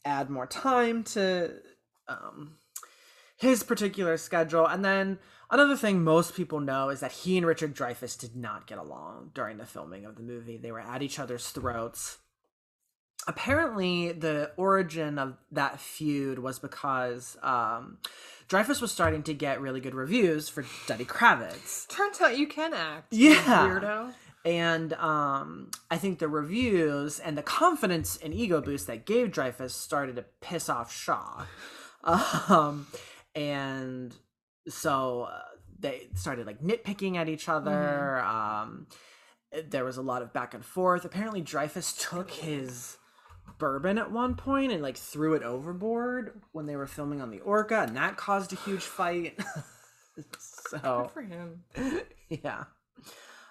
[0.06, 1.52] add more time to
[2.08, 2.56] um,
[3.36, 4.66] his particular schedule.
[4.66, 5.18] And then
[5.50, 9.32] another thing most people know is that he and Richard Dreyfuss did not get along
[9.34, 10.56] during the filming of the movie.
[10.56, 12.18] They were at each other's throats.
[13.28, 17.98] Apparently, the origin of that feud was because um,
[18.48, 21.88] Dreyfuss was starting to get really good reviews for Duddy Kravitz.
[21.88, 23.12] Turns out you can act.
[23.12, 23.42] Yeah.
[23.42, 24.14] Weirdo.
[24.46, 29.72] And um, I think the reviews and the confidence and ego boost that gave Dreyfuss
[29.72, 31.44] started to piss off Shaw.
[32.48, 32.86] Um,
[33.34, 34.14] and
[34.68, 35.40] so uh,
[35.76, 38.20] they started like nitpicking at each other.
[38.20, 38.86] Um,
[39.68, 41.04] there was a lot of back and forth.
[41.04, 42.96] Apparently, Dreyfuss took his
[43.58, 47.40] bourbon at one point and like threw it overboard when they were filming on the
[47.40, 49.40] Orca, and that caused a huge fight.
[50.38, 51.64] so Good for him.
[52.28, 52.64] yeah.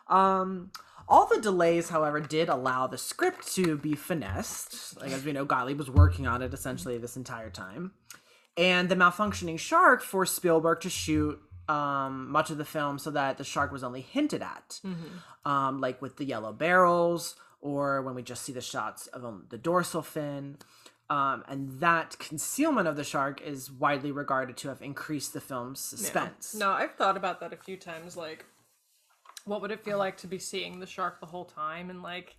[0.07, 0.72] Um,
[1.07, 4.99] all the delays, however, did allow the script to be finessed.
[4.99, 7.91] Like as we know, Gottlieb was working on it essentially this entire time,
[8.57, 13.38] and the malfunctioning shark forced Spielberg to shoot um, much of the film so that
[13.38, 14.80] the shark was only hinted at,
[15.45, 19.45] um, like with the yellow barrels, or when we just see the shots of um,
[19.49, 20.57] the dorsal fin.
[21.07, 25.88] Um, and that concealment of the shark is widely regarded to have increased the film's
[25.91, 25.98] Yeah.
[25.99, 26.56] suspense.
[26.56, 28.18] No, I've thought about that a few times.
[28.18, 28.45] Like,
[29.46, 31.90] what would it feel like to be seeing the shark the whole time?
[31.90, 32.38] And like,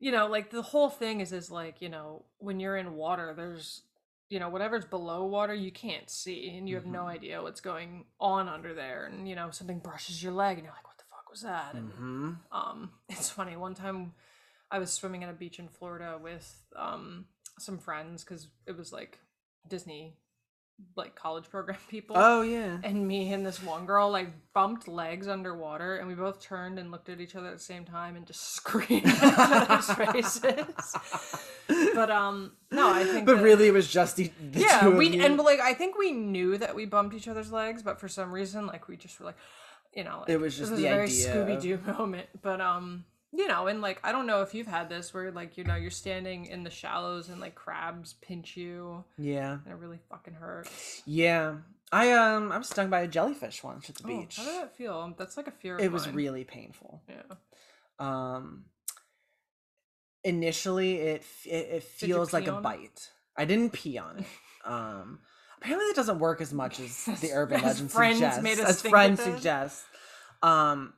[0.00, 3.32] you know, like the whole thing is is like, you know, when you're in water,
[3.36, 3.82] there's,
[4.28, 8.04] you know, whatever's below water, you can't see, and you have no idea what's going
[8.20, 9.06] on under there.
[9.06, 11.76] And you know, something brushes your leg, and you're like, what the fuck was that?
[11.76, 13.56] And hmm um, it's funny.
[13.56, 14.12] One time,
[14.70, 17.26] I was swimming at a beach in Florida with um
[17.58, 19.20] some friends because it was like
[19.68, 20.16] Disney,
[20.96, 22.16] like college program people.
[22.18, 22.78] Oh yeah.
[22.82, 26.90] And me and this one girl like bumped legs underwater, and we both turned and
[26.90, 29.90] looked at each other at the same time and just screamed at each other's
[30.40, 30.96] faces.
[31.94, 33.26] But um, no, I think.
[33.26, 36.12] But that- really, it was just the, the yeah, we and like I think we
[36.12, 39.26] knew that we bumped each other's legs, but for some reason, like we just were
[39.26, 39.36] like,
[39.94, 42.28] you know, like, It was just the a very Scooby Doo moment.
[42.42, 43.04] But um,
[43.36, 45.74] you know, and like I don't know if you've had this where like you know
[45.74, 50.34] you're standing in the shallows and like crabs pinch you yeah, and it really fucking
[50.34, 51.02] hurts.
[51.04, 51.56] yeah.
[51.92, 54.36] I um, I was stung by a jellyfish once at the Oh, beach.
[54.36, 55.14] how did that feel?
[55.16, 55.78] That's like a fear.
[55.78, 57.02] It was really painful.
[57.08, 57.22] yeah.
[58.00, 58.64] Um,
[60.24, 62.62] initially, it it, it feels like a on it?
[62.62, 63.10] bite.
[63.36, 64.26] I didn't pee on it.
[64.64, 65.20] Um,
[65.58, 68.42] apparently, that doesn't work as much as the urban as legend friends suggests.
[68.42, 69.84] made us as friends suggest.
[70.42, 70.94] Um,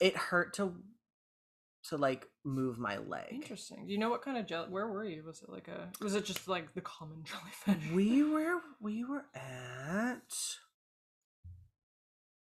[0.00, 0.74] it hurt to
[1.88, 3.28] to like move my leg.
[3.32, 3.86] Interesting.
[3.86, 4.68] Do you know what kind of jelly?
[4.68, 5.22] Where were you?
[5.24, 5.88] Was it like a?
[6.02, 7.24] Was it just like the common
[7.66, 7.90] jellyfish?
[7.92, 10.32] We were we were at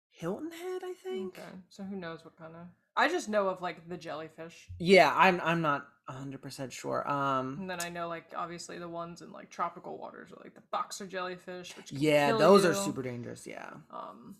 [0.09, 1.37] Hilton Head, I think.
[1.37, 2.67] Okay, so who knows what kind of?
[2.95, 7.09] I just know of like the jellyfish, Yeah, I'm I'm not hundred percent sure.
[7.09, 10.53] Um, and then I know like obviously the ones in like tropical waters are like
[10.55, 13.47] the boxer jellyfish, which yeah, those are super dangerous.
[13.47, 14.35] Yeah, Um,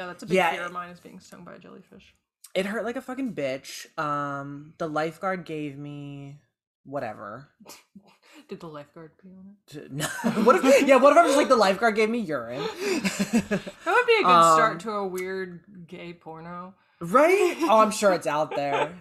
[0.00, 2.14] yeah, that's a big Yeah, fear of mine is being stung by a jellyfish.
[2.54, 3.86] It hurt like a fucking bitch.
[3.98, 6.38] Um, the lifeguard gave me
[6.84, 7.48] whatever.
[8.48, 9.92] Did the lifeguard pee on it?
[9.92, 10.04] No,
[10.44, 10.86] what if?
[10.86, 12.60] Yeah, what if I was like the lifeguard gave me urine?
[12.70, 16.74] That would be a good Um, start to a weird gay porno.
[17.00, 17.56] right?
[17.62, 18.92] Oh, I'm sure it's out there.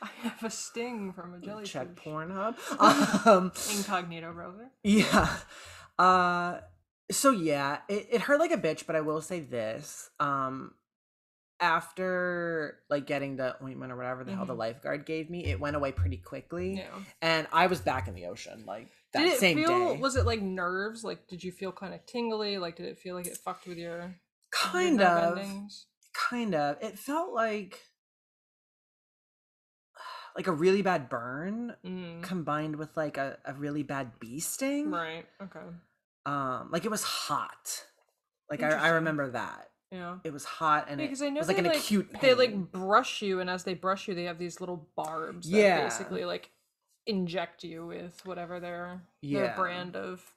[0.00, 1.72] I have a sting from a jellyfish.
[1.72, 2.54] Check Pornhub.
[3.26, 4.70] Um, Incognito browser.
[4.84, 5.36] Yeah.
[5.98, 6.60] Uh
[7.10, 10.10] so yeah, it, it hurt like a bitch, but I will say this.
[10.20, 10.74] Um
[11.60, 14.58] after like getting the ointment or whatever the hell the Mhm.
[14.58, 16.76] lifeguard gave me, it went away pretty quickly.
[16.76, 17.02] Yeah.
[17.20, 19.94] And I was back in the ocean like that did it same feel?
[19.94, 19.96] day.
[20.00, 21.02] Was it like nerves?
[21.04, 22.58] Like, did you feel kind of tingly?
[22.58, 24.14] Like, did it feel like it fucked with your your
[24.52, 25.86] kind nerve of endings?
[26.12, 26.76] kind of.
[26.82, 27.80] It felt like
[30.36, 32.22] like a really bad burn Mm.
[32.22, 34.90] combined with like a, a really bad bee sting.
[34.90, 35.26] Right.
[35.42, 35.60] Okay.
[36.26, 37.84] Um like it was hot.
[38.50, 39.70] Like I, I remember that.
[39.90, 40.16] Yeah.
[40.24, 42.20] It was hot and Because it I know was like an like, acute pain.
[42.20, 45.50] They like brush you, and as they brush you, they have these little barbs.
[45.50, 45.84] That Yeah.
[45.84, 46.50] Basically, like
[47.06, 49.40] inject you with whatever their Yeah.
[49.40, 50.32] their brand of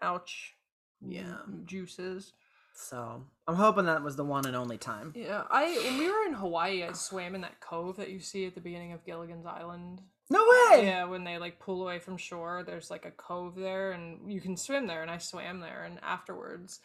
[0.00, 0.54] ouch.
[1.00, 1.36] Yeah.
[1.64, 2.32] Juices.
[2.74, 5.12] So I'm hoping that was the one and only time.
[5.14, 5.44] Yeah.
[5.50, 8.54] I when we were in Hawaii, I swam in that cove that you see at
[8.54, 10.02] the beginning of Gilligan's Island.
[10.28, 10.86] No way.
[10.86, 14.40] Yeah, when they like pull away from shore, there's like a cove there, and you
[14.40, 15.02] can swim there.
[15.02, 16.80] And I swam there, and afterwards,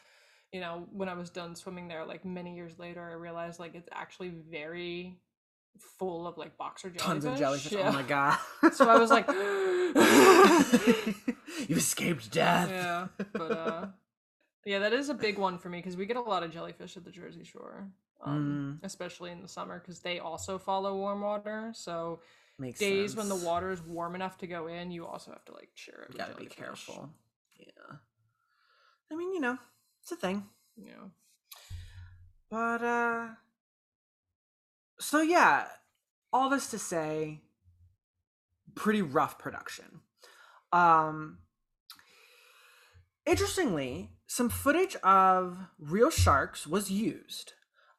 [0.52, 3.76] you know, when I was done swimming there, like many years later, I realized like
[3.76, 5.18] it's actually very
[5.98, 7.06] full of like boxer jellyfish.
[7.06, 7.72] Tons of jellyfish.
[7.72, 7.90] Yeah.
[7.90, 8.38] Oh my god.
[8.74, 9.28] So I was like,
[11.68, 12.70] you escaped death.
[12.70, 13.88] yeah, but uh,
[14.66, 16.98] yeah, that is a big one for me because we get a lot of jellyfish
[16.98, 17.88] at the Jersey Shore,
[18.24, 18.86] um, Mm.
[18.86, 21.72] especially in the summer because they also follow warm water.
[21.74, 22.20] So
[22.60, 25.54] Makes days when the water is warm enough to go in, you also have to
[25.54, 26.14] like share it.
[26.14, 27.10] You gotta be careful.
[27.58, 27.98] Yeah.
[29.12, 29.58] I mean, you know,
[30.02, 30.46] it's a thing.
[30.76, 31.10] Yeah.
[32.50, 33.28] But uh
[35.00, 35.66] so yeah,
[36.34, 37.42] all this to say
[38.76, 40.02] pretty rough production.
[40.72, 41.40] Um
[43.26, 47.54] interestingly, some footage of real sharks was used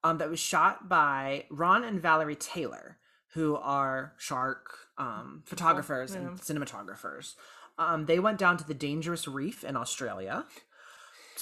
[0.04, 2.98] um that was shot by Ron and Valerie Taylor,
[3.34, 7.34] who are shark um photographers and cinematographers.
[7.78, 10.44] Um they went down to the dangerous reef in Australia.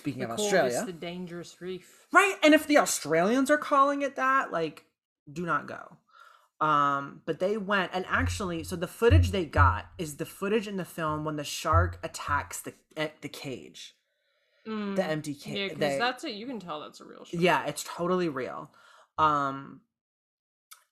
[0.01, 0.83] Speaking of Australia.
[0.85, 2.07] the dangerous reef.
[2.13, 2.37] Right.
[2.43, 4.85] And if the Australians are calling it that, like,
[5.33, 5.97] do not go.
[6.61, 10.77] Um, but they went and actually, so the footage they got is the footage in
[10.77, 13.95] the film when the shark attacks the eh, the cage,
[14.67, 15.71] the empty Yeah, cage.
[15.79, 16.33] because that's it.
[16.35, 17.43] You can tell that's a real shark.
[17.43, 18.71] yeah, it's totally real.
[19.17, 19.81] Um,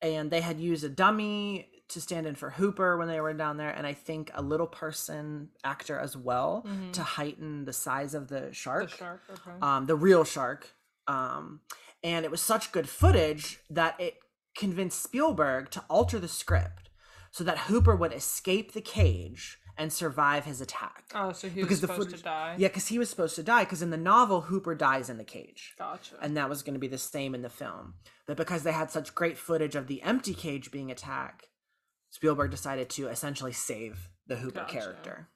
[0.01, 3.56] and they had used a dummy to stand in for Hooper when they were down
[3.56, 8.28] there, and I think a little person actor as well to heighten the size of
[8.28, 8.93] the shark Mm-hmm.
[8.93, 9.23] The shark.
[9.31, 9.51] Okay.
[9.62, 10.69] um, the real shark.
[11.06, 11.60] Um,
[12.05, 14.19] and it was such good footage that it
[14.56, 16.90] convinced Spielberg to alter the script
[17.31, 21.05] so that Hooper would escape the cage and survive his attack.
[21.15, 22.56] oh, so he was supposed to die.
[22.59, 23.62] Yeah, because he was supposed to die.
[23.65, 26.16] Because in the novel, Hooper dies in the cage, Gotcha.
[26.20, 27.94] and that was going to be the same in the film.
[28.27, 31.47] But because they had such great footage of the empty cage being attacked,
[32.10, 34.72] Spielberg decided to essentially save the Hooper Gotcha.
[34.72, 35.28] character.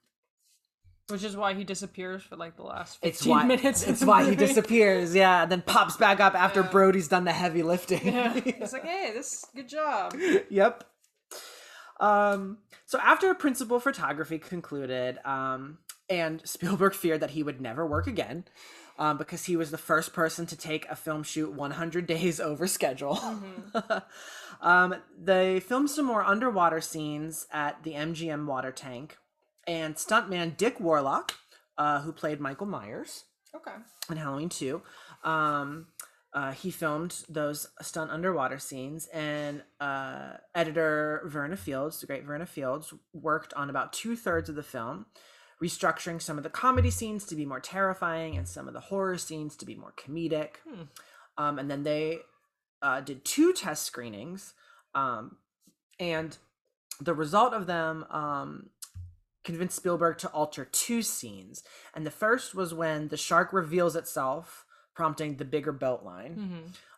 [1.09, 3.83] Which is why he disappears for like the last 15 It's why minutes.
[3.83, 6.69] it's why he disappears, yeah, and then pops back up after Yeah.
[6.71, 8.07] Brody's done the heavy lifting.
[8.07, 8.33] Yeah.
[8.45, 10.15] It's like, hey, this good job.
[10.51, 10.85] yep.
[12.01, 15.79] Um, so after principal photography concluded, um,
[16.09, 18.45] and Spielberg feared that he would never work again,
[18.99, 22.67] um, because he was the first person to take a film shoot 100 days over
[22.67, 23.19] schedule.
[24.63, 29.19] um, they filmed some more underwater scenes at the MGM water tank,
[29.67, 31.35] and stuntman Dick Warlock,
[31.77, 33.25] uh, who played Michael Myers,
[33.55, 33.75] Okay.
[34.11, 34.81] in Halloween 2.
[35.25, 35.89] Um,
[36.35, 42.47] uh, he filmed those stunt underwater scenes, and uh, editor Verna Fields, the great Verna
[42.47, 45.05] Fields, worked on about two thirds of the film,
[45.63, 49.19] restructuring some of the comedy scenes to be more terrifying and some of the horror
[49.19, 50.55] scenes to be more comedic.
[51.39, 52.19] Um, and then they
[52.83, 54.55] uh, did two test screenings,
[54.95, 55.37] um,
[55.99, 56.37] and
[57.01, 58.71] the result of them um,
[59.45, 61.63] convinced Spielberg to alter two scenes.
[61.95, 66.35] And the first was when the shark reveals itself, prompting the bigger belt line.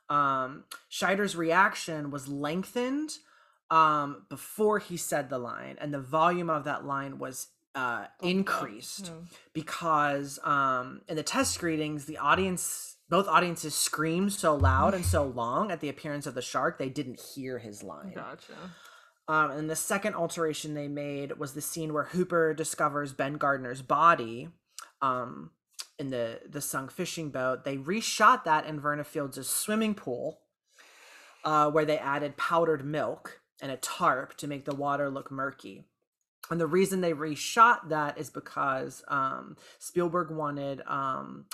[0.09, 3.11] Um, Scheider's reaction was lengthened
[3.70, 9.11] um, before he said the line, and the volume of that line was uh, increased
[9.52, 15.23] because um, in the test screenings, the audience, both audiences screamed so loud and so
[15.23, 18.12] long at the appearance of the shark, they didn't hear his line.
[18.12, 18.55] Gotcha.
[19.28, 23.82] Um, and the second alteration they made was the scene where Hooper discovers Ben Gardner's
[23.82, 24.49] body
[25.01, 25.53] um,
[25.97, 27.62] in the the sunk fishing boat.
[27.62, 30.41] They reshot that in Verna Fields' swimming pool,
[31.45, 35.85] uh, where they added powdered milk and a tarp to make the water look murky.
[36.51, 41.45] And the reason they reshot that is because um, Spielberg wanted um,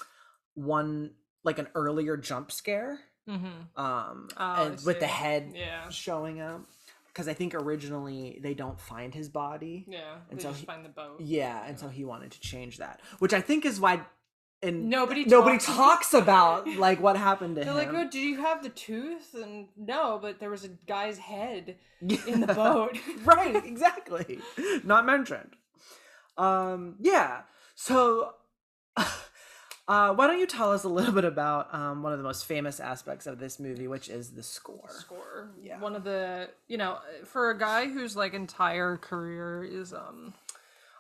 [0.55, 1.11] one
[1.45, 3.81] like an earlier jump scare Mm-hmm.
[3.81, 5.89] um, Oh, and with the head Yeah.
[5.91, 6.63] showing up
[7.09, 9.85] because I think originally they don't find his body.
[9.89, 10.17] Yeah.
[10.31, 11.21] And they so just he- find the boat.
[11.21, 14.01] Yeah, and so he wanted to change that, which I think is why.
[14.63, 17.77] And Nobody nobody talks- talks about like what happened to They're him.
[17.79, 19.35] like, oh, did you have the tooth?
[19.35, 22.99] And no, but there was a guy's head in the boat.
[23.25, 24.41] right, exactly.
[24.85, 25.51] Not mentioned.
[26.37, 27.43] Um, yeah.
[27.75, 28.35] So,
[29.91, 32.47] uh, why don't you tell us a little bit about um, one of the most
[32.47, 34.89] famous aspects of this movie, which is the score?
[34.89, 35.51] score.
[35.61, 35.81] Yeah.
[35.81, 40.33] One of the, you know, for a guy whose like entire career is um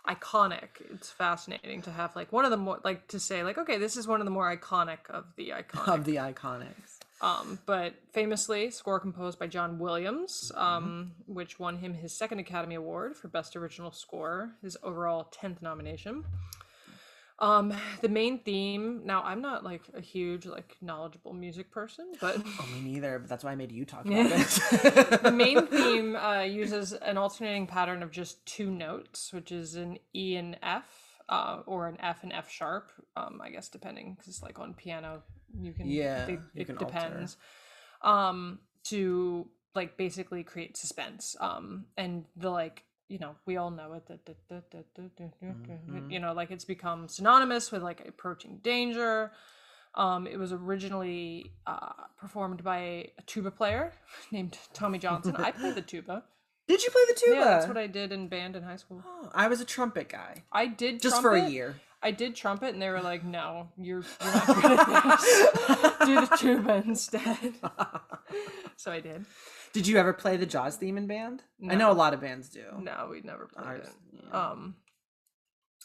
[0.08, 3.78] iconic, it's fascinating to have like one of the more like to say like, okay,
[3.78, 5.94] this is one of the more iconic of the iconic.
[5.94, 6.98] Of the iconics.
[7.20, 12.74] um, but famously, score composed by John Williams, um, which won him his second Academy
[12.74, 16.24] Award for Best Original Score, his overall tenth nomination.
[17.40, 17.72] Um,
[18.02, 19.00] the main theme.
[19.04, 23.18] Now, I'm not like a huge like knowledgeable music person, but Oh, me neither.
[23.18, 25.22] But that's why I made you talk about it.
[25.22, 29.98] the main theme uh, uses an alternating pattern of just two notes, which is an
[30.14, 30.84] E and F,
[31.30, 32.92] uh, or an F and F sharp.
[33.16, 35.22] Um, I guess depending, because like on piano,
[35.58, 36.92] you can Yeah, they- you it can alter.
[36.92, 37.36] depends.
[38.02, 41.36] Um, to like basically create suspense.
[41.40, 44.08] Um, and the like you know, we all know it.
[45.36, 46.10] Mm-hmm.
[46.10, 49.32] You know, like it's become synonymous with like approaching danger.
[49.96, 53.92] Um, it was originally uh, performed by a tuba player
[54.30, 55.34] named Tommy Johnson.
[55.36, 56.22] I played the tuba.
[56.68, 57.34] Did you play the tuba?
[57.34, 59.02] Yeah, that's what I did in band in high school.
[59.04, 60.44] Oh, I was a trumpet guy.
[60.52, 61.40] I did just trumpet.
[61.40, 61.74] for a year.
[62.02, 66.06] I did trumpet, and they were like, "No, you're, you're not good at this.
[66.06, 67.54] Do the tuba instead."
[68.76, 69.26] so I did.
[69.72, 71.42] Did you ever play the Jaws theme in band?
[71.68, 72.64] I know a lot of bands do.
[72.80, 74.20] No, we never played Ours- it.
[74.32, 74.50] yeah.
[74.50, 74.74] Um,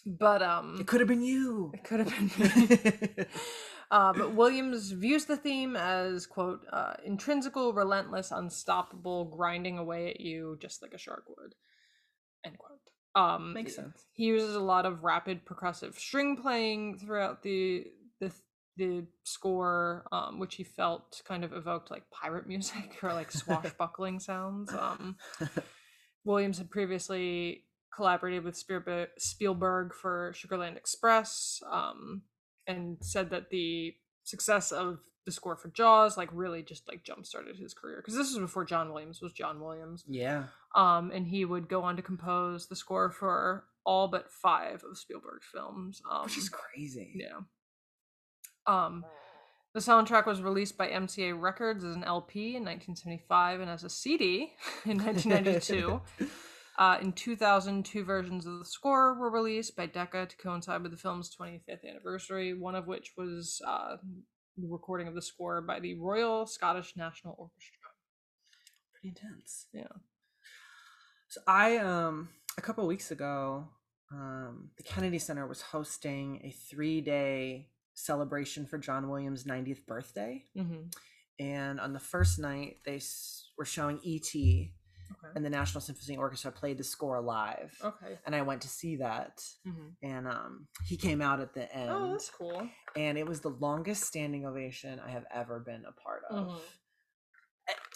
[0.05, 1.71] but um, It could have been you.
[1.73, 3.25] it could have been me.
[3.91, 10.19] Uh, but Williams views the theme as quote uh, intrinsical, relentless, unstoppable, grinding away at
[10.19, 11.53] you just like a shark would.
[12.43, 12.79] End quote.
[13.13, 14.05] Um, Makes sense.
[14.11, 17.85] He uses a lot of rapid percussive string playing throughout the
[18.77, 24.19] the score, um, which he felt kind of evoked like pirate music or like swashbuckling
[24.19, 24.71] sounds.
[24.73, 25.17] Um,
[26.23, 27.63] Williams had previously
[27.95, 32.23] collaborated with Spielberg, Spielberg for Sugarland Express, um,
[32.67, 33.93] and said that the
[34.23, 38.15] success of the score for Jaws like really just like jump started his career because
[38.15, 40.03] this was before John Williams was John Williams.
[40.07, 40.45] Yeah.
[40.75, 44.97] Um, and he would go on to compose the score for all but five of
[44.97, 46.01] Spielberg's films.
[46.09, 47.13] Um, Which is crazy.
[47.15, 47.39] yeah.
[48.67, 49.05] Um,
[49.73, 53.89] the soundtrack was released by MCA Records as an LP in 1975 and as a
[53.89, 54.53] CD
[54.85, 56.01] in 1992.
[56.77, 60.91] uh, in 2000, two versions of the score were released by Decca to coincide with
[60.91, 63.97] the film's 25th anniversary, one of which was uh,
[64.57, 67.89] the recording of the score by the Royal Scottish National Orchestra.
[68.93, 69.67] Pretty intense.
[69.73, 69.83] Yeah.
[71.27, 73.67] So I um a couple of weeks ago,
[74.11, 80.43] um, the Kennedy Center was hosting a three day celebration for John Williams' 90th birthday.
[80.57, 80.83] Mm-hmm.
[81.39, 84.71] And on the first night, they s- were showing E.T.
[85.11, 85.33] Okay.
[85.35, 87.77] and the National Symphony Orchestra played the score live.
[87.83, 88.17] Okay.
[88.25, 89.39] And I went to see that.
[89.67, 89.87] Mm-hmm.
[90.01, 91.89] And um, he came out at the end.
[91.91, 92.67] Oh, that's cool.
[92.95, 96.47] And it was the longest standing ovation I have ever been a part of.
[96.47, 96.59] Mhm.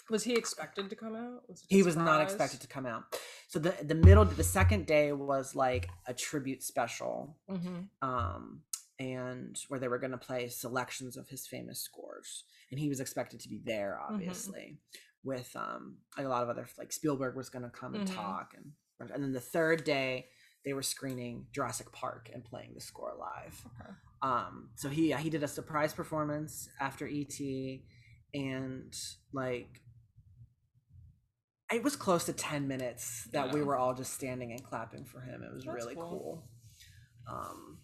[0.08, 1.48] Was he expected to come out?
[1.48, 3.04] Was he was not expected to come out
[3.48, 7.88] so the the middle the second day was like a tribute special Mhm.
[8.02, 8.62] um
[9.00, 13.00] and where they were going to play selections of his famous scores and he was
[13.00, 14.14] expected to be there Mm-hmm.
[14.14, 14.78] obviously
[15.24, 18.14] with um like a lot of other like spielberg was going to come and Mhm.
[18.14, 20.26] talk and and then the third day
[20.64, 23.90] they were screening jurassic park and playing the score live Okay.
[24.22, 27.40] um so he he did a surprise performance after et
[28.34, 28.94] and
[29.32, 29.80] like
[31.72, 35.20] it was close to 10 minutes that we were all just standing and clapping for
[35.20, 36.08] him it was That's really cool.
[36.10, 36.44] cool
[37.30, 37.78] um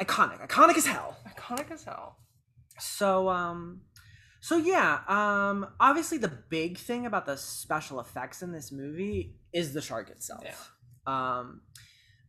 [0.00, 2.18] iconic iconic as hell Iconic as hell.
[2.78, 3.80] so um
[4.40, 9.72] so yeah um obviously the big thing about the special effects in this movie is
[9.72, 10.72] the shark itself
[11.06, 11.60] um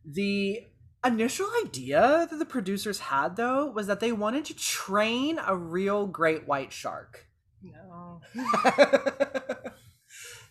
[0.04, 0.60] the
[1.04, 6.06] initial idea that the producers had though was that they wanted to train a real
[6.06, 7.26] great white shark
[7.62, 8.20] No.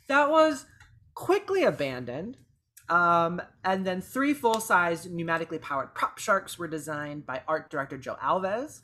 [0.08, 0.66] that was
[1.14, 2.38] quickly abandoned.
[2.90, 7.98] Um, and then three full size pneumatically powered prop sharks were designed by art director
[7.98, 8.82] Joe Alves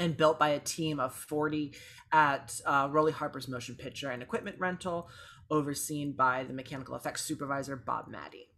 [0.00, 1.74] and built by a team of 40
[2.12, 5.08] at uh, Rolly Harper's motion picture and equipment rental,
[5.50, 8.48] overseen by the mechanical effects supervisor Bob Mattey.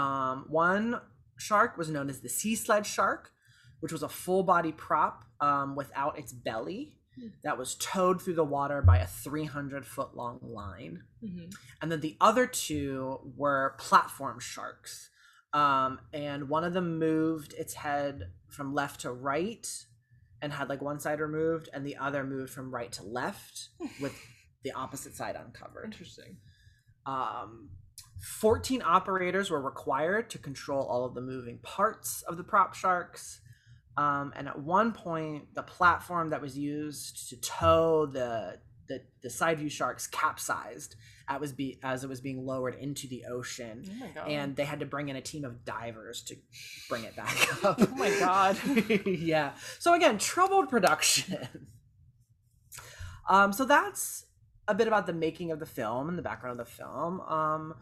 [0.00, 1.00] Um, one
[1.36, 3.32] shark was known as the sea sled shark,
[3.80, 6.97] which was a full body prop um, without its belly
[7.42, 11.04] that was towed through the water by a 300 foot long line.
[11.22, 11.54] Mhm.
[11.80, 15.10] And then the other two were platform sharks.
[15.52, 19.86] Um, and one of them moved its head from left to right
[20.40, 23.70] and had like one side removed, and the other moved from right to left
[24.00, 24.14] with
[24.62, 25.84] the opposite side uncovered.
[25.86, 26.36] Interesting.
[27.06, 27.70] Um,
[28.20, 33.40] 14 operators were required to control all of the moving parts of the prop sharks.
[33.98, 39.28] Um, and at one point, the platform that was used to tow the the, the
[39.28, 40.96] side view sharks capsized
[41.28, 43.84] as, was be, as it was being lowered into the ocean.
[44.16, 44.22] Oh.
[44.22, 46.36] And they had to bring in a team of divers to
[46.88, 47.76] bring it back up.
[47.80, 48.56] Oh my God.
[49.06, 49.52] yeah.
[49.78, 51.48] So again, troubled production.
[53.28, 54.24] um, so that's
[54.66, 57.20] a bit about the making of the film and the background of the film.
[57.20, 57.74] Um,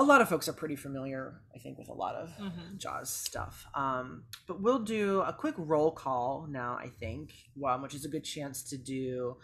[0.00, 2.78] a lot of folks are pretty familiar, I think, with a lot of Mhm.
[2.78, 3.66] Jaws stuff.
[3.74, 7.32] Um, but we'll do a quick roll call now, I think,
[7.66, 9.36] um, which is a good chance to do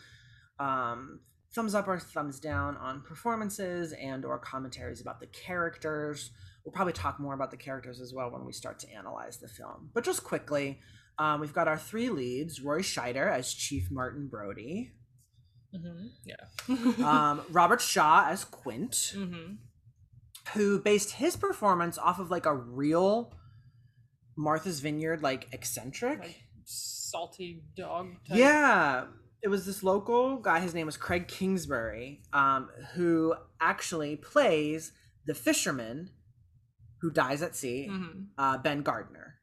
[0.59, 1.21] um,
[1.55, 6.31] thumbs up or thumbs down on performances and or commentaries about the characters.
[6.65, 9.49] We'll probably talk more about the characters as well when we start to analyze the
[9.49, 9.91] film.
[9.93, 10.81] But just quickly,
[11.19, 14.93] um, we've got our three leads: Roy Scheider as Chief Martin Brody,
[15.75, 16.11] Mhm.
[16.25, 16.47] Yeah.
[17.07, 19.57] um, Robert Shaw as Quint, hmm
[20.55, 23.33] who based his performance off of like a real
[24.37, 26.21] Martha's Vineyard like eccentric.
[26.21, 28.09] Like salty dog.
[28.29, 28.39] Type.
[28.39, 29.05] Yeah,
[29.43, 30.61] it was this local guy.
[30.61, 34.93] His name was Craig Kingsbury, um, who actually plays
[35.27, 36.11] the fisherman
[37.01, 38.29] who dies at sea, Mhm.
[38.39, 39.35] uh, Ben Gardner.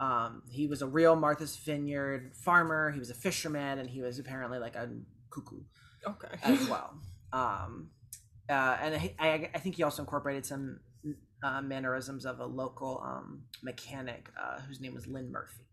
[0.00, 2.90] Um, he was a real Martha's Vineyard farmer.
[2.90, 4.90] He was a fisherman, and he was apparently like a
[5.30, 5.60] cuckoo
[6.06, 6.38] Okay.
[6.42, 6.98] as well.
[7.32, 7.90] Um,
[8.48, 10.80] uh, and I, I, I think he also incorporated some
[11.42, 15.64] uh, mannerisms of a local um, mechanic uh, whose name was Lynn Murphy.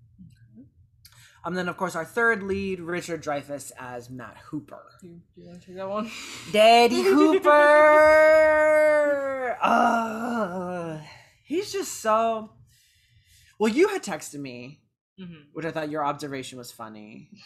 [1.45, 4.83] Um, then, of course, our third lead, Richard Dreyfuss as Matt Hooper.
[5.01, 6.11] you, you want to take that one?
[6.51, 7.49] Daddy Hooper.
[9.61, 10.99] uh,
[11.45, 12.51] he's just so.
[13.57, 14.81] Well, you had texted me,
[15.19, 15.45] Mhm.
[15.53, 17.29] which I thought your observation was funny.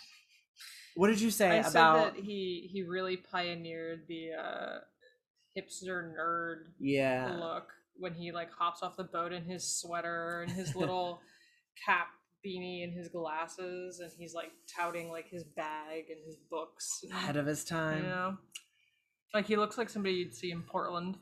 [0.95, 1.71] What did you say I about?
[1.71, 4.77] said that he he really pioneered the uh,
[5.57, 10.51] hipster nerd yeah, look when he like hops off the boat in his sweater and
[10.51, 11.19] his little
[11.85, 12.07] cap
[12.45, 17.11] beanie and his glasses and he's like touting like his bag and his books and,
[17.13, 18.09] ahead of his you time.
[18.09, 18.37] know
[19.33, 21.17] like he looks like somebody you'd see in portland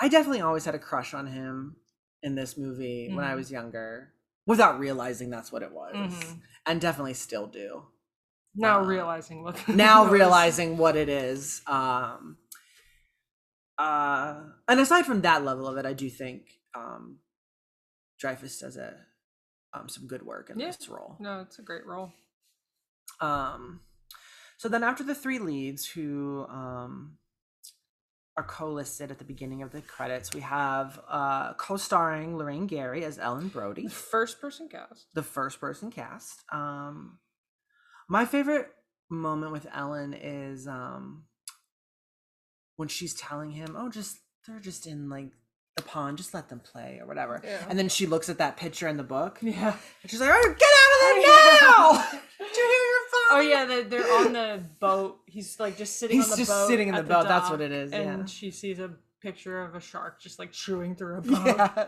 [0.00, 1.76] I definitely always had a crush on him
[2.22, 3.36] in this movie when I Mhm.
[3.36, 4.12] was younger,
[4.46, 6.40] without realizing that's what it was, Mhm.
[6.66, 7.86] and definitely still do.
[8.54, 12.38] now Uh, realizing what now realizing what it is um
[13.78, 17.18] uh and aside from that level of it i do think um
[18.22, 18.94] dreyfuss does a
[19.72, 20.66] um some good work in Yeah.
[20.66, 22.12] this role no it's a great role
[23.20, 23.80] um
[24.56, 27.18] so then after the three leads who um
[28.36, 33.18] are co-listed at the beginning of the credits we have uh co-starring lorraine gary as
[33.18, 36.42] ellen brody first person cast the first person cast.
[36.52, 37.18] Um
[38.08, 38.68] my favorite
[39.10, 41.24] moment with Ellen is um
[42.78, 45.28] when she's telling him, "Oh, just they're just in like
[45.76, 47.58] the pond, just let them play or whatever." Yeah.
[47.68, 49.38] And then she looks at that picture in the book.
[49.42, 51.22] yeah And she's like, "Oh, get out of there
[51.60, 52.18] now!
[52.38, 52.98] Did you hear your
[53.30, 56.50] oh yeah they- they're on the boat he's like just sitting He's on the just
[56.50, 58.24] boat sitting in the boat, that's what it is, and yeah.
[58.24, 58.90] she sees a
[59.20, 61.86] picture of a shark just like chewing through a boat Yeah.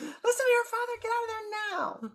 [0.00, 0.92] Listen to your father.
[1.00, 2.10] Get out of there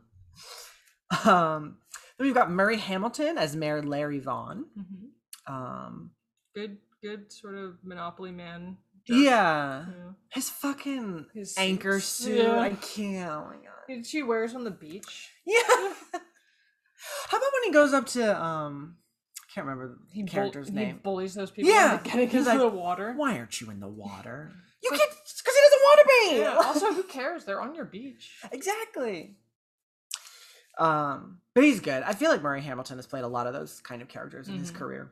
[1.25, 1.31] now.
[1.55, 1.77] um,
[2.17, 4.65] then we've got Murray Hamilton as Mayor Larry Vaughn.
[4.77, 5.51] Mhm.
[5.51, 6.11] Um,
[6.53, 8.77] good good sort of monopoly man
[9.07, 9.15] yeah.
[9.17, 9.85] Yeah.
[10.31, 12.43] His fucking His anchor suit.
[12.43, 12.59] Yeah.
[12.59, 13.31] I can't.
[13.31, 13.63] Oh my god.
[13.87, 15.57] Did she wears on the beach Yeah.
[15.67, 18.97] How about when he goes up to um
[19.39, 20.99] I can't remember the he bull- character's he name.
[21.01, 23.87] bullies those people Yeah, getting he's into like, the water Why aren't you in the
[23.87, 24.51] water?
[24.83, 26.37] You Like- can't because he doesn't want to be.
[26.39, 29.37] yeah, also who cares they're on your beach exactly.
[30.77, 32.03] Um, but he's good.
[32.03, 34.57] I feel like Murray Hamilton has played a lot of those kind of characters in
[34.57, 34.75] his Mhm.
[34.75, 35.11] career.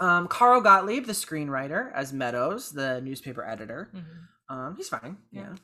[0.00, 3.90] Um, Carl Gottlieb, the screenwriter, as Meadows, the newspaper editor.
[4.48, 5.16] Um, he's fine.
[5.30, 5.40] Yeah.
[5.40, 5.54] Yeah.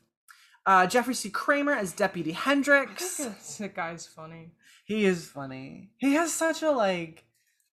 [0.67, 1.31] Uh, Jeffrey C.
[1.31, 3.19] Kramer as Deputy Hendricks.
[3.59, 4.53] the guy's funny
[4.87, 5.91] He is funny.
[5.99, 7.25] He has such a like.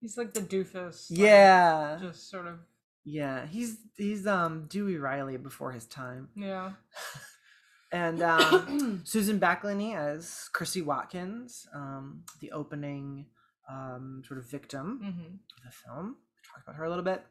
[0.01, 1.97] he's like the doofus like, Yeah.
[2.01, 2.59] just sort of
[3.05, 3.45] Yeah.
[3.47, 6.29] He's he's um Dewey Riley before his time.
[6.35, 6.71] yeah
[7.93, 13.25] And um, Susan Backlinie as Chrissy Watkins, um, the opening
[13.69, 16.15] um, sort of victim hmm of the film.
[16.53, 17.23] Talk about her a little bit.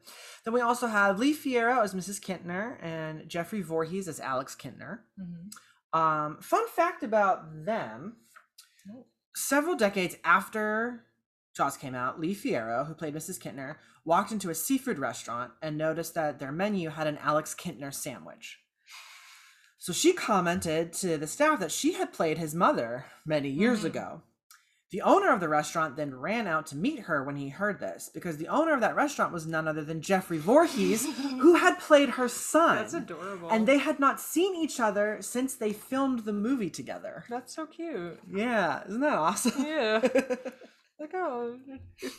[0.43, 2.19] Then we also have Lee Fierro as Mrs.
[2.21, 4.99] Kintner and Jeffrey Voorhees as Alex Kintner.
[5.17, 8.17] hmm Um, fun fact about them:
[8.89, 9.05] Oh.
[9.35, 11.05] several decades after
[11.55, 13.37] Jaws came out, Lee Fierro, who played Mrs.
[13.39, 13.75] Kintner,
[14.05, 18.59] walked into a seafood restaurant and noticed that their menu had an Alex Kintner sandwich.
[19.77, 23.85] So she commented to the staff that she had played his mother many years Mhm.
[23.85, 24.21] ago.
[24.91, 28.09] The owner of the restaurant then ran out to meet her when he heard this,
[28.13, 32.09] because the owner of that restaurant was none other than Jeffrey Voorhees, who had played
[32.09, 32.75] her son.
[32.75, 37.23] that's adorable And they had not seen each other since they filmed the movie together.
[37.29, 39.63] that's so cute Yeah, isn't that awesome?
[39.65, 39.99] yeah
[40.99, 41.57] like oh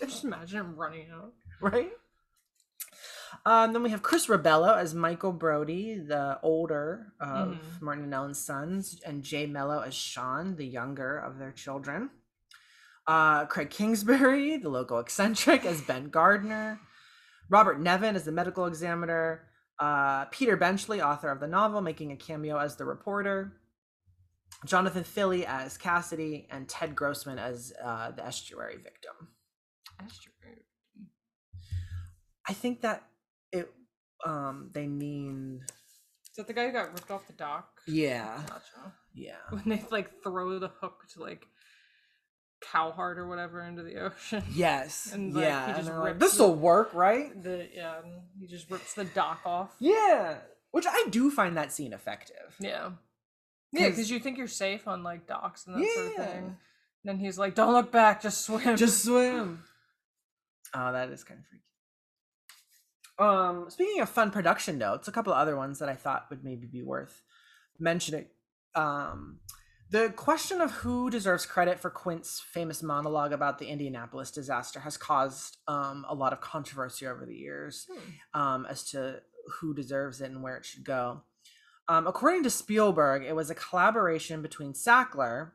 [0.00, 1.92] just imagine him running out right?
[3.44, 7.80] Um, then we have Chris Rebello as Michael Brody, the older of Mhm.
[7.82, 12.10] Martin and Ellen's sons, and Jay Mello as Sean, the younger of their children.
[13.06, 16.80] Uh, Craig Kingsbury, the local eccentric, as Ben Gardner.
[17.50, 19.44] Robert Nevin as the medical examiner.
[19.78, 23.54] Uh, Peter Benchley, author of the novel, making a cameo as the reporter.
[24.64, 29.28] Jonathan Filley as Cassidy, and Ted Grossman as uh, the estuary victim.
[29.98, 30.32] true
[32.48, 33.04] I think that
[33.52, 33.72] it
[34.26, 38.92] um they mean is that the guy who got ripped off the dock yeah Gotcha.
[39.14, 41.46] yeah when they like throw the hook to like
[42.70, 44.42] Cowheart or whatever into the ocean.
[44.52, 47.42] yes And, like, yeah he and just they're like, rips this the- will work right
[47.42, 47.94] The yeah,
[48.38, 49.74] he just rips the dock off.
[49.80, 50.38] yeah
[50.70, 52.90] which I do find that scene effective Yeah.
[53.72, 56.26] Yeah, 'Cause- because you think you're safe on like docks and that sort of Yeah.
[56.26, 56.56] thing.
[57.04, 59.64] then he's like, "Don't look back, just swim." just swim
[60.74, 61.62] oh that is kind of freaky
[63.18, 66.42] Um, speaking of fun production notes, a couple of other ones that I thought would
[66.44, 67.22] maybe be worth
[67.78, 68.26] mentioning.
[68.74, 69.40] Um,
[69.92, 74.96] the question of who deserves credit for Quint's famous monologue about the Indianapolis disaster has
[74.96, 77.86] caused um, a lot of controversy over the years
[78.34, 79.20] um, as to
[79.60, 81.22] who deserves it and where it should go.
[81.88, 85.50] Um, according to Spielberg, it was a collaboration between Sackler,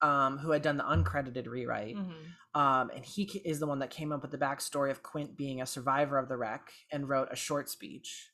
[0.00, 2.14] um, who had done the uncredited rewrite, Mhm.
[2.58, 5.60] um, and he is the one that came up with the backstory of Quint being
[5.60, 8.30] a survivor of the wreck and wrote a short speech.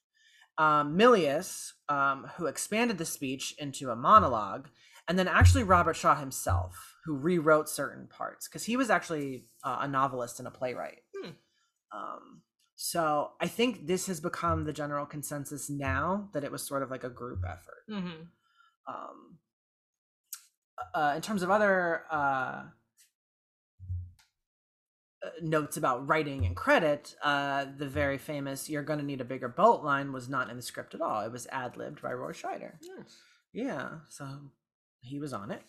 [0.57, 4.69] Um, Milius, um, who expanded the speech into a monologue,
[5.09, 9.79] and then actually Robert Shaw himself, who rewrote certain parts because he was actually uh,
[9.81, 11.03] a novelist and a playwright.
[11.17, 11.31] Hmm.
[11.93, 12.43] Um,
[12.77, 16.91] so I think this has become the general consensus now that it was sort of
[16.91, 18.29] like a group effort Mhm.
[18.87, 19.39] um,
[20.95, 22.65] uh, in terms of other uh,
[25.25, 29.49] uh, notes about writing and credit, uh, the very famous "You're gonna need a bigger
[29.49, 31.23] boat" line was not in the script at all.
[31.23, 32.75] It was ad libbed by Roy Scheider.
[32.81, 33.21] Yes.
[33.53, 34.53] Yeah, so
[35.01, 35.63] he was on it.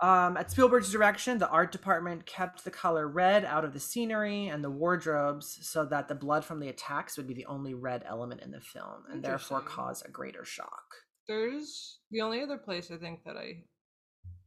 [0.00, 4.48] Um, at Spielberg's direction, the art department kept the color red out of the scenery
[4.48, 8.02] and the wardrobes so that the blood from the attacks would be the only red
[8.04, 10.82] element in the film and therefore cause a greater shock.
[11.28, 13.62] There's the only other place I think that I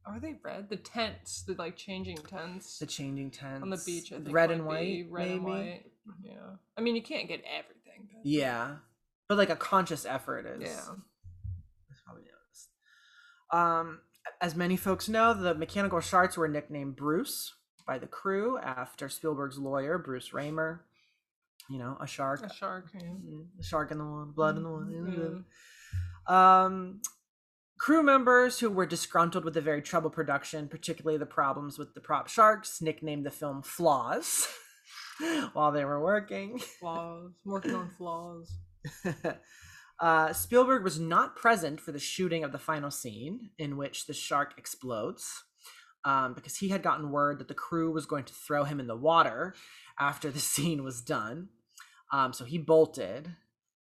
[0.08, 0.70] are they red?
[0.70, 4.12] The tents, the like changing tents The changing tents on the beach.
[4.12, 5.34] I think red and white, red maybe.
[5.36, 5.86] and white.
[6.24, 8.08] Yeah, I mean you can't get everything.
[8.14, 8.76] But Yeah,
[9.28, 10.70] but like a conscious effort is.
[10.70, 10.96] Yeah.
[13.56, 13.90] Is probably noticed.
[13.90, 13.99] Um,
[14.41, 17.53] as many folks know, the mechanical sharks were nicknamed Bruce
[17.88, 20.82] by the crew after Spielberg's lawyer, Bruce Ramer.
[21.69, 22.90] You know, a shark, a shark.
[22.94, 23.02] Yeah.
[23.02, 25.44] Mm, the shark in the water, blood in the.
[26.27, 26.65] Yeah.
[26.65, 27.02] Um,
[27.80, 32.02] crew members who were disgruntled with the very troubled production, particularly the problems with the
[32.02, 34.48] prop sharks, nicknamed the film Flaws
[35.53, 36.60] while they were working.
[36.60, 37.32] Flaws.
[37.45, 38.53] Working on flaws.
[40.00, 44.14] uh, Spielberg was not present for the shooting of the final scene in which the
[44.14, 45.44] shark explodes
[46.04, 48.88] um, because he had gotten word that the crew was going to throw him in
[48.88, 49.56] the water
[50.00, 51.50] after the scene was done.
[52.12, 53.28] Um, so he bolted.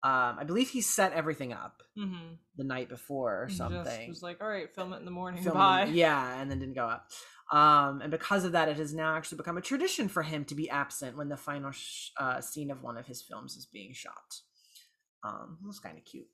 [0.02, 2.34] Um, I believe he set everything up Mm-hmm.
[2.56, 4.08] the night before or Just something.
[4.08, 5.44] was like, all right, film it in the morning.
[5.44, 5.84] Film Bye.
[5.84, 7.08] them- yeah, and then didn't go up.
[7.52, 10.56] Um, and because of that, it has now actually become a tradition for him to
[10.56, 13.92] be absent when the final sh- uh, scene of one of his films is being
[13.92, 14.40] shot.
[15.24, 16.28] Um, it was kind of cute.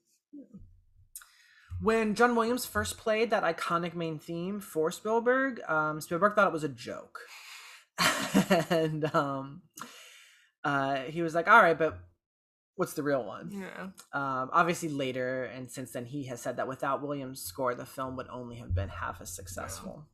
[1.81, 6.53] When John Williams first played that iconic main theme for Spielberg, um, Spielberg thought it
[6.53, 7.21] was a joke,
[8.69, 9.63] and um,
[10.63, 11.97] uh, he was like, "All right, but
[12.75, 13.87] what's the real one?" Yeah.
[14.13, 18.15] Um, obviously, later and since then, he has said that without Williams' score, the film
[18.17, 20.05] would only have been half as successful.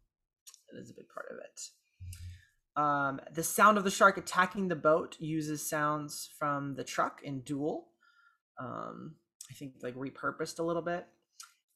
[0.74, 1.62] It is a big part of it.
[2.78, 7.42] Um, the sound of the shark attacking the boat uses sounds from the truck in
[7.42, 7.88] Duel.
[8.60, 9.16] Um,
[9.50, 11.06] I think like repurposed a little bit.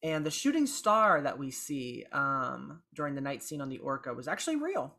[0.04, 4.14] And the shooting star that we see um, during the night scene on the Orca
[4.14, 4.96] was actually real.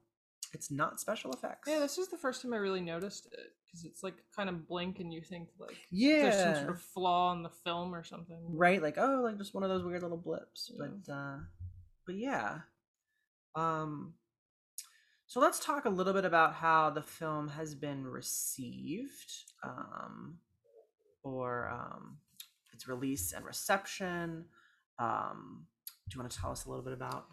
[0.55, 1.67] It's not special effects.
[1.69, 4.69] Yeah, this is the first time I really noticed it because it's like kind of
[4.69, 8.05] blink and you think like yeah, there's some sort of flaw in the film or
[8.05, 8.37] something.
[8.51, 10.87] right like oh like just one of those weird little blips Yeah.
[11.07, 11.37] but uh
[12.07, 12.59] but yeah
[13.55, 14.13] um
[15.27, 19.33] so let's talk a little bit about how the film has been received
[19.65, 20.37] um
[21.23, 22.17] or um
[22.73, 24.45] its release and reception
[24.99, 25.67] um
[26.09, 27.27] do you want to tell us a little bit about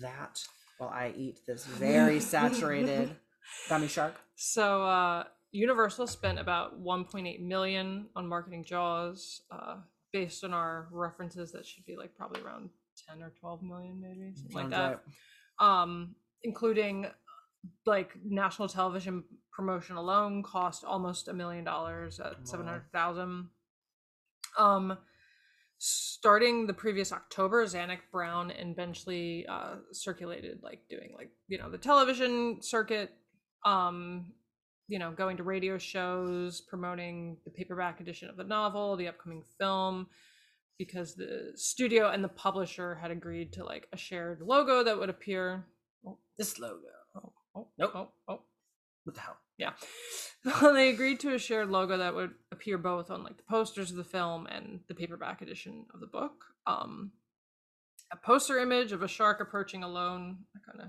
[0.00, 0.40] that
[0.78, 3.14] while i eat this very saturated
[3.68, 9.42] gummy shark So uh, Universal spent about 1.8 million on marketing Jaws.
[9.50, 9.76] Uh,
[10.12, 12.70] based on our references, that should be like probably around
[13.08, 14.98] 10 or 12 million, maybe something like Sounds
[15.58, 15.64] that.
[15.64, 17.06] Um, including
[17.86, 22.44] like national television promotion alone cost almost a million dollars at Wow.
[22.44, 23.48] 700,000.
[24.58, 24.98] Um,
[25.78, 31.70] starting the previous October, Zanuck Brown and Benchley uh, circulated like doing like you know
[31.70, 33.10] the television circuit,
[33.64, 34.32] um,
[34.88, 39.42] you know going to radio shows, promoting the paperback edition of the novel, the upcoming
[39.58, 40.06] film,
[40.78, 45.10] because the studio and the publisher had agreed to like a shared logo that would
[45.10, 45.66] appear.
[46.38, 46.88] this logo
[47.54, 47.92] Oh, Nope.
[47.94, 48.40] oh, oh.
[49.04, 49.72] what the hell Yeah.
[50.72, 53.96] they agreed to a shared logo that would appear both on like the posters of
[53.96, 56.44] the film and the paperback edition of the book.
[56.66, 57.12] Um
[58.12, 60.38] a poster image of a shark approaching alone.
[60.54, 60.88] That kind of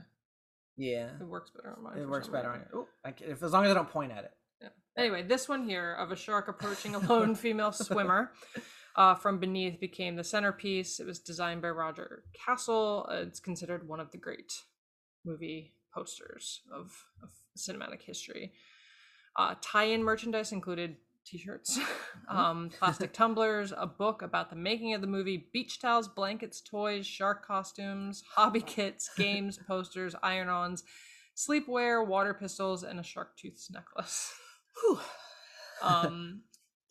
[0.78, 1.98] yeah it works better on mine.
[2.00, 2.70] it works better on reason.
[2.74, 4.32] your Ooh, I ca- if as long as i don't point at it
[4.62, 4.70] Yeah.
[4.98, 8.32] Anyway, this one here of a shark approaching a lone female swimmer
[8.96, 11.00] uh, from beneath became the centerpiece.
[11.00, 13.06] It was designed by Roger Kastel.
[13.10, 14.52] Uh, it's considered one of the great
[15.26, 18.54] movie posters of, of cinematic history.
[19.36, 21.80] Uh, tie-in merchandise included t-shirts,
[22.28, 27.06] um, plastic tumblers, a book about the making of the movie, beach towels, blankets, toys,
[27.06, 30.84] shark costumes, hobby kits, games, posters, iron-ons,
[31.36, 34.34] sleepwear, water pistols, and a shark tooth necklace.
[34.82, 35.00] Whew.
[35.82, 36.42] um,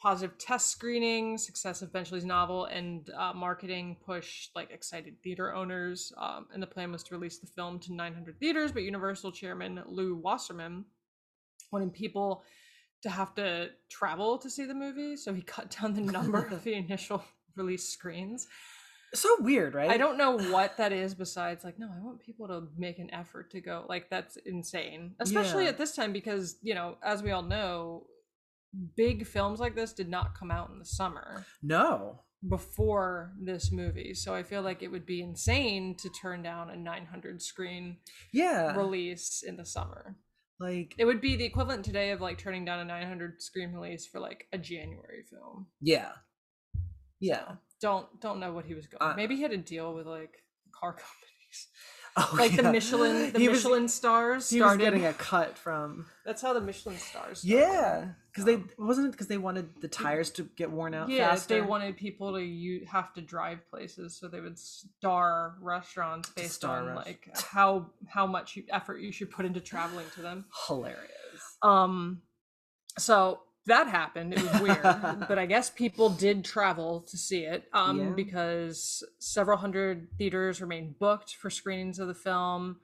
[0.03, 6.13] positive test screening, success of Benchley's novel, and uh, marketing push like excited theater owners.
[6.19, 9.81] Um, and the plan was to release the film to 900 theaters, but Universal chairman
[9.87, 10.85] Lew Wasserman
[11.71, 12.43] wanted people
[13.03, 16.65] to have to travel to see the movie, so he cut down the number of
[16.65, 17.23] the initial
[17.55, 18.49] release screens.
[19.15, 19.91] So weird, right?
[19.91, 23.13] I don't know what that is besides like no, I want people to make an
[23.13, 23.85] effort to go.
[23.89, 25.15] Like that's insane.
[25.21, 25.71] Especially Yeah.
[25.71, 28.07] at this time because, you know, as we all know,
[28.97, 32.21] big films like this did not come out in the summer No.
[32.49, 34.15] before this movie.
[34.15, 37.99] So I feel like it would be insane to turn down a 900 screen
[38.33, 38.77] Yeah.
[38.77, 40.17] release in the summer.
[40.59, 44.07] Like It would be the equivalent today of like turning down a 900 screen release
[44.07, 45.67] for like a January film.
[45.81, 46.13] yeah.
[47.21, 47.57] Yeah.
[47.81, 49.01] Don't don't know what he was going.
[49.01, 50.43] Uh, Maybe he had a deal with like
[50.73, 51.69] car companies.
[52.17, 52.63] Oh, like the.
[52.65, 56.61] Michelin, the He was- Michelin stars He was getting a cut from That's how the
[56.61, 57.41] Michelin stars.
[57.41, 57.47] Started.
[57.49, 61.31] Yeah, because they wasn't it because they wanted the tires to get worn out Yeah,
[61.31, 61.55] faster.
[61.55, 66.55] they wanted people to you have to drive places, so they would star restaurants based
[66.57, 70.45] star on like how how much effort you should put into traveling to them.
[70.67, 71.09] hilarious.
[71.63, 72.21] Um,
[72.99, 74.35] so that happened.
[74.35, 74.83] It was weird,
[75.29, 77.69] but I guess people did travel to see it.
[77.73, 78.11] Um, Yeah.
[78.11, 82.79] because several hundred theaters remained booked for screenings of the film.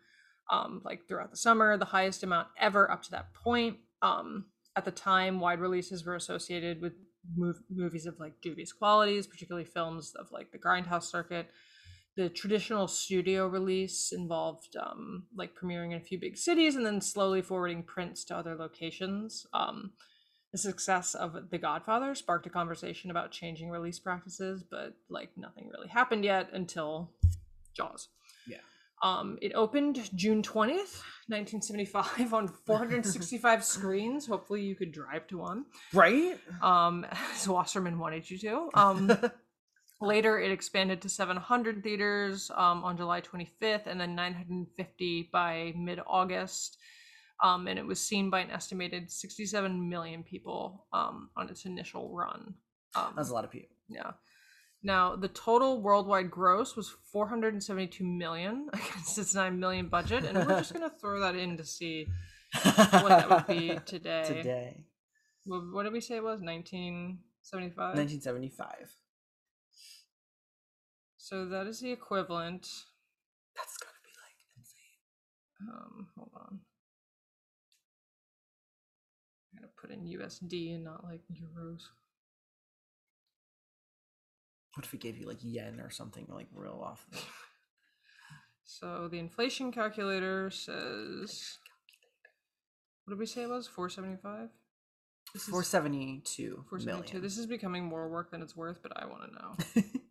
[0.50, 3.76] Um, like throughout the summer, the highest amount ever up to that point.
[4.02, 4.46] Um,
[4.76, 6.94] at the time, wide releases were associated with
[7.38, 11.50] mov- movies of like dubious qualities, particularly films of like the grindhouse circuit.
[12.16, 17.00] The traditional studio release involved um, like premiering in a few big cities and then
[17.00, 19.46] slowly forwarding prints to other locations.
[20.52, 25.68] The success of The Godfather sparked a conversation about changing release practices, but like nothing
[25.68, 27.10] really happened yet until
[27.74, 28.08] Jaws.
[28.46, 28.58] Yeah.
[29.02, 34.26] Um, it opened June 20th, 1975 on 465 screens.
[34.26, 35.66] Hopefully you could drive to one.
[35.92, 36.38] Right?
[36.62, 38.70] Um, as Wasserman wanted you to.
[38.74, 39.16] Um,
[40.00, 46.78] later it expanded to 700 theaters um, on July 25th and then 950 by mid-August.
[47.42, 52.10] Um, and it was seen by an estimated 67 million people um, on its initial
[52.12, 52.54] run.
[52.96, 53.76] Um, That's a lot of people.
[53.88, 54.12] yeah.
[54.82, 60.58] Now, the total worldwide gross was 472 million against its 9 million budget, and we're
[60.58, 62.06] just going to throw that in to see
[62.62, 64.24] what that would be today.
[64.26, 64.76] Today,
[65.44, 66.40] What, what did we say it was?
[66.40, 67.96] 1975?
[67.96, 68.96] 1975.
[71.16, 72.62] So that is the equivalent.
[73.56, 75.68] That's gotta be like insane.
[75.68, 76.60] Um, hold on.
[79.88, 81.82] Put in USD and not like euros.
[84.74, 87.06] What if we gave you like yen or something like real off?
[88.70, 91.56] So the inflation calculator says.
[93.04, 93.66] What did we say it was?
[93.66, 94.50] 475?
[95.32, 96.66] This 472.
[96.68, 96.84] 472.
[96.84, 97.22] million.
[97.22, 99.90] This is becoming more work than it's worth, but I want to know.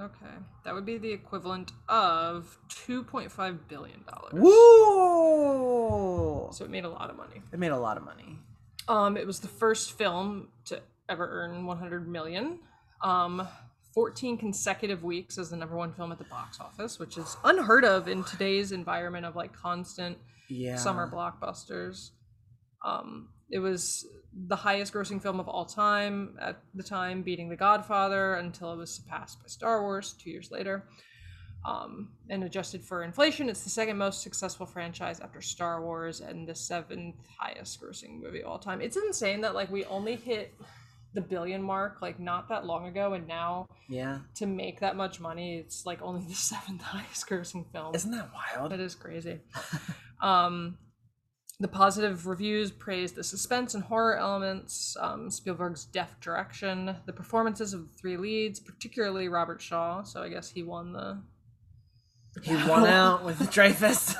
[0.00, 0.34] Okay.
[0.64, 4.04] That would be the equivalent of $2.5 billion.
[5.18, 6.48] Woo!
[6.52, 7.42] So it made a lot of money.
[7.52, 8.38] It made a lot of money.
[8.86, 12.60] Um, it was the first film to ever earn 100 million.
[13.02, 13.46] Um,
[13.94, 17.84] 14 consecutive weeks as the number one film at the box office, which is unheard
[17.84, 20.16] of in today's environment of like constant
[20.48, 20.76] Yeah.
[20.76, 22.10] summer blockbusters.
[22.84, 24.06] Um, it was
[24.46, 28.76] the highest grossing film of all time at the time, beating The Godfather until it
[28.76, 30.84] was surpassed by Star Wars two years later.
[31.66, 36.46] Um, and adjusted for inflation, it's the second most successful franchise after Star Wars and
[36.46, 38.80] the seventh highest grossing movie of all time.
[38.80, 40.54] It's insane that like we only hit
[41.14, 44.18] the billion mark like not that long ago, and now Yeah.
[44.36, 47.94] to make that much money, it's like only the seventh highest grossing film.
[47.94, 48.70] Isn't that wild?
[48.72, 49.40] That is crazy.
[50.20, 50.78] um,
[51.60, 57.74] the positive reviews praised the suspense and horror elements, um, Spielberg's deft direction, the performances
[57.74, 60.02] of the three leads, particularly Robert Shaw.
[60.04, 61.20] So I guess he won the.
[62.44, 64.14] He won out with Dreyfuss.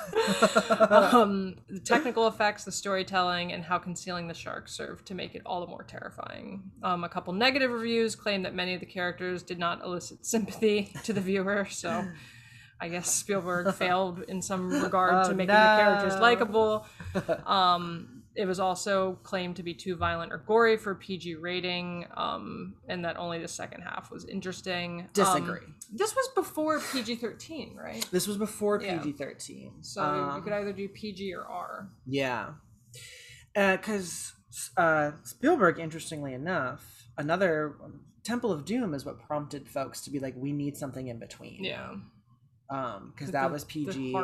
[1.14, 5.42] um, the technical effects, the storytelling, and how concealing the shark served to make it
[5.46, 6.72] all the more terrifying.
[6.82, 10.92] Um, a couple negative reviews claim that many of the characters did not elicit sympathy
[11.04, 12.04] to the viewer, so
[12.80, 16.86] I guess Spielberg failed in some regard to Oh, making the characters likable.
[17.46, 22.74] Um, it was also claimed to be too violent or gory for PG rating, um,
[22.88, 25.00] and that only the second half was interesting.
[25.00, 25.60] Um, Disagree.
[25.92, 28.06] this was before PG 13, right?
[28.12, 28.98] this was before Yeah.
[28.98, 29.82] PG 13.
[29.82, 31.88] So you could either do PG or R.
[32.06, 32.50] Yeah.
[33.54, 40.00] Because S- Uh, Spielberg, interestingly enough, another um, Temple of Doom is what prompted folks
[40.02, 41.64] to be like, we need something in between.
[41.64, 41.94] Yeah.
[42.70, 44.14] Um, because that the- was PG.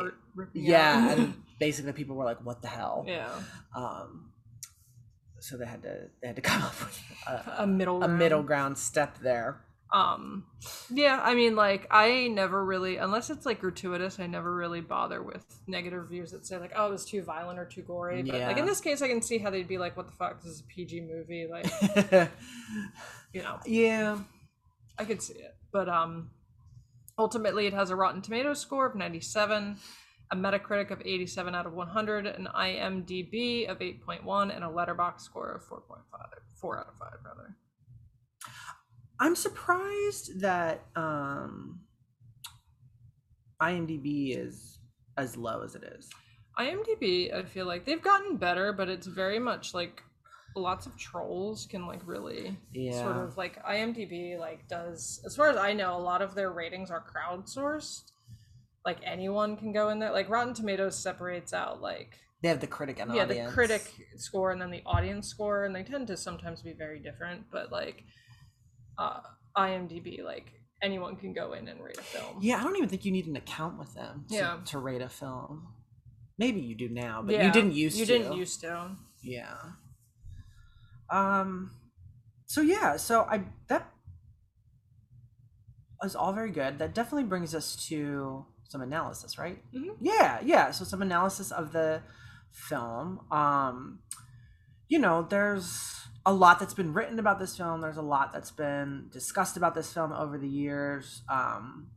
[0.53, 3.05] Yeah, and basically people were like, what the hell?
[3.07, 3.29] yeah.
[3.75, 4.31] Um,
[5.39, 7.97] so they had to they had to come up with a, A middle.
[7.97, 8.19] a ground.
[8.19, 9.61] middle ground step there.
[9.93, 10.45] Um,
[10.91, 15.21] yeah, I mean, like, I never really, unless it's like gratuitous, I never really bother
[15.21, 18.41] with negative reviews that say like, "Oh, it was too violent or too gory." But
[18.41, 20.41] like in this case, I can see how they'd be like, "What the fuck?
[20.41, 21.67] This is a PG movie." Like,
[23.33, 24.17] you know, yeah.
[24.97, 25.55] I could see it.
[25.71, 26.31] But um,
[27.17, 29.77] ultimately, it has a Rotten Tomatoes score of ninety-seven,
[30.31, 34.63] a Metacritic of eighty-seven out of one hundred, an IMDb of eight point one, and
[34.63, 37.55] a Letterboxd score of four point five, four out of five, rather.
[39.19, 41.81] I'm surprised that um
[43.61, 44.79] IMDb is
[45.17, 46.09] as low as it is.
[46.59, 50.03] IMDb, I feel like they've gotten better, but it's very much like
[50.55, 53.01] lots of trolls can like really yeah.
[53.03, 56.51] sort of like IMDb like does as far as I know, a lot of their
[56.51, 58.11] ratings are crowdsourced.
[58.85, 60.11] Like anyone can go in there.
[60.11, 63.49] Like Rotten Tomatoes separates out like They have the critic and yeah, audience.
[63.49, 63.83] the critic
[64.17, 67.45] score and then the audience score, and they tend to sometimes be very different.
[67.51, 68.03] But like
[68.97, 69.19] uh
[69.57, 70.51] IMDb, like
[70.81, 72.37] anyone can go in and rate a film.
[72.41, 74.57] Yeah, I don't even think you need an account with them to, Yeah.
[74.67, 75.67] to rate a film.
[76.37, 78.17] Maybe you do now, but Yeah, you didn't used you to.
[78.17, 78.91] didn't used to.
[79.23, 79.55] Yeah.
[81.09, 81.71] Um
[82.47, 83.91] so yeah, so I that
[86.03, 86.77] is all very good.
[86.79, 89.63] That definitely brings us to some analysis, right?
[89.73, 89.97] Mhm.
[90.01, 90.71] Yeah, yeah.
[90.71, 92.01] So some analysis of the
[92.51, 93.19] film.
[93.31, 93.99] Um
[94.87, 95.91] you know, there's
[96.27, 97.81] a lot that's been written about this film.
[97.81, 101.23] There's a lot that's been discussed about this film over the years.
[101.29, 101.87] Um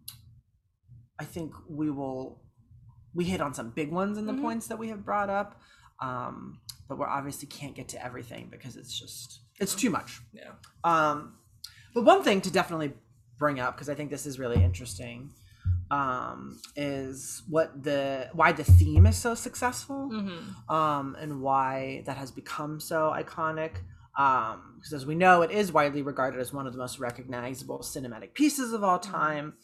[1.20, 2.42] I think we will
[3.14, 4.42] we hit on some big ones in the Mhm.
[4.42, 5.60] points that we have brought up.
[6.00, 10.20] Um but we obviously can't get to everything because it's just it's too much.
[10.32, 10.50] Yeah.
[10.84, 11.34] Um,
[11.94, 12.92] but one thing to definitely
[13.38, 15.30] bring up because I think this is really interesting
[15.90, 20.74] um, is what the why the theme is so successful Mm-hmm.
[20.74, 23.72] um, and why that has become so iconic.
[24.16, 28.34] Because as we know, it is widely regarded as one of the most recognizable cinematic
[28.34, 29.54] pieces of all time.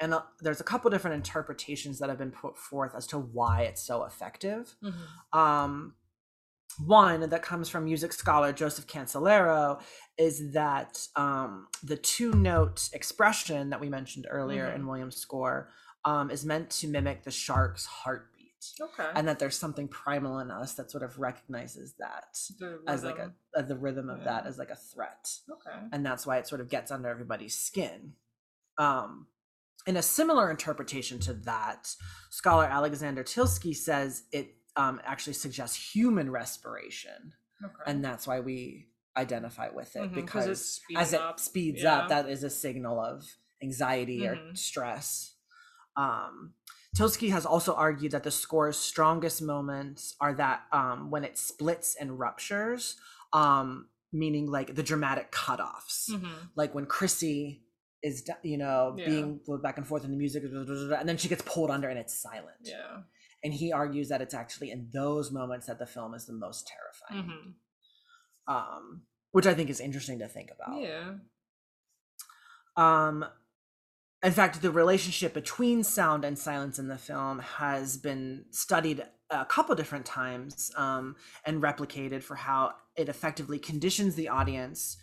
[0.00, 3.62] And uh, there's a couple different interpretations that have been put forth as to why
[3.62, 4.74] it's so effective.
[4.82, 5.38] Mm-hmm.
[5.38, 5.94] Um,
[6.78, 9.80] one that comes from music scholar Joseph Cancellaro
[10.18, 14.74] is that um, the two note expression that we mentioned earlier Mhm.
[14.74, 15.70] in Williams' score
[16.04, 18.30] um, is meant to mimic the shark's heartbeat.
[18.80, 19.08] Okay.
[19.14, 22.36] And that there's something primal in us that sort of recognizes that
[22.86, 25.76] as like a uh, the rhythm of that as like a threat okay.
[25.92, 28.14] and that's why it sort of gets under everybody's skin.
[28.78, 29.26] Um,
[29.84, 31.94] in a similar interpretation to that,
[32.30, 37.34] scholar Alexander Tylski says it um, actually suggests human respiration,
[37.64, 37.82] Okay.
[37.86, 41.82] and that's why we identify with it Mhm, 'cause because speeding as it up, speeds
[41.82, 41.98] yeah.
[41.98, 44.56] up, that is a signal of anxiety or Mhm.
[44.56, 45.36] stress.
[45.96, 46.54] Um,
[46.96, 51.94] Tylski has also argued that the score's strongest moments are that um, when it splits
[51.96, 52.96] and ruptures,
[53.32, 56.50] um, meaning like the dramatic cutoffs, Mhm.
[56.54, 57.64] like when Chrissy
[58.02, 59.04] is, you know, Yeah.
[59.06, 61.98] being pulled back and forth in the music, and then she gets pulled under and
[61.98, 62.56] it's silent.
[62.62, 63.02] Yeah.
[63.44, 66.68] And he argues that it's actually in those moments that the film is the most
[66.68, 67.50] terrifying, hmm
[68.46, 70.80] um, which I think is interesting to think about.
[70.80, 71.12] Yeah.
[72.76, 73.24] Um,
[74.22, 79.44] in fact, the relationship between sound and silence in the film has been studied a
[79.44, 84.96] couple different times um, and replicated for how it effectively conditions the audience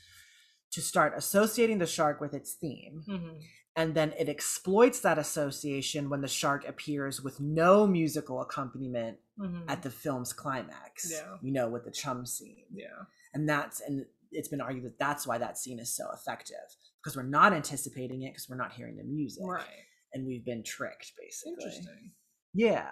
[0.71, 3.03] to start associating the shark with its theme.
[3.05, 3.39] hmm
[3.75, 9.61] And then it exploits that association when the shark appears with no musical accompaniment hmm
[9.69, 11.09] at the film's climax.
[11.11, 11.37] Yeah.
[11.41, 13.03] You know, with the chum scene Yeah.
[13.33, 16.57] and that's and it's been argued that that's why that scene is so effective
[17.01, 19.65] because we're not anticipating it because we're not hearing the music Right.
[20.13, 22.11] and we've been tricked basically Interesting.
[22.53, 22.91] yeah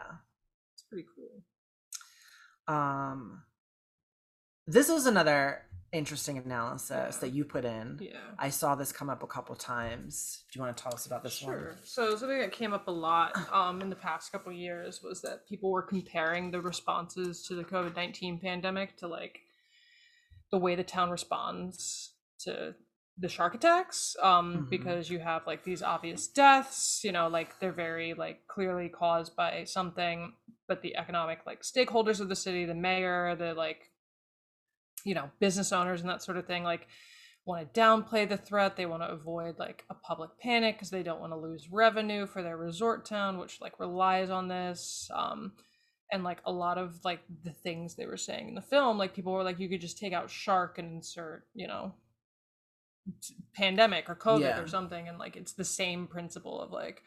[0.73, 1.43] It's pretty cool.
[2.73, 3.43] um
[4.65, 5.61] this was another
[5.93, 7.19] interesting analysis Yeah.
[7.22, 8.18] that you put in Yeah.
[8.38, 11.23] i saw this come up a couple times do you want to tell us about
[11.23, 11.53] this one?
[11.53, 11.68] Sure.
[11.69, 15.22] one So something that came up a lot um, in the past couple years was
[15.22, 19.39] that people were comparing the responses to the COVID nineteen pandemic to like
[20.51, 22.76] the way the town responds to
[23.19, 24.69] the shark attacks um Mhm.
[24.69, 29.35] because you have like these obvious deaths you know like they're very like clearly caused
[29.35, 30.34] by something
[30.68, 33.89] but the economic like stakeholders of the city the mayor the like
[35.03, 36.87] you know business owners and that sort of thing like
[37.45, 41.03] want to downplay the threat they want to avoid like a public panic because they
[41.03, 45.53] don't want to lose revenue for their resort town which like relies on this um
[46.11, 49.13] and like a lot of like the things they were saying in the film like
[49.13, 51.93] people were like you could just take out shark and insert you know
[53.55, 54.59] pandemic or covid Yeah.
[54.59, 57.01] or something and like it's the same principle of like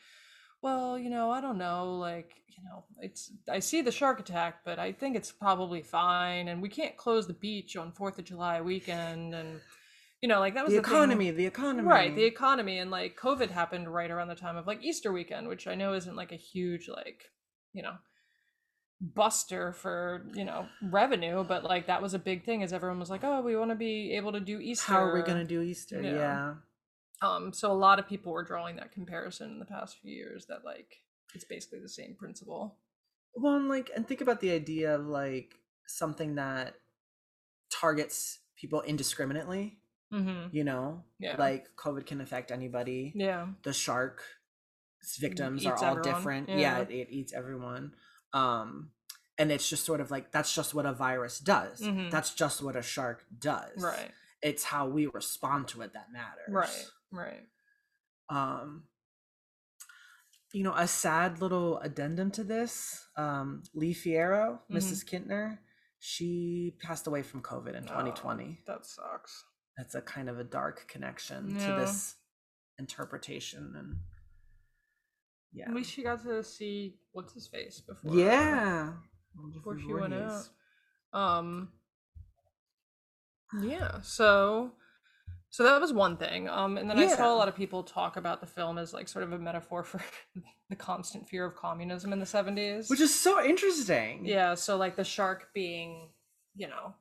[0.63, 4.57] well you know i don't know like you know it's i see the shark attack
[4.65, 8.25] but i think it's probably fine and we can't close the beach on fourth of
[8.25, 9.61] july weekend and
[10.21, 11.89] you know like that was the the thing- economy, the economy.
[11.89, 15.49] right the economy and like covid happened right around the time of like easter weekend
[15.49, 17.23] which i know isn't like a huge like
[17.73, 17.95] you know
[19.01, 23.09] buster for you know revenue but like that was a big thing as everyone was
[23.09, 25.63] like oh we want to be able to do easter How are we gonna do
[25.63, 26.03] Easter?
[26.03, 26.13] Yeah.
[26.13, 26.55] Yeah.
[27.23, 30.47] Um so a lot of people were drawing that comparison in the past few years
[30.47, 30.97] that like
[31.35, 32.77] it's basically the same principle
[33.35, 35.55] Well, and like, and think about the idea of like
[35.87, 36.75] something that
[37.71, 39.79] targets people indiscriminately.
[40.13, 41.37] mm-hmm You know, Yeah.
[41.39, 43.13] like COVID can affect anybody.
[43.15, 44.23] yeah The shark
[45.21, 46.03] victims are all everyone.
[46.03, 46.49] different.
[46.49, 46.57] Yeah.
[46.59, 47.95] Yeah, it, it eats everyone.
[48.33, 48.91] Um,
[49.39, 51.81] and it's just sort of like that's just what a virus does.
[51.81, 52.11] Mhm.
[52.11, 53.83] That's just what a shark does.
[53.83, 54.11] right
[54.43, 56.49] It's how we respond to it that matters.
[56.53, 57.47] right right.
[58.29, 58.85] Um
[60.53, 64.77] you know a sad little addendum to this um lee fierro Mhm.
[64.77, 65.59] mrs kintner
[66.01, 69.45] she passed away from covid in 2020 Oh, that sucks.
[69.77, 71.67] That's a kind of a dark connection Yeah.
[71.67, 72.17] to this
[72.79, 73.97] interpretation and
[75.53, 75.69] yeah.
[75.69, 78.93] At least she got to see what's his face before uh, yeah.
[79.53, 80.49] Before she went out.
[81.13, 81.73] Um
[83.61, 84.73] yeah, so
[85.51, 86.49] so that was one thing.
[86.49, 89.09] Um and then I saw a lot of people talk about the film as like
[89.09, 90.01] sort of a metaphor for
[90.71, 92.89] the constant fear of communism in the 70s.
[92.89, 96.11] which is so interesting yeah, so like the shark being,
[96.55, 96.95] you know,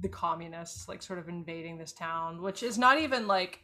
[0.00, 3.60] the communists like sort of invading this town, which is not even like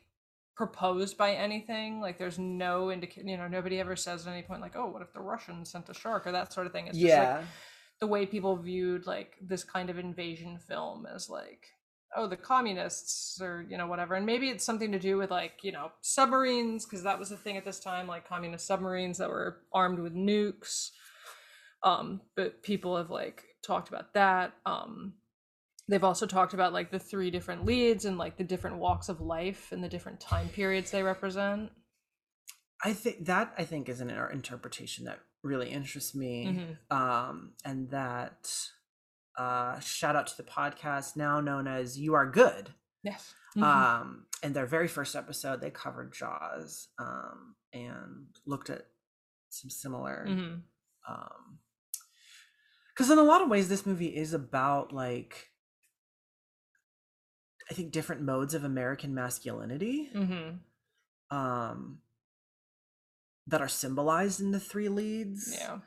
[0.54, 2.00] proposed by anything.
[2.00, 5.00] Like there's no indication, you know, nobody ever says at any point like, "Oh, what
[5.02, 6.88] if the Russians sent a shark?" or that sort of thing.
[6.88, 7.42] It's just like yeah
[8.00, 11.68] the way people viewed like this kind of invasion film as like
[12.14, 15.62] oh the communists or you know whatever and maybe it's something to do with like
[15.62, 19.28] you know submarines because that was the thing at this time like communist submarines that
[19.28, 20.90] were armed with nukes
[21.82, 25.14] um but people have like talked about that um
[25.88, 29.20] they've also talked about like the three different leads and like the different walks of
[29.20, 31.70] life and the different time periods they represent
[32.84, 36.76] I think that I think is an inter- interpretation that really interests me.
[36.90, 36.94] Mhm.
[36.94, 38.70] Um, and that
[39.36, 44.52] uh, shout out to the podcast now known as "You Are Good." yes Um, in
[44.52, 48.82] their very first episode, they covered Jaws um, and looked at
[49.48, 50.26] some similar.
[50.28, 50.62] Mhm.
[51.08, 51.58] Um,
[52.94, 55.50] because in a lot of ways, this movie is about like.
[57.70, 60.60] I think different modes of American masculinity Mhm.
[61.30, 62.00] um
[63.48, 65.80] that are symbolized in the three leads yeah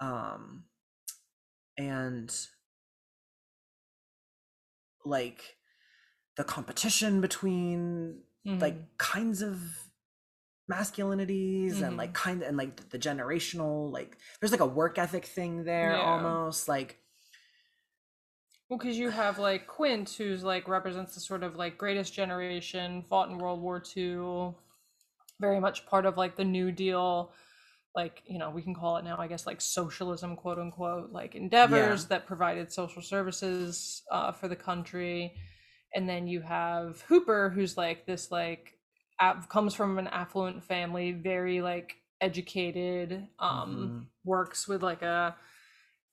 [0.00, 0.64] um
[1.78, 2.34] and
[5.04, 5.58] like
[6.36, 8.62] the competition between Mhm.
[8.62, 9.60] like kinds of
[10.70, 12.14] masculinities and like Mhm.
[12.14, 16.00] kind and like the generational like there's like a work ethic thing there Yeah.
[16.00, 17.00] almost like
[18.68, 23.02] Well, because you have like Quint, who's like represents the sort of like greatest generation,
[23.02, 24.56] fought in World War II,
[25.40, 27.32] very much part of like the New Deal,
[27.94, 31.34] like you know we can call it now, I guess like socialism, quote unquote, like
[31.34, 35.34] endeavors that provided social services uh, for the country,
[35.94, 38.74] and then you have Hooper, who's like this like
[39.48, 45.36] comes from an affluent family, very like educated, um, works with like a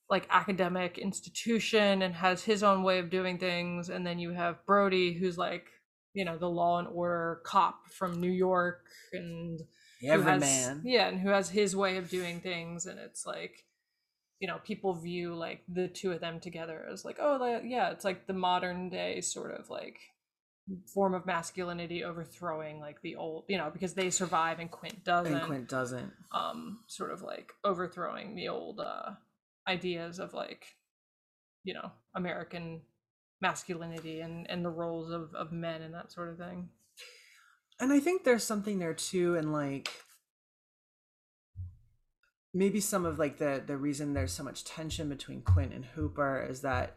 [0.08, 3.88] like academic institution and has his own way of doing things.
[3.88, 5.66] And then you have brody who's like
[6.14, 9.60] you know the law and order cop from new york and
[10.00, 10.82] who every has- man.
[10.84, 13.64] yeah and who has his way of doing things and it's like
[14.40, 18.04] you know people view like the two of them together as like oh yeah it's
[18.04, 19.98] like the modern day sort of like
[20.86, 25.34] form of masculinity overthrowing like the old you know because they survive and quint doesn't
[25.34, 26.12] and quint doesn't.
[26.32, 29.10] um sort of like overthrowing the old uh
[29.68, 30.64] ideas of like
[31.64, 32.80] you know american
[33.40, 36.68] masculinity and and the roles of of men and that sort of thing
[37.80, 39.90] and i think there's something there too and like
[42.52, 46.46] maybe some of like the the reason there's so much tension between quint and hooper
[46.48, 46.96] is that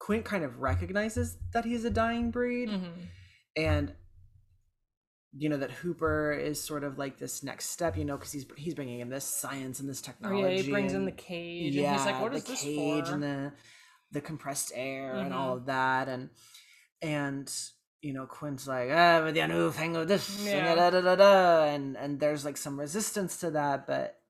[0.00, 2.92] quint kind of recognizes that he's a dying breed Mhm.
[3.56, 3.94] and
[5.36, 8.46] you know that hooper is sort of like this next step you know because he's
[8.56, 11.18] he's bringing in this science and this oh technology yeah he brings in the and-
[11.18, 13.52] cage and he's like what the is this cage for and the
[14.12, 15.58] the compressed air and all Mhm.
[15.60, 16.30] of that and
[17.02, 17.52] and
[18.04, 21.64] you know Quint's like ah with your new fangled this and da, da, da, da,
[21.64, 24.20] and and there's like some resistance to that but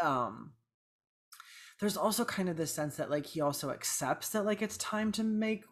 [0.00, 0.52] um
[1.80, 5.10] there's also kind of this sense that like he also accepts that like it's time
[5.12, 5.64] to make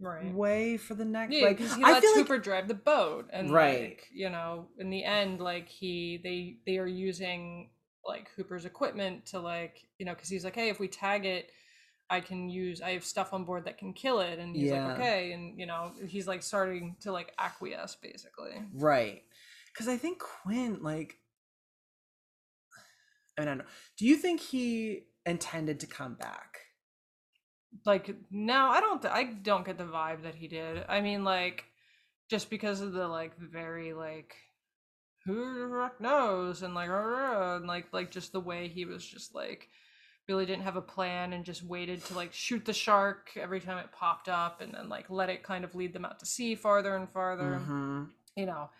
[0.00, 2.74] right way for the next yeah like he I lets feel like Hooper drive the
[2.74, 3.80] boat and Right.
[3.80, 7.70] like you know in the end like he they they are using
[8.06, 11.50] like Hooper's equipment to like you know because he's like hey if we tag it
[12.10, 14.86] I can use I have stuff on board that can kill it and he's Yeah.
[14.88, 19.22] like okay and you know he's like starting to like acquiesce basically right
[19.72, 21.16] because I think Quint like
[23.38, 23.64] I don't know.
[23.98, 26.58] Do you think he intended to come back?
[27.84, 31.24] like no i don't th- i don't get the vibe that he did i mean
[31.24, 31.64] like
[32.30, 34.36] just because of the like very like
[35.24, 35.34] who
[35.68, 39.34] the fuck knows and like "Arr," and like like just the way he was just
[39.34, 39.68] like
[40.28, 43.78] really didn't have a plan and just waited to like shoot the shark every time
[43.78, 46.54] it popped up and then like let it kind of lead them out to sea
[46.54, 48.08] farther and farther Mhm.
[48.36, 48.70] you know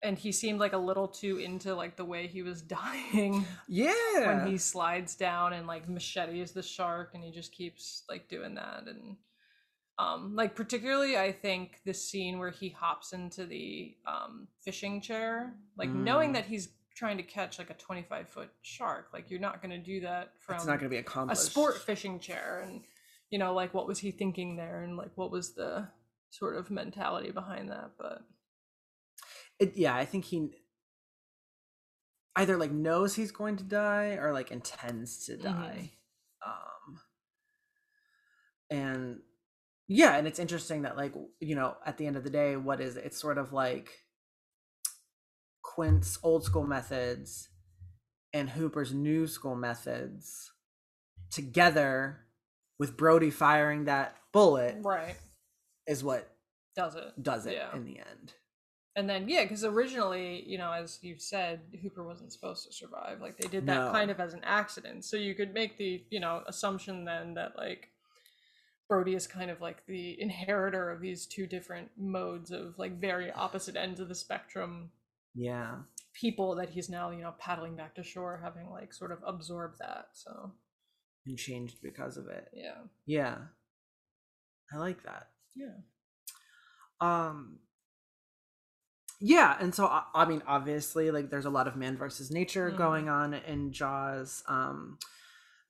[0.00, 3.92] and he seemed like a little too into like the way he was dying Yeah.
[4.26, 8.54] when he slides down and like machetes the shark and he just keeps like doing
[8.54, 9.16] that and
[9.98, 15.54] um like particularly i think the scene where he hops into the um fishing chair
[15.76, 16.34] like knowing Mm.
[16.34, 16.68] that he's
[16.98, 20.32] trying to catch like a 25 foot shark like you're not going to do that
[20.40, 21.42] from it's not going to be accomplished.
[21.42, 22.82] a sport fishing chair and
[23.30, 25.86] you know like what was he thinking there and like what was the
[26.30, 28.22] sort of mentality behind that but
[29.58, 30.50] it, yeah, I think he
[32.36, 35.92] either like knows he's going to die or like intends to die.
[36.46, 37.00] Um
[38.70, 39.18] and
[39.88, 42.80] yeah, and it's interesting that like you know, at the end of the day, what
[42.80, 43.04] is it?
[43.04, 43.90] It's sort of like
[45.78, 47.50] Quint's old school methods
[48.32, 50.50] and Hooper's new school methods
[51.30, 52.18] together
[52.80, 55.14] with Brody firing that bullet right
[55.86, 56.34] is what
[56.74, 57.76] does it does it Yeah.
[57.76, 58.32] in the end.
[58.96, 63.20] And then yeah, because originally, you know, as you said, Hooper wasn't supposed to survive.
[63.20, 63.92] Like they did that No.
[63.92, 65.04] kind of as an accident.
[65.04, 67.90] So you could make the, you know, assumption then that like
[68.88, 73.30] Brody is kind of like the inheritor of these two different modes of like very
[73.30, 74.90] opposite ends of the spectrum
[75.34, 75.76] Yeah.
[76.14, 79.78] people that he's now, you know, paddling back to shore, having like sort of absorbed
[79.78, 80.08] that.
[80.14, 80.52] So
[81.26, 82.48] And changed because of it.
[82.52, 82.78] yeah.
[83.06, 83.36] Yeah.
[84.72, 85.28] I like that.
[85.54, 85.76] Yeah.
[87.00, 87.58] Um
[89.20, 92.70] yeah, and so I, I mean obviously like there's a lot of man versus nature
[92.70, 92.76] Mhm.
[92.78, 94.98] going on in Jaws um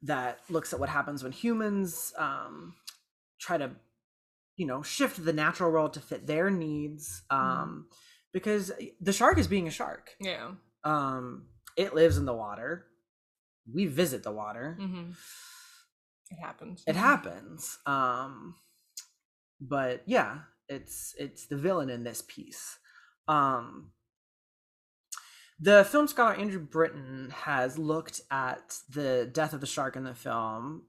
[0.03, 2.75] that looks at what happens when humans um
[3.41, 3.71] try to
[4.57, 7.87] you know shift the natural world to fit their needs um
[8.33, 10.11] because the shark is being a shark.
[10.21, 10.53] Yeah.
[10.85, 11.47] Um
[11.77, 12.87] it lives in the water.
[13.73, 14.77] We visit the water.
[14.81, 15.13] Mm-hmm.
[16.31, 16.85] It happens.
[16.87, 18.55] it happens um
[19.61, 22.77] but yeah it's it's the villain in this piece
[23.29, 23.93] um
[25.59, 30.15] the film scholar andrew britton has looked at the death of the shark in the
[30.15, 30.83] film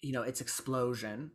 [0.00, 1.30] you know its explosion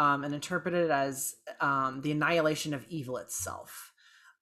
[0.00, 3.91] um, and interpreted it as um, the annihilation of evil itself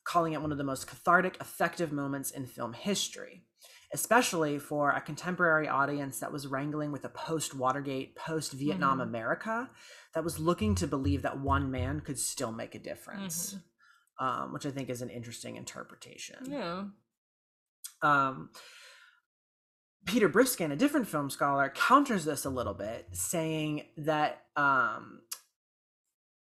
[0.05, 3.44] calling it one of the most cathartic effective moments in film history
[3.93, 9.02] especially for a contemporary audience that was wrangling with a post Watergate, post Vietnam Mhm.
[9.02, 9.68] America
[10.14, 13.56] that was looking to believe that one man could still make a difference,
[14.20, 16.39] um, which I think is an interesting interpretation.
[16.48, 16.85] Yeah.
[18.02, 18.51] Um,
[20.06, 25.22] Peter Biskind, a different film scholar, counters this a little bit, saying that um,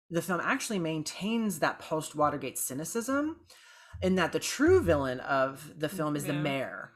[0.10, 3.38] the film actually maintains that post Watergate cynicism,
[4.02, 6.92] in that the true villain of the film is the mayor.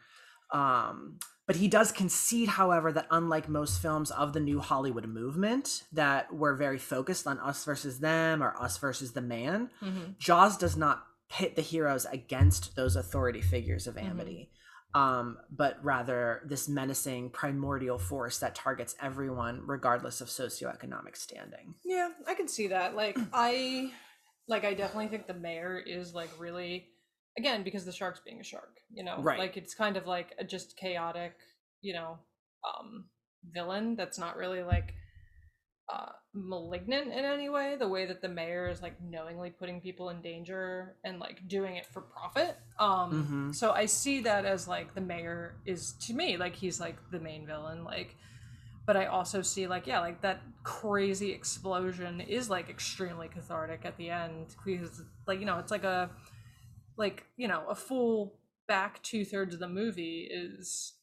[0.52, 5.84] Um, but he does concede, however, that unlike most films of the new Hollywood movement
[5.92, 10.12] that were very focused on us versus them or us versus the man, Mm-hmm.
[10.20, 14.10] Jaws does not pit the heroes against those authority figures of Mhm.
[14.12, 14.52] Amity,
[14.96, 21.76] um, but rather this menacing primordial force that targets everyone regardless of socioeconomic standing.
[21.84, 22.96] Yeah, I can see that.
[22.96, 23.92] Like I
[24.48, 26.88] like I definitely think the mayor is like really
[27.38, 29.20] again because the shark's being a shark, you know.
[29.20, 29.40] Right.
[29.40, 31.34] Like it's kind of like a just chaotic,
[31.82, 32.20] you know,
[32.64, 33.06] um
[33.52, 34.94] villain that's not really like
[35.94, 40.10] uh malignant in any way the way that the mayor is like knowingly putting people
[40.10, 43.56] in danger and like doing it for profit um Mhm.
[43.56, 47.20] so i see that as like the mayor is to me like he's like the
[47.20, 48.16] main villain like
[48.86, 53.96] but I also see like yeah, like that crazy explosion is like extremely cathartic at
[53.98, 56.10] the end because like you know it's like a
[56.98, 58.36] like you know a full
[58.68, 60.94] back two thirds of the movie is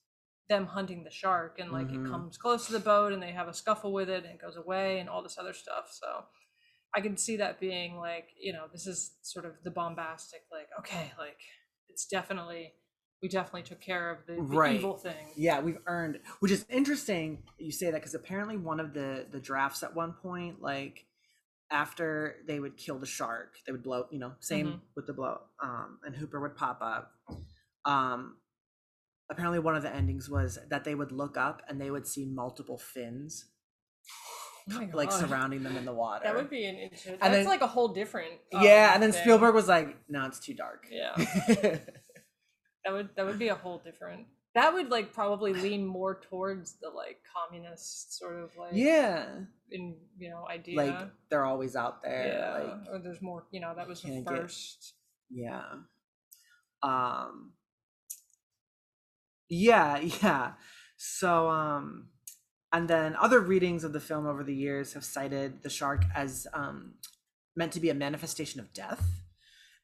[0.50, 1.94] them hunting the shark and like Mhm.
[1.94, 4.40] it comes close to the boat and they have a scuffle with it and it
[4.42, 6.26] goes away and all this other stuff so
[6.94, 10.68] I can see that being like you know this is sort of the bombastic like
[10.80, 11.38] okay like
[11.88, 12.74] it's definitely
[13.22, 14.76] we definitely took care of the, the Right.
[14.76, 15.32] evil thing.
[15.36, 17.42] Yeah, we've earned, which is interesting.
[17.58, 21.04] You say that because apparently one of the the drafts at one point, like
[21.70, 24.06] after they would kill the shark, they would blow.
[24.10, 24.80] You know, same Mhm.
[24.96, 25.42] with the blow.
[25.62, 27.12] Um, and Hooper would pop up.
[27.84, 28.36] Um,
[29.30, 32.24] apparently one of the endings was that they would look up and they would see
[32.26, 33.46] multiple fins
[34.72, 36.22] Oh like surrounding them in the water.
[36.24, 37.14] That would be an interesting.
[37.14, 38.34] And That's then- like a whole different.
[38.54, 39.22] um, yeah, and then thing.
[39.22, 41.14] Spielberg was like, "No, it's too dark." Yeah.
[42.84, 44.26] That would that would be a whole different.
[44.54, 49.26] That would like probably lean more towards the like communist sort of like yeah,
[49.70, 50.76] in you know idea.
[50.76, 52.26] like they're always out there.
[52.26, 53.44] yeah, Like or there's more.
[53.50, 54.94] You know, that was the can't get- first.
[55.30, 55.62] Yeah.
[56.82, 57.52] Um
[59.50, 60.52] Yeah, yeah.
[60.96, 62.06] So um
[62.72, 66.46] and then other readings of the film over the years have cited the shark as
[66.54, 66.94] um
[67.56, 69.20] meant to be a manifestation of death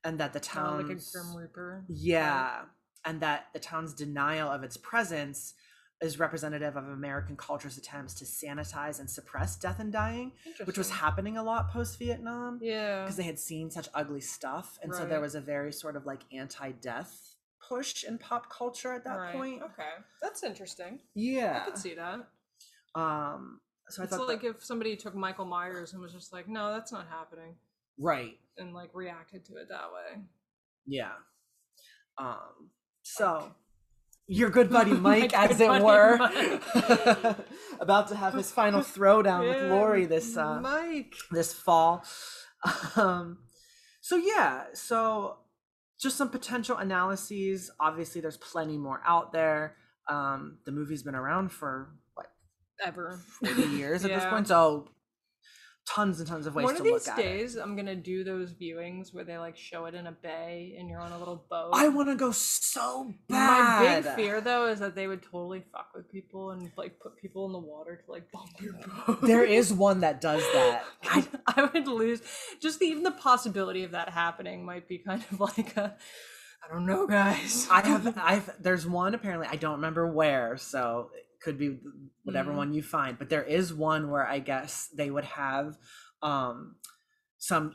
[0.04, 1.84] and that the town, like a grim reaper.
[1.88, 2.62] Yeah,
[3.04, 5.54] and that the town's denial of its presence
[6.00, 10.30] is representative of American culture's attempts to sanitize and suppress death and dying,
[10.64, 13.02] which was happening a lot post Vietnam Yeah.
[13.02, 16.04] because they had seen such ugly stuff and so there was a very sort of
[16.04, 17.35] like anti-death
[17.68, 19.32] push in pop culture at that Right.
[19.34, 19.90] point Okay,
[20.22, 21.00] that's interesting.
[21.14, 22.20] yeah I could see that.
[22.94, 26.32] um so i It's thought like that, if somebody took Michael Myers and was just
[26.32, 27.56] like, "No, that's not happening,"
[27.98, 30.22] right and like reacted to it that way.
[30.86, 31.12] yeah
[32.18, 32.70] um
[33.02, 33.52] so
[34.26, 36.18] your good buddy mike as it were
[37.80, 41.14] about to have his final throwdown with Yeah, Laurie this uh Mike.
[41.30, 42.04] this fall.
[42.96, 43.38] Um,
[44.00, 45.36] so yeah, so
[45.98, 47.70] just some potential analyses.
[47.80, 49.76] Obviously, there's plenty more out there.
[50.08, 52.26] Um, the movie's been around for what
[52.84, 53.18] Ever.
[53.44, 54.88] 40 years at this point, so
[55.88, 57.22] tons and tons of ways One to of look these at it.
[57.22, 60.88] days, I'm gonna do those viewings where they like show it in a bay and
[60.88, 61.70] you're on a little boat.
[61.72, 64.04] I want to go so bad.
[64.04, 67.16] My big fear though is that they would totally fuck with people and like put
[67.16, 68.72] people in the water to like bump your
[69.06, 69.22] boat.
[69.22, 70.84] There is one that does that.
[71.04, 72.20] I, I would lose
[72.60, 75.96] just the, even the possibility of that happening might be kind of like a
[76.68, 77.68] I don't know, guys.
[77.70, 81.10] I have I've there's one apparently I don't remember where, so
[81.40, 81.78] could be
[82.24, 82.56] whatever Mhm.
[82.56, 85.76] one you find, but there is one where I guess they would have
[86.22, 86.76] um
[87.38, 87.74] some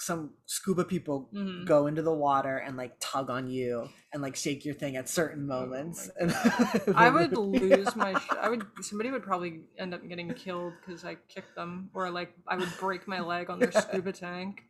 [0.00, 1.66] some scuba people Mhm.
[1.66, 5.08] go into the water and like tug on you and like shake your thing at
[5.08, 6.10] certain moments.
[6.18, 8.14] and Oh I would lose my.
[8.18, 8.66] Sh- I would.
[8.80, 12.72] Somebody would probably end up getting killed because I kicked them, or like I would
[12.80, 14.64] break my leg on their scuba tank.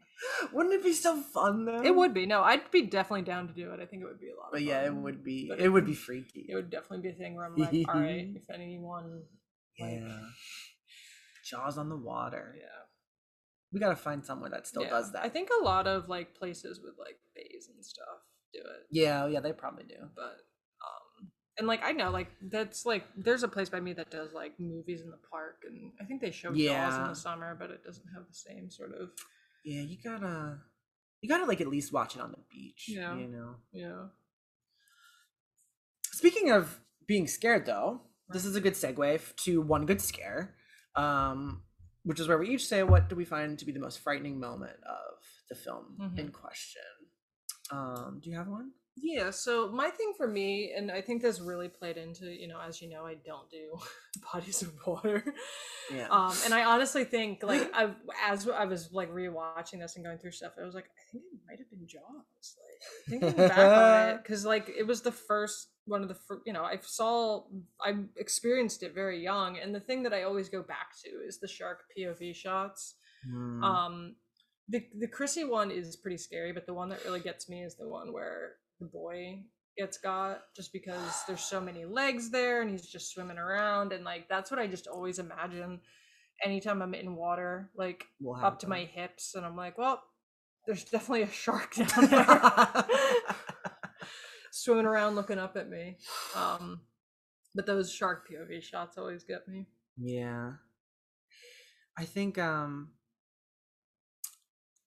[0.53, 1.83] Wouldn't it be so fun though?
[1.83, 2.43] It would be no.
[2.43, 3.81] I'd be definitely down to do it.
[3.81, 4.51] I think it would be a lot.
[4.53, 6.47] But of yeah, it would be But it would be freaky.
[6.49, 9.23] It would definitely be a thing where I'm like, all right, if anyone,
[9.79, 10.21] like, yeah.
[11.45, 12.55] Jaws on the water.
[12.59, 12.65] yeah,
[13.73, 14.91] We gotta find somewhere that still yeah.
[14.91, 15.25] does that.
[15.25, 19.27] I think a lot of like places with like bays and stuff do it, Yeah,
[19.27, 19.97] yeah, they probably do.
[20.15, 24.11] but um, and like I know like that's like there's a place by me that
[24.11, 27.57] does like movies in the park, and I think they show Jaws in the summer,
[27.59, 29.11] but it doesn't have the same sort of
[29.65, 30.59] Yeah, you gotta
[31.21, 32.85] you gotta like at least watch it on the beach.
[32.89, 33.17] Yeah.
[33.17, 33.55] You know.
[33.73, 34.07] yeah.
[36.13, 40.55] Speaking of being scared though, this is a good segue to one good scare.
[40.97, 41.63] Um
[42.05, 44.39] which is where we each say what do we find to be the most frightening
[44.39, 45.15] moment of
[45.49, 46.33] the film in Mhm.
[46.33, 46.83] question.
[47.71, 48.73] Um, do you have one?
[48.97, 52.61] Yeah, so my thing for me, and I think this really played into, you know,
[52.61, 53.77] as you know, I don't do
[54.33, 55.25] bodies of water.
[55.93, 56.07] Yeah.
[56.11, 57.91] Um, and I honestly think, like, I
[58.25, 61.25] as I was like rewatching this and going through stuff, I was like, I think
[61.33, 62.57] it might have been Jaws.
[62.63, 66.43] Like thinking back on it, because like it was the first one of the, fir-
[66.47, 67.45] you know, I saw,
[67.85, 71.41] I experienced it very young, and the thing that I always go back to is
[71.41, 72.95] the shark POV shots.
[73.29, 73.65] Hmm.
[73.65, 74.15] Um,
[74.69, 77.75] the the Chrissy one is pretty scary, but the one that really gets me is
[77.75, 78.55] the one where
[78.85, 79.43] the boy
[79.77, 84.05] gets got, just because there's so many legs there and he's just swimming around, and
[84.05, 85.81] like that's what I just always imagine.
[86.45, 88.69] Anytime I'm in water, like Will up to happen.
[88.69, 90.03] my hips, and I'm like, well,
[90.67, 92.85] there's definitely a shark down there
[94.51, 95.97] swimming around, looking up at me.
[96.35, 96.81] Um,
[97.55, 99.67] but those shark POV shots always get me.
[99.97, 100.53] Yeah.
[101.97, 102.91] I think um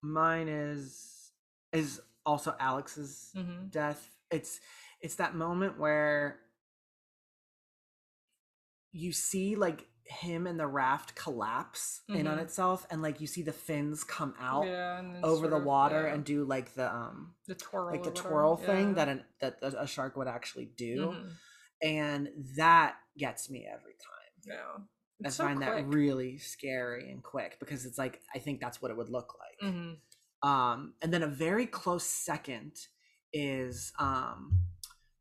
[0.03, 1.31] mine is
[1.71, 4.11] is also Alex's hmm death.
[4.31, 4.59] It's
[5.01, 6.39] it's that moment where
[8.91, 12.41] you see like him and the raft collapse in on Mhm.
[12.41, 16.13] itself and like you see the fins come out Yeah, over the of, water yeah,
[16.13, 18.93] and do like the um the twirl, like the whatever, twirl thing yeah.
[18.95, 21.37] that an that a shark would actually do Mhm.
[21.81, 24.77] and that gets me every time Yeah.
[25.25, 28.81] I It's so find that really scary and quick because it's like I think that's
[28.81, 29.73] what it would look like.
[29.73, 29.97] Mhm.
[30.43, 32.73] Um, and then a very close second
[33.33, 34.59] is um,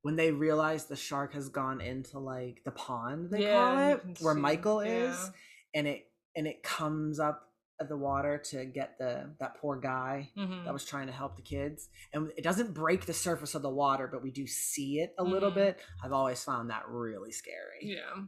[0.03, 3.79] when they realize the shark has gone into like the pond they Yeah, call
[4.13, 5.31] it where see- michael is
[5.75, 6.07] and it
[6.37, 7.43] and it comes up
[7.89, 10.65] the water to get the that poor guy Mhm.
[10.65, 13.69] that was trying to help the kids and it doesn't break the surface of the
[13.71, 15.55] water but we do see it a little Mhm.
[15.57, 18.23] bit i've always found that really scary Yeah.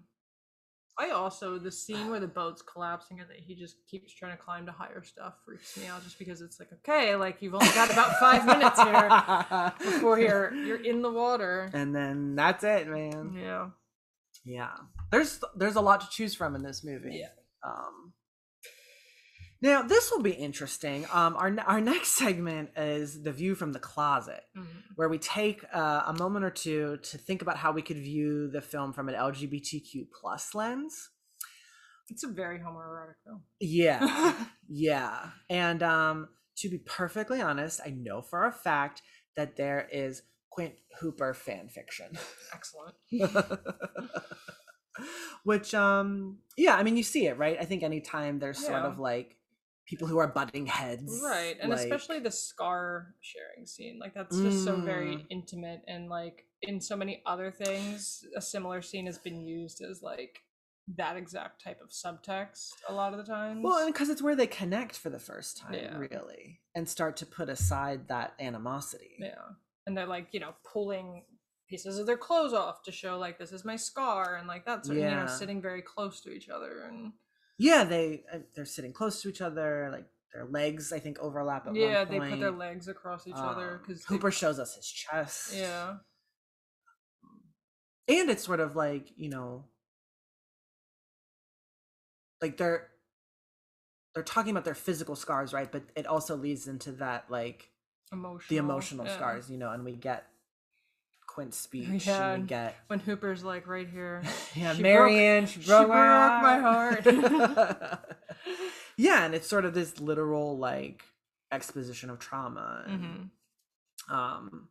[1.01, 4.43] I also the scene where the boat's collapsing and that he just keeps trying to
[4.43, 7.69] climb to higher stuff freaks me out just because it's like okay like you've only
[7.69, 11.71] got about five minutes here before you're you're in the water.
[11.73, 13.69] and then that's it man Yeah.
[14.45, 14.73] yeah
[15.13, 17.29] there's there's a lot to choose from in this movie Yeah.
[17.65, 18.13] um
[19.61, 21.07] now this will be interesting.
[21.13, 24.67] Um our our next segment is the view from the closet Mhm.
[24.97, 28.49] where we take uh, a moment or two to think about how we could view
[28.51, 31.11] the film from an lgbtq plus lens.
[32.11, 33.43] It's a very homoerotic film.
[33.61, 34.35] yeah.
[34.69, 35.31] Yeah.
[35.51, 36.29] And um
[36.59, 39.01] to be perfectly honest i know for a fact
[39.37, 42.11] that there is quint hooper fan fiction.
[42.53, 42.95] Excellent.
[45.45, 47.57] which um yeah i mean you see it right?
[47.61, 49.37] I think anytime there's sort of like
[49.89, 51.57] people who are butting heads Right.
[51.61, 53.99] And like- especially the scar sharing scene.
[53.99, 55.27] Like that's just so very Mm.
[55.31, 60.03] intimate and like in so many other things, a similar scene has been used as
[60.03, 60.41] like
[60.97, 63.61] that exact type of subtext a lot of the times.
[63.63, 65.97] well and because it's where they connect for the first time Yeah.
[65.99, 69.35] really and start to put aside that animosity Yeah.
[69.87, 71.25] And they're like, you know, pulling
[71.67, 74.89] pieces of their clothes off to show like this is my scar and like that's
[74.89, 75.21] you Yeah.
[75.25, 77.13] know, sitting very close to each other and
[77.59, 81.67] yeah they uh, they're sitting close to each other like their legs i think overlap
[81.67, 84.77] at yeah, one they put their legs across each other Um, because hooper shows us
[84.77, 85.95] his chest Yeah.
[88.09, 89.65] and it's sort of like you know
[92.41, 92.89] like they're
[94.15, 97.71] they're talking about their physical scars right but it also leads into that like
[98.13, 98.41] Emotional.
[98.49, 99.15] the emotional yeah.
[99.17, 100.27] scars you know and we get
[101.29, 104.23] quint's speech Yeah, and we get When Hooper's like right here.
[104.57, 108.05] yeah she marion broke- she broke, my, broke my heart.
[108.97, 111.05] yeah and it's sort of this literal like
[111.53, 113.03] exposition of trauma and,
[114.11, 114.15] Mhm.
[114.15, 114.69] um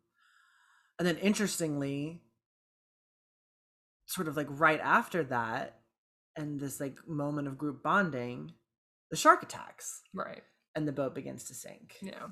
[0.98, 2.22] and then interestingly
[4.06, 5.80] sort of like right after that
[6.36, 8.52] and this like moment of group bonding
[9.10, 10.42] the shark attacks Right.
[10.74, 12.26] and the boat begins to sink Yeah.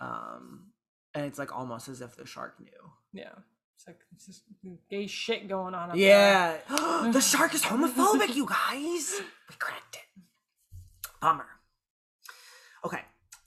[0.00, 0.72] um
[1.14, 3.32] and it's like almost as if the shark knew Yeah.
[3.76, 4.42] It's like it's just
[4.90, 5.90] gay shit going on.
[5.90, 6.58] Up yeah.
[7.12, 9.20] The shark is homophobic you guys.
[9.48, 10.22] We cracked it.
[11.20, 11.46] Bummer.
[12.84, 13.00] Okay.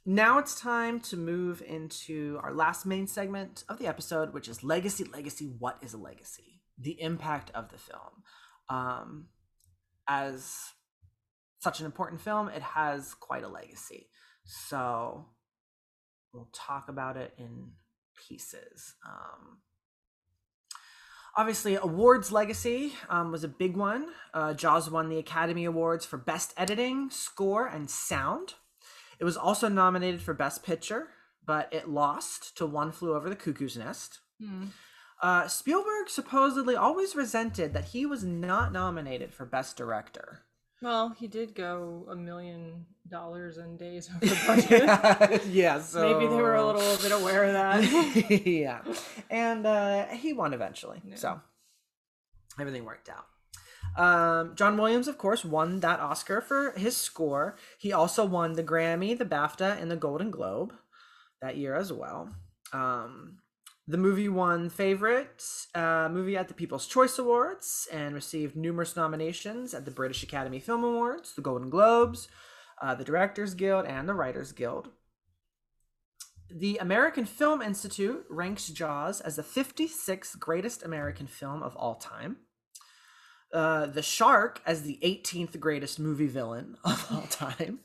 [0.06, 4.64] Now it's time to move into our last main segment of the episode which is
[4.64, 6.62] legacy legacy what is a legacy?
[6.80, 8.24] The impact of the film.
[8.70, 9.28] Um
[10.08, 10.56] as
[11.60, 14.10] such an important film it has quite a legacy.
[14.46, 15.28] So
[16.34, 17.74] we'll talk about it in
[18.28, 19.58] pieces um
[21.36, 24.10] Obviously, awards legacy um, was a big one.
[24.36, 28.54] Uh, Jaws won the Academy Awards for Best Editing, Score, and Sound.
[29.20, 31.08] It was also nominated for Best Picture,
[31.44, 34.20] but it lost to One Flew Over the Cuckoo's Nest.
[34.40, 34.66] Hmm.
[35.24, 40.42] Uh, Spielberg supposedly always resented that he was not nominated for Best Director.
[40.84, 45.46] Well, he did go a million dollars in days over budget.
[45.50, 48.42] yeah, so Maybe they were a little bit aware of that.
[48.46, 48.82] yeah,
[49.30, 51.16] and uh, he won eventually, Yeah.
[51.16, 51.42] so
[52.60, 53.26] everything worked out.
[53.96, 57.56] Um, John Williams, of course, won that Oscar for his score.
[57.78, 60.74] He also won the Grammy, the BAFTA, and the Golden Globe
[61.42, 62.30] that year as well.
[62.74, 63.38] Um,
[63.88, 65.44] the movie won favorite
[65.76, 70.60] uh, movie at the People's Choice Awards and received numerous nominations at the British Academy
[70.60, 72.30] Film Awards, the Golden Globes,
[72.82, 74.90] uh, the Directors Guild, and the Writers Guild.
[76.50, 82.38] The American Film Institute ranks Jaws as the 56th greatest American film of all time.
[83.52, 87.80] Uh, the Shark as the 18th greatest movie villain of all time.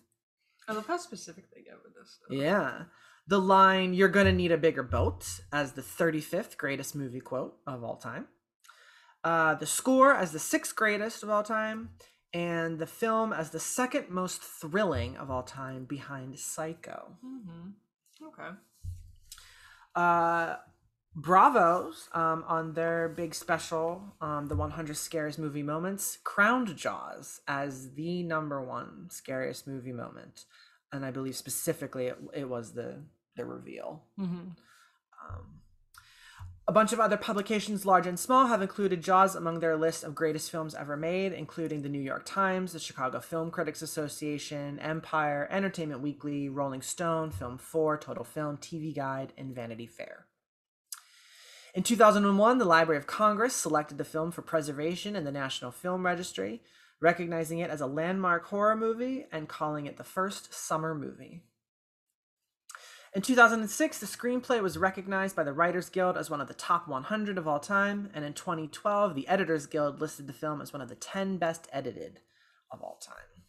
[0.69, 2.39] I love how specific they get with this stuff.
[2.39, 2.83] Yeah.
[3.29, 7.85] The line, you're gonna need a bigger boat, as the 35th greatest movie quote of
[7.85, 8.27] all time.
[9.23, 11.91] Uh, the score as the sixth greatest of all time.
[12.33, 17.17] And the film as the second most thrilling of all time behind Psycho.
[17.25, 18.27] Mm-hmm.
[18.27, 18.57] Okay.
[19.95, 20.57] Uh,
[21.15, 27.95] Bravos um, on their big special, um, the 100 scariest movie moments, crowned Jaws as
[27.95, 30.45] the number one scariest movie moment,
[30.93, 33.03] and I believe specifically it, it was the
[33.39, 34.03] the reveal.
[34.21, 34.35] Mm-hmm.
[34.35, 35.59] Um,
[36.69, 40.15] a bunch of other publications, large and small, have included Jaws among their list of
[40.15, 45.49] greatest films ever made, including the New York Times, the Chicago Film Critics Association, Empire,
[45.51, 50.27] Entertainment Weekly, Rolling Stone, Film 4, Total Film, TV Guide, and Vanity Fair.
[51.75, 56.05] In 2001, the Library of Congress selected the film for preservation in the National Film
[56.05, 56.61] Registry,
[57.01, 61.45] recognizing it as a landmark horror movie and calling it the first summer movie.
[63.15, 66.87] In 2006, the screenplay was recognized by the Writers Guild as one of the top
[66.87, 70.83] 100 of all time, and in 2012, the Editors Guild listed the film as one
[70.83, 72.21] of the 10 best edited
[72.71, 73.43] of all time.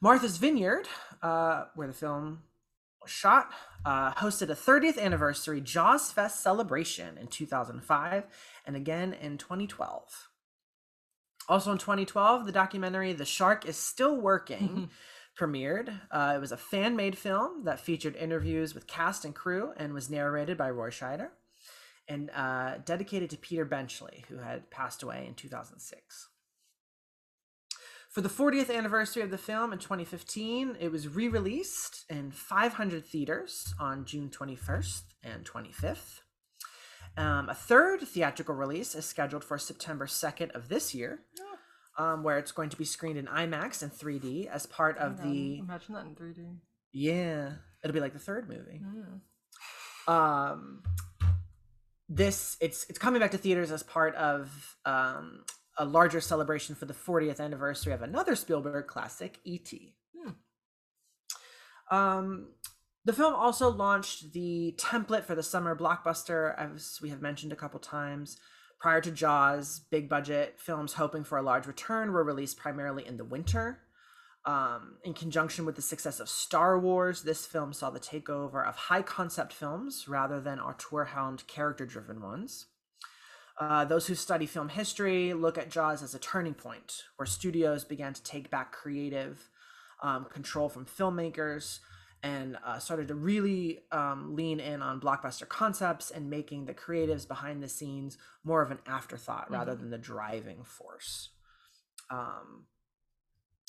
[0.00, 0.88] Martha's Vineyard,
[1.22, 2.42] uh, where the film
[3.00, 3.52] was shot,
[3.84, 8.24] uh, hosted a 30th anniversary Jaws Fest celebration in 2005
[8.66, 10.28] and again in 2012.
[11.48, 14.90] Also in 2012, the documentary The Shark is Still Working
[15.38, 16.00] premiered.
[16.10, 19.92] Uh, it was a fan made film that featured interviews with cast and crew and
[19.94, 21.30] was narrated by Roy Scheider
[22.08, 26.28] and uh, dedicated to Peter Benchley, who had passed away in 2006.
[28.10, 33.06] For the 40th anniversary of the film in 2015, it was re released in 500
[33.06, 36.20] theaters on June 21st and 25th.
[37.16, 41.20] Um, a third theatrical release is scheduled for September 2nd of this year,
[41.98, 45.58] um, where it's going to be screened in IMAX and 3D as part of the.
[45.58, 46.56] Imagine that in 3D.
[46.92, 47.52] Yeah,
[47.82, 48.80] it'll be like the third movie.
[50.06, 50.82] Um,
[52.08, 55.44] this it's it's coming back to theaters as part of um,
[55.78, 59.94] a larger celebration for the 40th anniversary of another Spielberg classic, E.T.
[61.92, 62.48] Um,
[63.04, 67.56] the film also launched the template for the summer blockbuster, as we have mentioned a
[67.56, 68.38] couple times.
[68.82, 73.16] Prior to Jaws, big budget films hoping for a large return were released primarily in
[73.16, 73.78] the winter.
[74.44, 78.74] Um, in conjunction with the success of Star Wars, this film saw the takeover of
[78.74, 82.66] high concept films rather than auteur hound character driven ones.
[83.56, 87.84] Uh, those who study film history look at Jaws as a turning point where studios
[87.84, 89.48] began to take back creative
[90.02, 91.78] um, control from filmmakers
[92.22, 97.26] and uh, started to really um, lean in on blockbuster concepts and making the creatives
[97.26, 101.30] behind the scenes more of an afterthought rather than the driving force.
[102.10, 102.66] Um,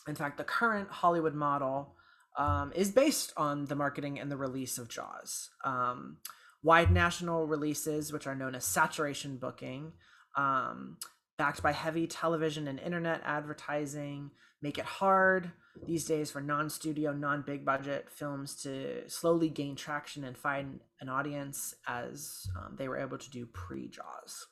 [0.07, 1.95] in fact, the current Hollywood model
[2.37, 5.49] um, is based on the marketing and the release of Jaws.
[5.63, 6.17] Um,
[6.61, 9.93] wide national releases, which are known as saturation booking,
[10.37, 10.97] um,
[11.43, 15.51] backed by heavy television and internet advertising, make it hard
[15.85, 20.79] these days for non studio, non big budget films to slowly gain traction and find
[21.01, 24.47] an audience as um, they were able to do pre Jaws.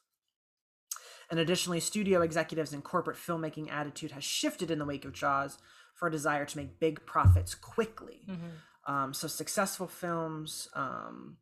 [1.30, 5.60] And additionally, studio executives and corporate filmmaking attitude has shifted in the wake of Jaws
[5.96, 8.28] for a desire to make big profits quickly.
[8.86, 11.38] Um, so successful films um,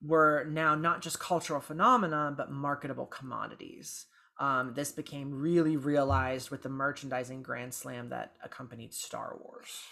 [0.00, 4.06] were now not just cultural phenomena, but marketable commodities.
[4.42, 9.82] Um, this became really realized with the merchandising grand slam that accompanied Star Wars.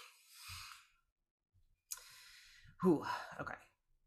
[2.83, 3.05] Whew,
[3.39, 3.53] okay.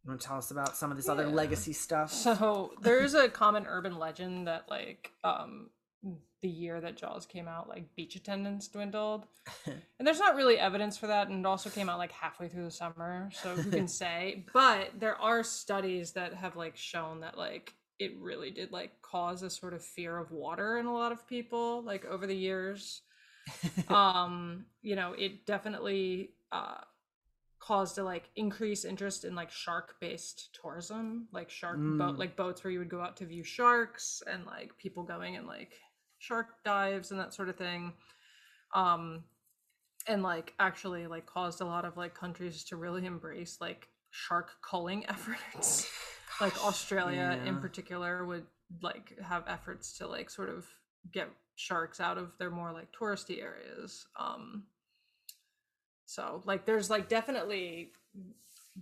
[0.04, 2.12] You want to tell us about some of this other legacy stuff?
[2.12, 5.70] So there is a common urban legend that like um
[6.42, 9.24] the year that Jaws came out, like beach attendance dwindled.
[9.66, 12.64] and there's not really evidence for that, and it also came out like halfway through
[12.64, 14.44] the summer, so who can say?
[14.52, 17.72] But there are studies that have like shown that like
[18.04, 21.26] it really did like cause a sort of fear of water in a lot of
[21.26, 23.02] people, like over the years.
[23.88, 26.78] um, you know, it definitely uh
[27.58, 32.18] caused a like increase interest in like shark based tourism like shark boat Mm.
[32.18, 35.46] like boats where you would go out to view sharks and like people going and
[35.46, 35.72] like
[36.18, 37.94] shark dives and that sort of thing
[38.74, 39.24] um
[40.06, 44.50] and like actually like caused a lot of like countries to really embrace like shark
[44.62, 45.88] culling efforts
[46.40, 48.46] like australia in particular would
[48.82, 50.66] like have efforts to like sort of
[51.12, 54.64] get sharks out of their more like touristy areas um
[56.06, 57.92] so like there's like definitely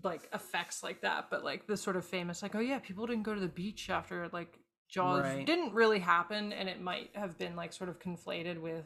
[0.02, 3.24] like effects like that, but like the sort of famous like oh yeah, people didn't
[3.24, 4.58] go to the beach after like
[4.88, 5.46] Jaws Right.
[5.46, 8.84] didn't really happen, and it might have been like sort of conflated with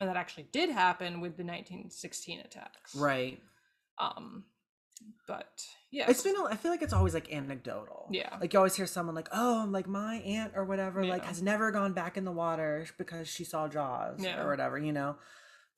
[0.00, 2.94] that actually did happen with the 1916 attacks.
[2.94, 3.40] right.
[3.98, 4.44] Um,
[5.26, 5.62] but
[5.94, 8.08] yeah, It's been, a- I feel like it's always like anecdotal.
[8.10, 8.36] Yeah.
[8.40, 11.70] Like you always hear someone like, oh, like my aunt or whatever, like has never
[11.70, 14.42] gone back in the water because she saw Jaws Yeah.
[14.42, 15.16] or whatever, you know?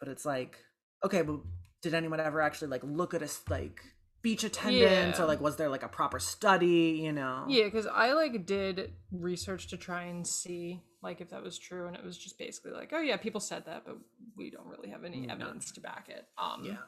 [0.00, 0.58] But it's like,
[1.04, 1.40] okay, but
[1.82, 3.80] did anyone ever actually like look at us like
[4.22, 5.22] beach attendants Yeah.
[5.24, 7.44] or like was there like a proper study, you know?
[7.48, 11.86] Yeah, because I like did research to try and see like if that was true,
[11.86, 13.96] and it was just basically like, oh yeah, people said that, but
[14.36, 16.26] we don't really have any evidence to back it.
[16.36, 16.78] Um, Yeah.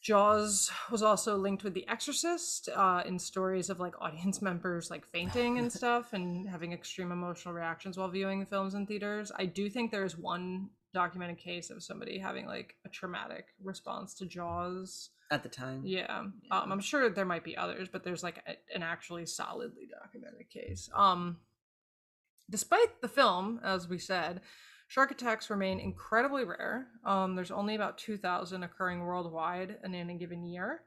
[0.00, 5.06] Jaws was also linked with The Exorcist uh, in stories of like audience members like
[5.06, 9.32] fainting and stuff and having extreme emotional reactions while viewing the films in theaters.
[9.36, 14.26] I do think there's one documented case of somebody having like a traumatic response to
[14.26, 15.10] Jaws.
[15.30, 15.82] At the time.
[15.84, 16.58] Yeah, Yeah.
[16.58, 20.48] Um, I'm sure there might be others, but there's like a, an actually solidly documented
[20.48, 20.88] case.
[20.94, 21.38] Um,
[22.48, 24.40] despite the film, as we said,
[24.88, 26.88] shark attacks remain incredibly rare.
[27.04, 30.80] Um, there's only about 2,000 occurring worldwide in any given year,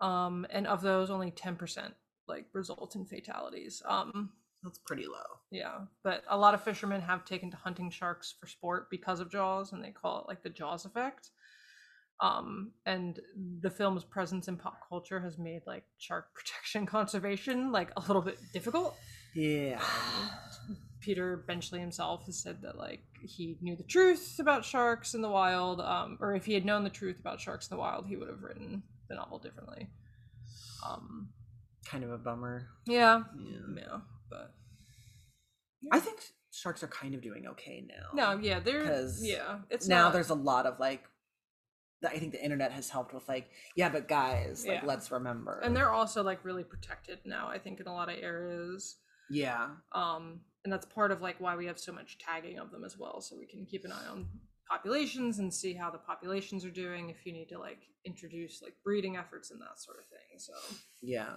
[0.00, 1.92] um, and of those, only 10%
[2.26, 3.82] like result in fatalities.
[3.86, 4.30] Um,
[4.62, 5.38] That's pretty low.
[5.50, 9.30] yeah, but a lot of fishermen have taken to hunting sharks for sport because of
[9.30, 11.30] Jaws, and they call it like the Jaws effect.
[12.20, 13.20] Um, and
[13.60, 18.22] the film's presence in pop culture has made like shark protection conservation like a little
[18.22, 18.96] bit difficult.
[19.34, 19.80] Yeah.
[21.08, 25.30] Peter Benchley himself has said that like he knew the truth about sharks in the
[25.30, 28.14] wild, um, or if he had known the truth about sharks in the wild, he
[28.14, 29.88] would have written the novel differently.
[30.86, 31.30] Um,
[31.86, 32.68] Kind of a bummer.
[32.86, 33.58] yeah, Yeah.
[33.74, 33.96] yeah,
[34.28, 34.52] but
[35.90, 36.18] I think
[36.50, 38.34] sharks are kind of doing okay now.
[38.34, 38.84] no, yeah, they're
[39.22, 41.04] yeah, it's now not- there's a lot of like
[42.06, 44.86] I think the internet has helped with like, yeah, but guys, like Yeah.
[44.86, 45.58] let's remember.
[45.64, 48.96] and they're also like really protected now i think in a lot of areas
[49.30, 49.68] yeah.
[49.92, 52.98] um and that's part of like why we have so much tagging of them as
[52.98, 54.26] well so we can keep an eye on
[54.70, 58.74] populations and see how the populations are doing if you need to like introduce like
[58.84, 60.52] breeding efforts and that sort of thing so
[61.00, 61.30] Yeah.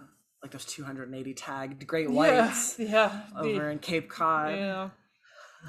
[0.44, 4.54] Like those 280 tagged great whites yeah the- over in Cape Cod.
[4.56, 4.90] yeah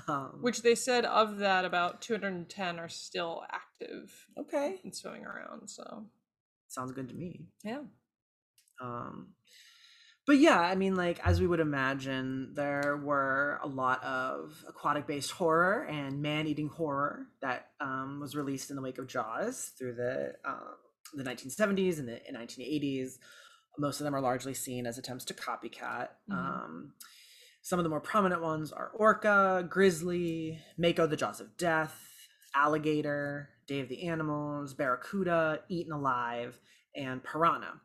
[0.08, 4.80] Um, which they said of that about 210 are still active okay.
[4.82, 6.06] and swimming around so
[6.68, 7.46] Sounds good to me.
[7.62, 7.82] yeah
[8.80, 9.34] Um,
[10.26, 15.32] but yeah, I mean, like as we would imagine, there were a lot of aquatic-based
[15.32, 20.34] horror and man-eating horror that um, was released in the wake of Jaws through the
[20.44, 20.76] um,
[21.14, 23.18] the 1970s and the 1980s.
[23.78, 26.08] Most of them are largely seen as attempts to copycat.
[26.30, 26.34] Mhm.
[26.34, 26.92] Um,
[27.62, 31.96] some of the more prominent ones are Orca, Grizzly, Mako the Jaws of Death,
[32.54, 36.58] Alligator, Day of the Animals, Barracuda, Eaten Alive,
[36.94, 37.80] and Piranha,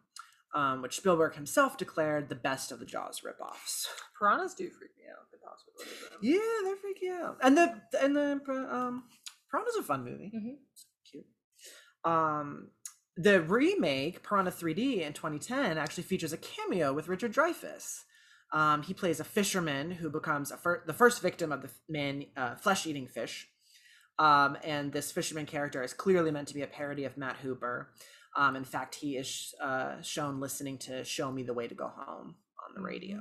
[0.56, 3.86] um, which Spielberg himself declared the best of the Jaws ripoffs.
[4.18, 8.32] piranhas do freak me out the possibility Yeah, they're freaky out, and the and the
[8.72, 9.04] um,
[9.52, 10.32] Piranha's a fun movie.
[10.36, 10.56] Mhm.
[10.74, 11.26] It's cute.
[12.04, 12.72] Um,
[13.16, 18.04] the remake Piranha 3D in 2010 actually features a cameo with Richard Dreyfuss.
[18.54, 22.26] Um, he plays a fisherman who becomes a fir- the first victim of the man
[22.38, 23.50] uh, flesh-eating fish.
[24.20, 27.90] Um, and this fisherman character is clearly meant to be a parody of Matt Hooper.
[28.36, 31.76] Um, in fact, he is sh- uh, shown listening to "Show Me the Way to
[31.76, 32.36] Go Home"
[32.68, 33.18] on the radio.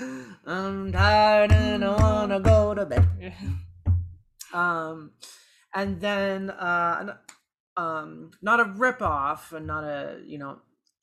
[0.46, 3.08] I'm tired and I wanna go to bed.
[3.20, 3.32] yeah.
[4.52, 5.12] Um,
[5.76, 7.14] and then uh,
[7.76, 10.58] um, not a ripoff and not a you know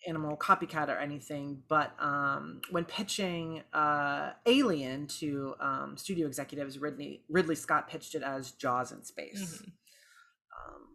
[0.06, 7.24] animal copycat or anything, but um, when pitching uh, Alien to um, studio executives, Ridley
[7.30, 9.62] Ridley Scott pitched it as Jaws in space.
[9.64, 10.87] Um,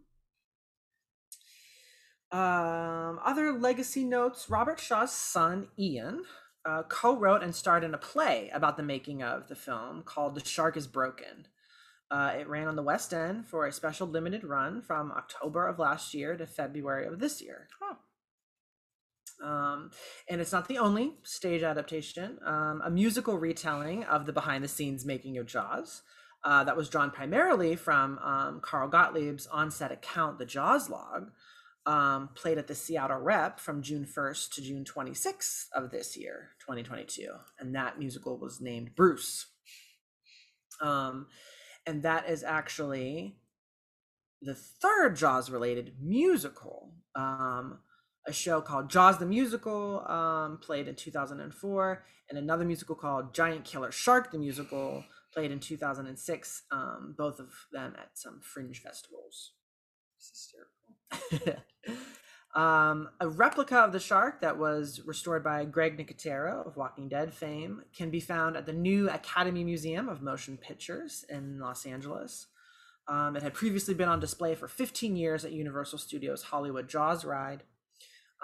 [2.33, 6.23] um, other legacy notes: Robert Shaw's son Ian
[6.65, 10.43] uh, co-wrote and starred in a play about the making of the film called "The
[10.43, 11.47] Shark Is Broken."
[12.11, 15.79] Uh, it ran on the West End for a special limited run from October of
[15.79, 17.67] last year to February of this year.
[19.43, 19.91] Um,
[20.29, 22.39] and it's not the only stage adaptation.
[22.45, 26.01] Um, a musical retelling of the behind-the-scenes making of Jaws
[26.43, 31.31] uh, that was drawn primarily from um, Carl Gottlieb's on-set account, The Jaws Log,
[31.85, 36.49] um, played at the Seattle Rep from June 1st to June 26th of this year,
[36.59, 37.27] 2022.
[37.59, 39.47] And that musical was named Bruce.
[40.81, 41.27] Um,
[41.85, 43.35] and that is actually
[44.41, 46.93] the third Jaws related musical.
[47.15, 47.79] Um,
[48.25, 53.65] a show called Jaws the Musical, um, played in 2004, and another musical called Giant
[53.65, 55.03] Killer Shark the Musical,
[55.33, 59.51] played in 2006, um, both of them at some fringe festivals.
[62.55, 67.33] um, a replica of the shark that was restored by Greg Nicotero of Walking Dead
[67.33, 72.47] fame can be found at the new Academy Museum of Motion Pictures in Los Angeles.
[73.07, 77.25] Um, it had previously been on display for 15 years at Universal Studios Hollywood Jaws
[77.25, 77.63] ride.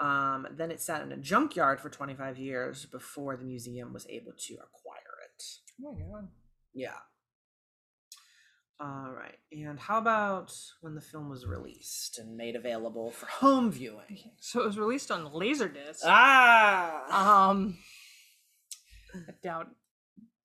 [0.00, 4.32] Um, then it sat in a junkyard for 25 years before the museum was able
[4.36, 5.44] to acquire it.
[5.84, 6.28] oh my god
[6.74, 6.98] Yeah.
[8.80, 9.36] All right.
[9.52, 14.32] And how about when the film was released and made available for home viewing?
[14.40, 17.50] so it was released on laserdisc Ah!
[17.50, 17.76] Um,
[19.14, 19.68] I doubt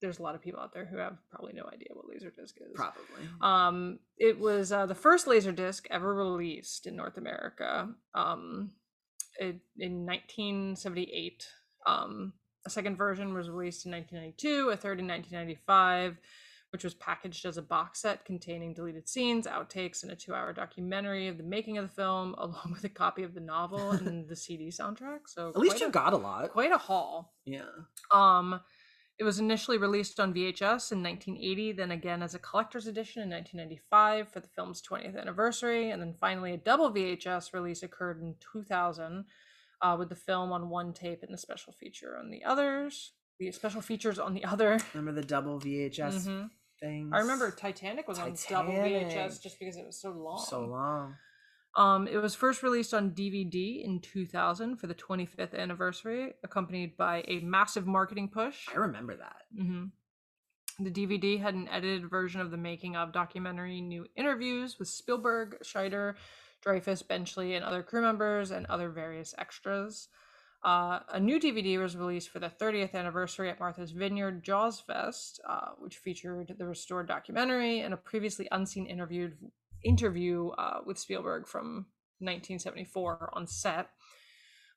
[0.01, 2.75] there's a lot of people out there who have probably no idea what Laserdisc is.
[2.75, 3.27] Probably.
[3.41, 7.89] Um, it was uh, the first Laserdisc ever released in North America.
[8.13, 8.71] Um,
[9.39, 11.47] it, in 1978.
[11.87, 12.33] Um,
[12.65, 14.69] a second version was released in 1992.
[14.69, 16.17] A third in 1995,
[16.75, 20.51] which was packaged as a box set containing deleted scenes, outtakes, and a two hour
[20.51, 24.27] documentary of the making of the film, along with a copy of the novel and
[24.27, 25.19] the CD soundtrack.
[25.27, 26.51] So At least you a, got a lot.
[26.51, 27.33] quite a haul.
[27.45, 27.61] Yeah.
[28.11, 28.59] Um,
[29.17, 33.29] it was initially released on VHS in 1980, then again as a collector's edition in
[33.29, 38.35] 1995 for the film's 20th anniversary, and then finally a double VHS release occurred in
[38.51, 39.23] 2000
[39.81, 43.13] uh, with the film on one tape and the special feature on the others.
[43.39, 44.79] The special features on the other.
[44.93, 46.49] Remember the double VHS Mhm.
[46.85, 47.11] Things?
[47.13, 50.45] I remember Titanic was on double VHS just because it was so long.
[50.47, 51.15] So long.
[51.75, 57.23] Um, it was first released on DVD in 2000 for the 25th anniversary, accompanied by
[57.27, 58.67] a massive marketing push.
[58.73, 59.41] I remember that.
[59.57, 59.85] hmm
[60.79, 65.57] The DVD had an edited version of the making of documentary, new interviews with Spielberg,
[65.63, 66.15] Scheider,
[66.65, 70.07] Dreyfuss, Benchley, and other crew members, and other various extras.
[70.65, 75.39] Uh, a new DVD was released for the 30th anniversary at Martha's Vineyard Jaws Fest,
[75.47, 79.37] uh, which featured the restored documentary and a previously unseen interviewed
[79.83, 81.85] interview uh, with Spielberg from
[82.17, 83.89] 1974 on set.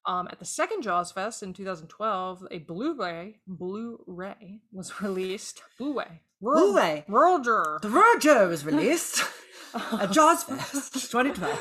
[0.05, 5.63] Um, at the second Jaws Fest in 2012, a Blu-ray Blu-ray was released.
[5.79, 6.21] Blu-ray.
[6.43, 7.07] Blu-ray.
[7.09, 7.79] Roger.
[7.81, 9.23] The Roger was released
[9.99, 11.59] at Jaws Fest 2012.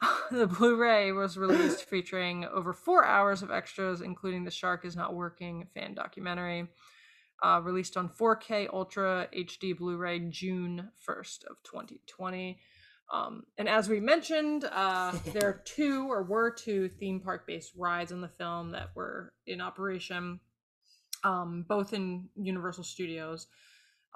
[0.30, 5.14] the Blu-ray was released featuring over four hours of extras, including the "Shark Is Not
[5.14, 6.68] Working" fan documentary,
[7.42, 12.58] uh, released on 4K Ultra HD Blu-ray June 1st of 2020.
[13.12, 18.12] Um, and as we mentioned, uh, there are two or were two theme park-based rides
[18.12, 20.40] in the film that were in operation,
[21.24, 23.48] um, both in Universal Studios.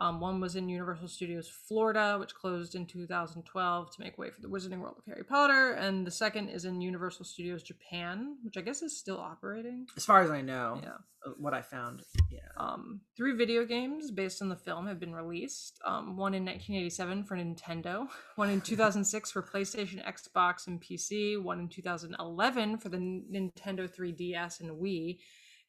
[0.00, 4.40] Um, one was in Universal Studios Florida, which closed in 2012 to make way for
[4.40, 8.56] the Wizarding World of Harry Potter, and the second is in Universal Studios Japan, which
[8.56, 9.86] I guess is still operating.
[9.96, 10.94] As far as I know, Yeah.
[11.24, 12.40] uh, what I found, yeah.
[12.56, 15.78] Um, three video games based on the film have been released.
[15.84, 21.60] Um, one in 1987 for Nintendo, one in 2006 for PlayStation, Xbox, and PC, one
[21.60, 25.18] in 2011 for the Nintendo 3DS and Wii,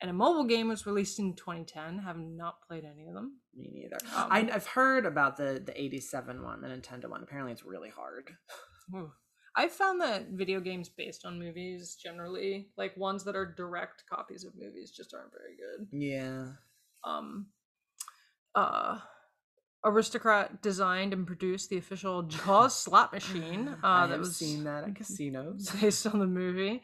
[0.02, 2.00] and a mobile game was released in 2010.
[2.00, 3.40] Have not played any of them.
[3.56, 3.98] Me neither.
[4.16, 7.24] Um, I, I've heard about the the 87 one, the Nintendo one.
[7.24, 8.32] Apparently, it's really hard.
[8.96, 9.12] Ooh.
[9.58, 14.44] I found that video games based on movies generally, like ones that are direct copies
[14.44, 15.88] of movies, just aren't very good.
[15.98, 16.48] Yeah.
[17.06, 17.46] Um,
[18.54, 19.00] uh,
[19.86, 23.78] Aristocrat designed and produced the official Jaws slot machine.
[23.84, 25.70] Uh, I that have was seen that at casinos.
[25.80, 26.82] based on the movie.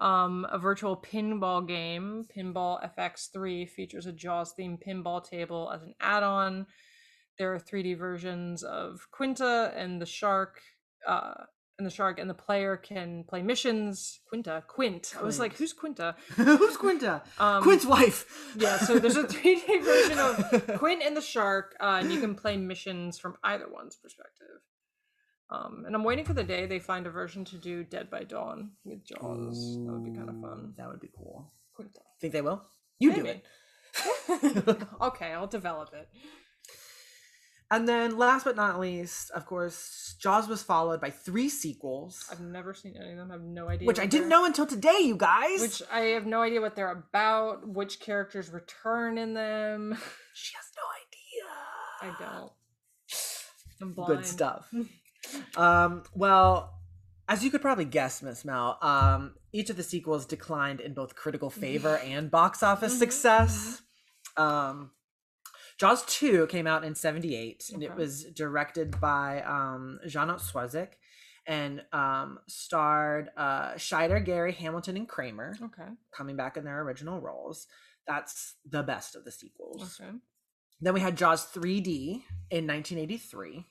[0.00, 5.94] Um, a virtual pinball game, Pinball FX3, features a Jaws themed pinball table as an
[6.00, 6.66] add on.
[7.38, 10.62] There are 3D versions of Quinta and the Shark,
[11.06, 11.44] uh,
[11.78, 14.20] and the Shark, and the player can play missions.
[14.28, 15.14] Quinta, Quint.
[15.18, 16.14] I was like, who's Quinta?
[16.36, 17.22] Who's Quinta?
[17.38, 18.26] Um, Quint's wife.
[18.56, 22.34] Yeah, so there's a 3D version of Quint and the Shark, uh, and you can
[22.34, 24.60] play missions from either one's perspective.
[25.50, 28.22] Um, and I'm waiting for the day they find a version to do Dead by
[28.22, 29.78] Dawn with Jaws.
[29.84, 30.74] That would be kind of fun.
[30.76, 31.52] That would be cool.
[32.20, 32.62] Think they will?
[32.98, 33.44] You do it.
[35.00, 36.08] okay, I'll develop it.
[37.72, 42.40] And then, last but not least, of course, Jaws was followed by three sequels, I've
[42.40, 43.30] never seen any of them.
[43.30, 43.86] I have no idea.
[43.86, 45.60] which I didn't know until today, you guys.
[45.60, 47.66] Which I have no idea what they're about.
[47.66, 49.96] Which characters return in them.
[50.34, 52.18] she has no idea.
[52.18, 52.52] I don't.
[53.80, 54.16] I'm blind.
[54.16, 54.68] Good stuff.
[55.56, 56.74] um, well,
[57.28, 61.14] as you could probably guess, Miss Mel, um, each of the sequels declined in both
[61.14, 63.82] critical favor and box office Mhm, success.
[64.36, 64.90] Um,
[65.78, 70.88] Jaws 2 came out in 78, and it was directed by um, Jeannot Szwarc
[71.46, 75.88] and um, starred uh, Scheider, Gary, Hamilton, and Kramer Okay.
[76.12, 77.66] coming back in their original roles.
[78.06, 79.98] That's the best of the sequels.
[80.00, 80.10] Okay.
[80.82, 83.64] Then we had Jaws 3D in 1983,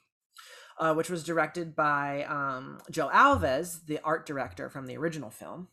[0.80, 5.68] uh, which was directed by um, Joe Alves, the art director from the original film.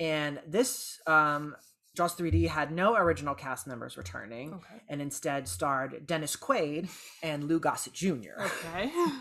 [0.00, 1.54] And this um,
[1.96, 4.82] Jaws 3D had no original cast members returning Okay.
[4.88, 6.88] and instead starred Dennis Quaid
[7.22, 8.40] and Lou Gossett Jr.
[8.40, 8.90] Okay.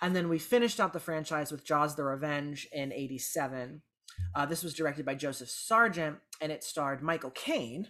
[0.00, 3.82] And then we finished out the franchise with Jaws the Revenge in 87.
[4.32, 7.88] Uh, this was directed by Joseph Sargent and it starred Michael Caine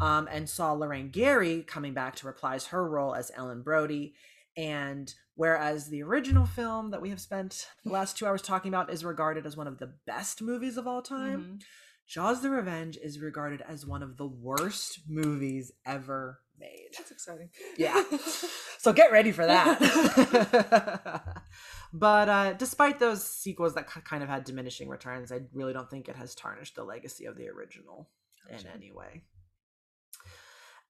[0.00, 4.14] um, and saw Lorraine Gary coming back to reprise her role as Ellen Brody.
[4.58, 8.92] And whereas the original film that we have spent the last two hours talking about
[8.92, 11.62] is regarded as one of the best movies of all time, Mhm.
[12.08, 16.88] Jaws the Revenge is regarded as one of the worst movies ever made.
[16.96, 17.50] That's exciting.
[17.76, 18.02] Yeah.
[18.78, 19.78] so get ready for that.
[21.92, 26.08] but uh, despite those sequels that kind of had diminishing returns, I really don't think
[26.08, 28.08] it has tarnished the legacy of the original
[28.50, 29.22] in any way.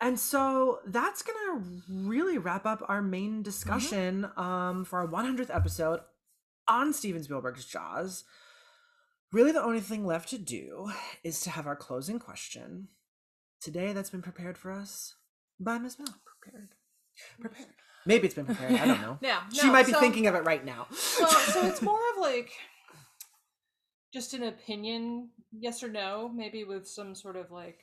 [0.00, 6.00] And so that's gonna really wrap up our main discussion um, for our 100th episode
[6.68, 8.24] on Steven Spielberg's Jaws.
[9.32, 10.90] Really, the only thing left to do
[11.24, 12.88] is to have our closing question
[13.60, 13.92] today.
[13.92, 15.16] That's been prepared for us
[15.58, 16.14] by Miss Mel.
[16.40, 16.68] Prepared,
[17.40, 17.68] prepared.
[18.06, 18.72] Maybe it's been prepared.
[18.80, 19.18] I don't know.
[19.22, 20.86] Yeah, she might be so- thinking of it right now.
[21.20, 22.52] well, so it's more of like
[24.14, 27.80] just an opinion, yes or no, maybe with some sort of like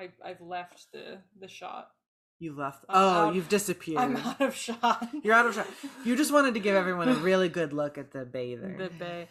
[0.00, 1.90] I I've left the the shot.
[2.38, 2.84] you left.
[2.88, 3.98] I'm Oh, out- you've disappeared.
[4.00, 5.08] I'm out of shot.
[5.22, 5.66] You're out of shot.
[6.04, 8.74] You just wanted to give everyone a really good look at the bather.
[8.78, 9.28] the bay.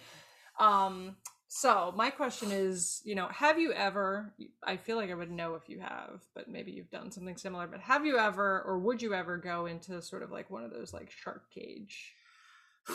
[0.59, 1.15] Um
[1.51, 4.33] so my question is, you know, have you ever
[4.63, 7.65] I feel like I would know if you have, but maybe you've done something similar,
[7.65, 10.71] but have you ever or would you ever go into sort of like one of
[10.71, 12.13] those like shark cage?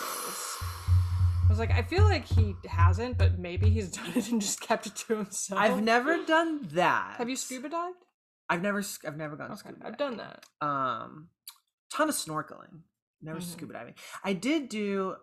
[1.44, 4.60] I was like, I feel like he hasn't, but maybe he's done it and just
[4.60, 5.60] kept it to himself.
[5.60, 7.14] I've never done that.
[7.18, 7.96] Have you scuba dived?
[8.48, 8.82] I've never.
[9.06, 9.86] I've never gone Okay, scuba.
[9.86, 10.44] I've done that.
[10.60, 11.28] Um,
[11.92, 12.80] ton of snorkeling.
[13.22, 13.42] Never Mhm.
[13.52, 13.94] scuba diving.
[14.22, 15.16] I did do.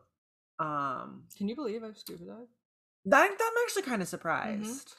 [0.59, 2.49] Um, Can you believe I've scuba dived?
[3.05, 4.93] that I'm actually kind of surprised.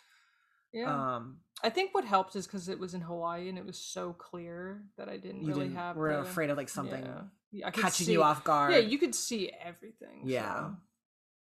[0.72, 1.14] Yeah.
[1.16, 4.12] Um, I think what helped is because it was in Hawaii and it was so
[4.12, 5.76] clear that I didn't you really didn't.
[5.76, 5.96] have.
[5.96, 7.22] Were the- afraid of like something Yeah.
[7.52, 8.72] Yeah, catching see- you off guard.
[8.72, 10.22] Yeah, you could see everything.
[10.24, 10.54] Yeah.
[10.70, 10.76] so-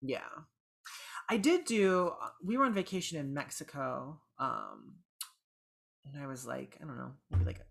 [0.08, 0.20] Yeah.
[1.30, 4.20] I did do uh, we were on vacation in Mexico.
[4.40, 4.96] Um
[6.06, 7.62] and I was like, I don't know, maybe like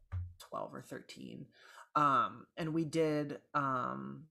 [0.50, 1.46] 12 or 13.
[1.94, 4.24] Um and we did um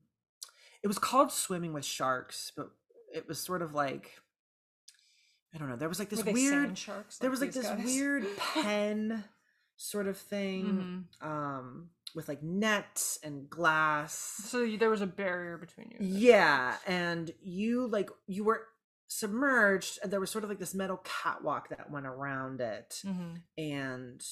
[0.81, 2.71] it was called swimming with sharks, but
[3.13, 4.11] it was sort of like
[5.55, 7.85] I don't know, there was like this weird sharks there was like this guys?
[7.85, 9.23] weird pen
[9.77, 11.27] sort of thing Mhm.
[11.27, 14.13] um with like nets and glass
[14.45, 15.97] So there was a barrier between you.
[15.99, 18.65] yeah, and you like you were
[19.07, 23.01] submerged, and there was sort of like this metal catwalk that went around it.
[23.05, 23.41] Mhm.
[23.57, 24.23] and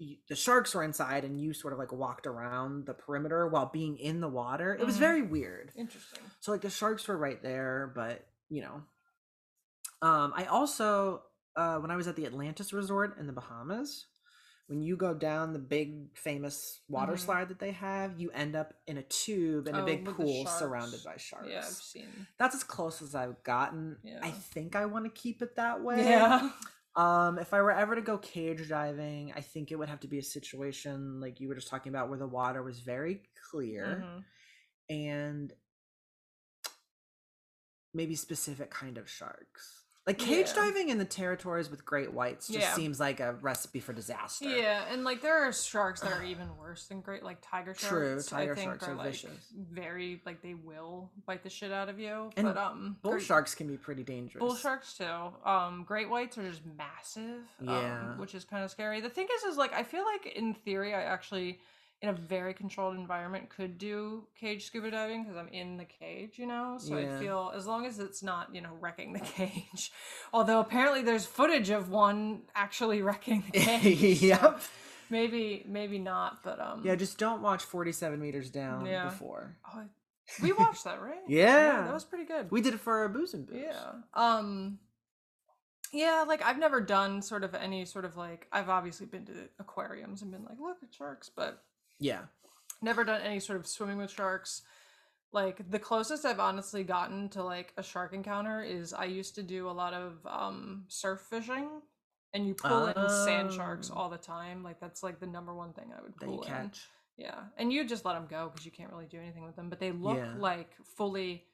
[0.00, 3.66] you, the sharks were inside, and you sort of like walked around the perimeter while
[3.66, 4.72] being in the water.
[4.74, 5.00] It was Mhm.
[5.00, 5.72] very weird.
[5.74, 6.20] Interesting.
[6.40, 8.82] So like the sharks were right there, but you know,
[10.00, 11.24] um, I also
[11.56, 14.06] uh, when I was at the Atlantis Resort in the Bahamas.
[14.68, 17.18] When you go down the big famous water Mhm.
[17.20, 20.46] slide that they have, you end up in a tube in a Oh, big pool
[20.46, 21.48] surrounded by sharks.
[21.48, 22.26] Yeah, I've seen.
[22.36, 23.98] That's as close as I've gotten.
[24.22, 26.04] I think I want to keep it that way.
[26.04, 26.52] Yeah.
[26.96, 30.08] Um, if I were ever to go cage diving, I think it would have to
[30.08, 34.02] be a situation like you were just talking about where the water was very clear
[34.04, 34.24] Mhm.
[34.90, 35.52] and
[37.94, 39.77] maybe specific kind of sharks.
[40.08, 40.54] Like cage Yeah.
[40.64, 42.72] diving in the territories with great whites just Yeah.
[42.72, 44.48] seems like a recipe for disaster.
[44.48, 47.86] Yeah, and like there are sharks that are even worse than great, like tiger sharks.
[47.88, 49.52] True, tiger I think sharks are, are like, vicious.
[49.70, 52.30] Very like they will bite the shit out of you.
[52.38, 54.40] And but um, Bull great- sharks can be pretty dangerous.
[54.40, 55.04] Bull sharks too.
[55.44, 57.42] Um, great whites are just massive.
[57.60, 58.12] Yeah.
[58.12, 59.02] Um, which is kind of scary.
[59.02, 61.60] The thing is, is like I feel like in theory, I actually,
[62.00, 66.38] in a very controlled environment, could do cage scuba diving because I'm in the cage,
[66.38, 66.76] you know.
[66.78, 67.16] So Yeah.
[67.16, 69.90] I feel as long as it's not, you know, wrecking the cage.
[70.32, 74.18] Although apparently there's footage of one actually wrecking the cage.
[74.20, 74.60] so yep.
[75.10, 76.42] Maybe, maybe not.
[76.44, 76.82] But um.
[76.84, 79.06] Yeah, just don't watch 47 meters down Yeah.
[79.06, 79.56] before.
[79.74, 79.84] oh,
[80.42, 81.22] we watched that, right?
[81.26, 81.82] Yeah.
[81.84, 82.50] that was pretty good.
[82.50, 83.62] We did it for our booze and booze.
[83.64, 83.92] Yeah.
[84.14, 84.78] Um
[85.92, 89.32] yeah, like I've never done sort of any sort of like I've obviously been to
[89.58, 91.62] aquariums and been like, look at sharks, but
[91.98, 92.22] Yeah.
[92.80, 94.62] never done any sort of swimming with sharks.
[95.32, 99.42] Like the closest I've honestly gotten to like a shark encounter is I used to
[99.42, 101.68] do a lot of um surf fishing
[102.32, 103.96] and you pull in sand sharks Oh.
[103.98, 104.62] all the time.
[104.62, 106.48] Like that's like the number one thing I would pull in.
[106.48, 106.86] catch.
[107.16, 109.68] Yeah, and you just let them go because you can't really do anything with them.
[109.68, 110.34] But they look Yeah.
[110.38, 111.44] like fully,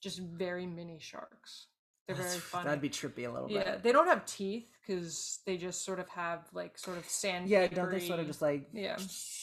[0.00, 1.66] just very mini sharks.
[2.06, 2.64] They're very funny.
[2.64, 3.82] That'd be trippy a little yeah, bit.
[3.84, 7.48] they don't have teeth because they just sort of have like sort of sand.
[7.48, 8.96] Yeah, don't they sort of just like yeah,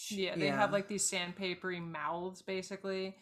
[0.09, 0.35] yeah.
[0.35, 3.15] They have like these sandpapery mouths basically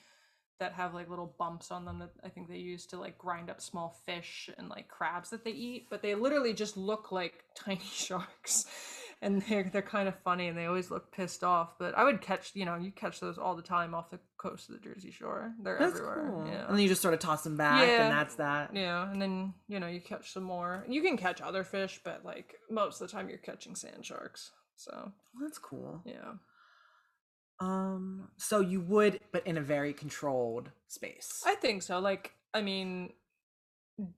[0.59, 3.49] that have like little bumps on them that I think they use to like grind
[3.49, 5.87] up small fish and like crabs that they eat.
[5.89, 8.65] But they literally just look like tiny sharks.
[9.21, 11.73] And they're they're kind of funny, and they always look pissed off.
[11.79, 14.69] But I would catch, you know, you catch those all the time off the coast
[14.69, 15.53] of the Jersey Shore.
[15.63, 16.27] They're That's everywhere.
[16.29, 16.45] cool.
[16.47, 16.65] Yeah.
[16.67, 18.03] And then you just sort of toss them back, Yeah.
[18.03, 18.75] and that's that.
[18.75, 20.85] Yeah, and then you know you catch some more.
[20.87, 24.51] You can catch other fish, but like most of the time you're catching sand sharks.
[24.75, 26.03] So That's cool.
[26.05, 26.33] yeah,
[27.59, 31.41] Um, so you would, but in a very controlled space.
[31.45, 31.97] I think so.
[31.99, 33.13] Like I mean,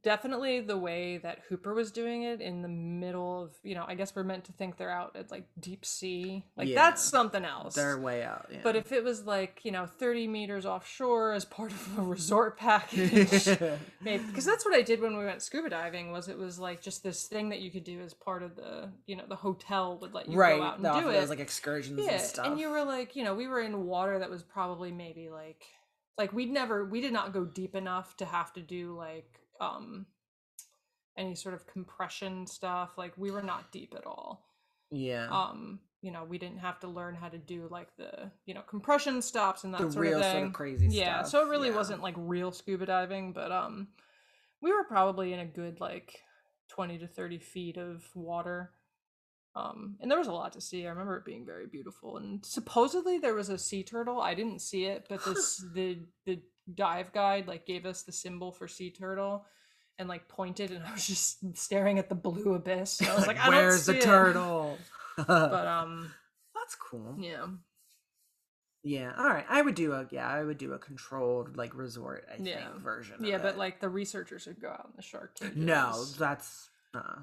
[0.04, 3.96] definitely the way that Hooper was doing it in the middle of, you know, I
[3.96, 6.46] guess we're meant to think they're out at like deep sea.
[6.58, 6.76] Like Yeah.
[6.76, 7.76] that's something else.
[7.76, 8.48] They're way out.
[8.52, 8.60] Yeah.
[8.62, 12.58] But if it was like, you know, 30 meters offshore as part of a resort
[12.58, 13.48] package,
[14.02, 16.82] maybe because that's what I did when we went scuba diving was it was like
[16.82, 19.98] just this thing that you could do as part of the, you know, the hotel
[20.02, 21.30] would let you right, go out and the- do those it.
[21.30, 22.46] like excursions yeah, and stuff.
[22.48, 25.64] and you were like, you know, we were in water that was probably maybe like
[26.18, 30.06] like we'd never we did not go deep enough to have to do like um
[31.18, 32.98] any sort of compression stuff.
[32.98, 34.50] Like we were not deep at all
[34.92, 35.28] yeah.
[35.30, 38.62] um you know we didn't have to learn how to do like the you know
[38.62, 41.46] compression stops and that The sort real of sort of thing crazy yeah stuff, so
[41.46, 41.76] it really yeah.
[41.76, 43.90] wasn't like real scuba diving but um
[44.62, 46.20] we were probably in a good like
[46.70, 48.72] 20 to 30 feet of water
[49.56, 52.46] um and there was a lot to see i remember it being very beautiful and
[52.46, 56.40] supposedly there was a sea turtle i didn't see it but this the the
[56.76, 59.46] dive guide like gave us the symbol for sea turtle
[59.98, 63.28] and like pointed and i was just staring at the blue abyss and i was
[63.28, 64.78] like, I don't where's the it." turtle?
[65.28, 66.12] but um
[66.56, 67.16] That's cool.
[67.20, 67.46] yeah
[68.84, 69.12] Yeah.
[69.18, 69.46] All right.
[69.50, 70.28] I would do a yeah.
[70.30, 72.26] I would do a controlled like resort.
[72.32, 72.70] I Yeah.
[72.70, 73.24] think version.
[73.24, 73.58] yeah but it.
[73.58, 75.56] like the researchers would go out in the shark cages.
[75.58, 77.22] no, that's uh.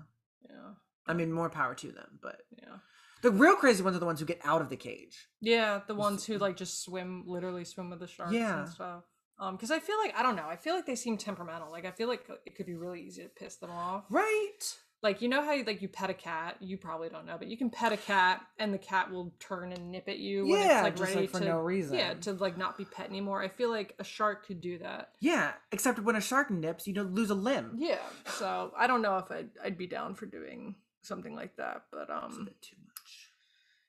[0.49, 0.73] yeah
[1.07, 2.18] I mean, more power to them.
[2.20, 2.78] But yeah
[3.23, 5.28] the real crazy ones are the ones who get out of the cage.
[5.41, 8.60] yeah the ones who like just swim literally swim with the sharks Yeah.
[8.60, 9.05] and stuff
[9.39, 11.84] um because i feel like i don't know i feel like they seem temperamental like
[11.84, 14.76] i feel like it could be really easy to piss them off Right.
[15.02, 17.48] like you know how you, like you pet a cat you probably don't know but
[17.48, 20.60] you can pet a cat and the cat will turn and nip at you when
[20.60, 21.97] Yeah, it's like ready like, for to no reason.
[21.98, 25.10] yeah to like not be pet anymore i feel like a shark could do that
[25.20, 25.52] Yeah.
[25.73, 27.73] Except when a shark nips, you don't lose a limb.
[27.78, 27.98] yeah
[28.39, 32.10] so i don't know if i'd, I'd be down for doing something like that but
[32.10, 33.31] um bit too much.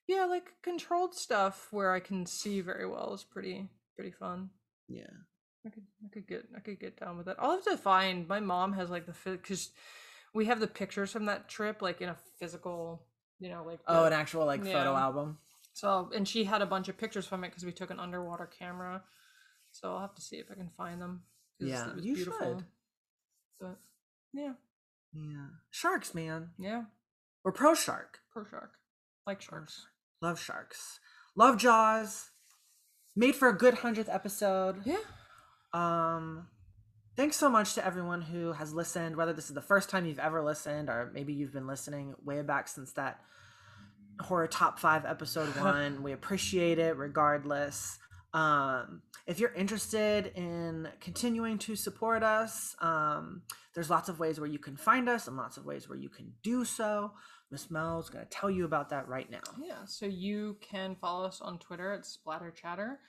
[0.08, 4.50] yeah like controlled stuff where i can see very well is pretty pretty fun
[4.88, 5.10] Yeah.
[5.68, 8.28] I could i could get i could get down with that i'll have to find
[8.28, 9.70] my mom has like the because
[10.34, 13.04] we have the pictures from that trip like in a physical
[13.40, 15.38] you know like Oh, the- an actual like photo album.
[15.74, 18.46] so and she had a bunch of pictures from it because we took an underwater
[18.48, 19.04] camera
[19.72, 21.22] so i'll have to see if i can find them
[21.60, 22.64] Yeah, it was you beautiful should.
[23.60, 23.78] but
[24.34, 24.54] yeah
[25.14, 25.48] Yeah.
[25.72, 26.50] Sharks, man.
[26.58, 26.84] yeah
[27.44, 28.20] We're pro shark.
[28.32, 28.74] pro shark
[29.26, 29.86] like sharks
[30.22, 31.00] Love sharks.
[31.36, 32.32] Love Jaws.
[33.16, 34.82] Made for a good hundredth episode.
[34.84, 34.98] yeah
[35.78, 36.48] Um,
[37.16, 40.20] thanks so much to everyone who has listened, whether this is the first time you've
[40.20, 43.20] ever listened or maybe you've been listening way back since that
[44.20, 46.02] horror top five episode one.
[46.02, 48.00] we appreciate it regardless.
[48.34, 54.50] Um, if you're interested in continuing to support us, um, there's lots of ways where
[54.50, 57.12] you can find us and lots of ways where you can do so.
[57.52, 59.40] Miss Mel is going to tell you about that right now.
[59.62, 63.00] Yeah, so you can follow us on Twitter at Splatter Chatter,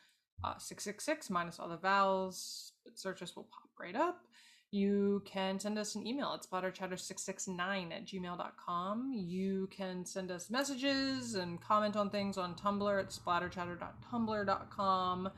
[0.45, 2.73] uh, 666 minus all the vowels.
[2.95, 4.25] Search us will pop right up.
[4.71, 9.15] You can send us an email at splatterchatter669 at gmail.com.
[9.15, 15.31] You can send us messages and comment on things on Tumblr at splatterchatter.tumblr.com.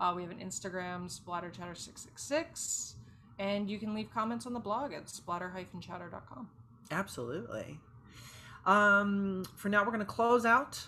[0.00, 2.94] Uh, we have an Instagram, splatterchatter666.
[3.40, 6.48] And you can leave comments on the blog at splatter-chatter.com.
[6.90, 7.78] Absolutely.
[8.64, 10.86] Um, for now, we're going to close out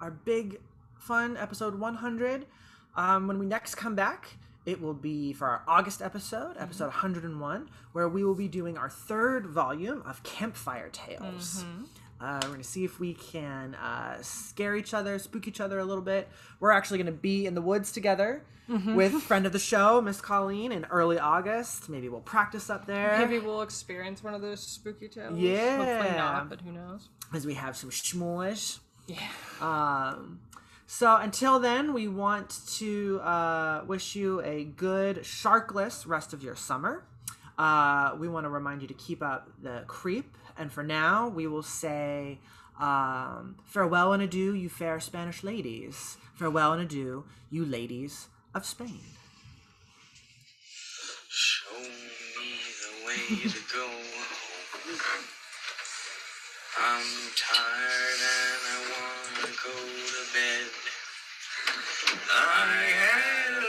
[0.00, 0.58] our big,
[0.98, 2.46] fun episode 100.
[3.00, 7.70] Um, when we next come back, it will be for our August episode, episode 101,
[7.92, 11.64] where we will be doing our third volume of Campfire Tales.
[12.20, 15.78] Uh, we're going to see if we can uh, scare each other, spook each other
[15.78, 16.28] a little bit.
[16.60, 20.02] We're actually going to be in the woods together with a friend of the show,
[20.02, 21.88] Miss Colleen, in early August.
[21.88, 23.16] Maybe we'll practice up there.
[23.16, 25.38] Maybe we'll experience one of those spooky tales.
[25.38, 25.78] Yeah.
[25.78, 27.08] Hopefully not, but who knows?
[27.20, 28.78] Because we have some schmoish.
[29.06, 29.18] Yeah.
[29.62, 30.40] Um,
[30.92, 36.56] so until then, we want to uh, wish you a good sharkless rest of your
[36.56, 37.04] summer.
[37.56, 41.46] Uh, we want to remind you to keep up the creep, and for now, we
[41.46, 42.40] will say
[42.80, 46.16] um, farewell and adieu, you fair Spanish ladies.
[46.34, 48.98] Farewell and adieu, you ladies of Spain.
[51.28, 51.86] Show me
[52.82, 55.24] the way to go home.
[56.82, 59.09] I'm tired and I wanna
[59.56, 60.70] go to bed.
[62.30, 63.59] I had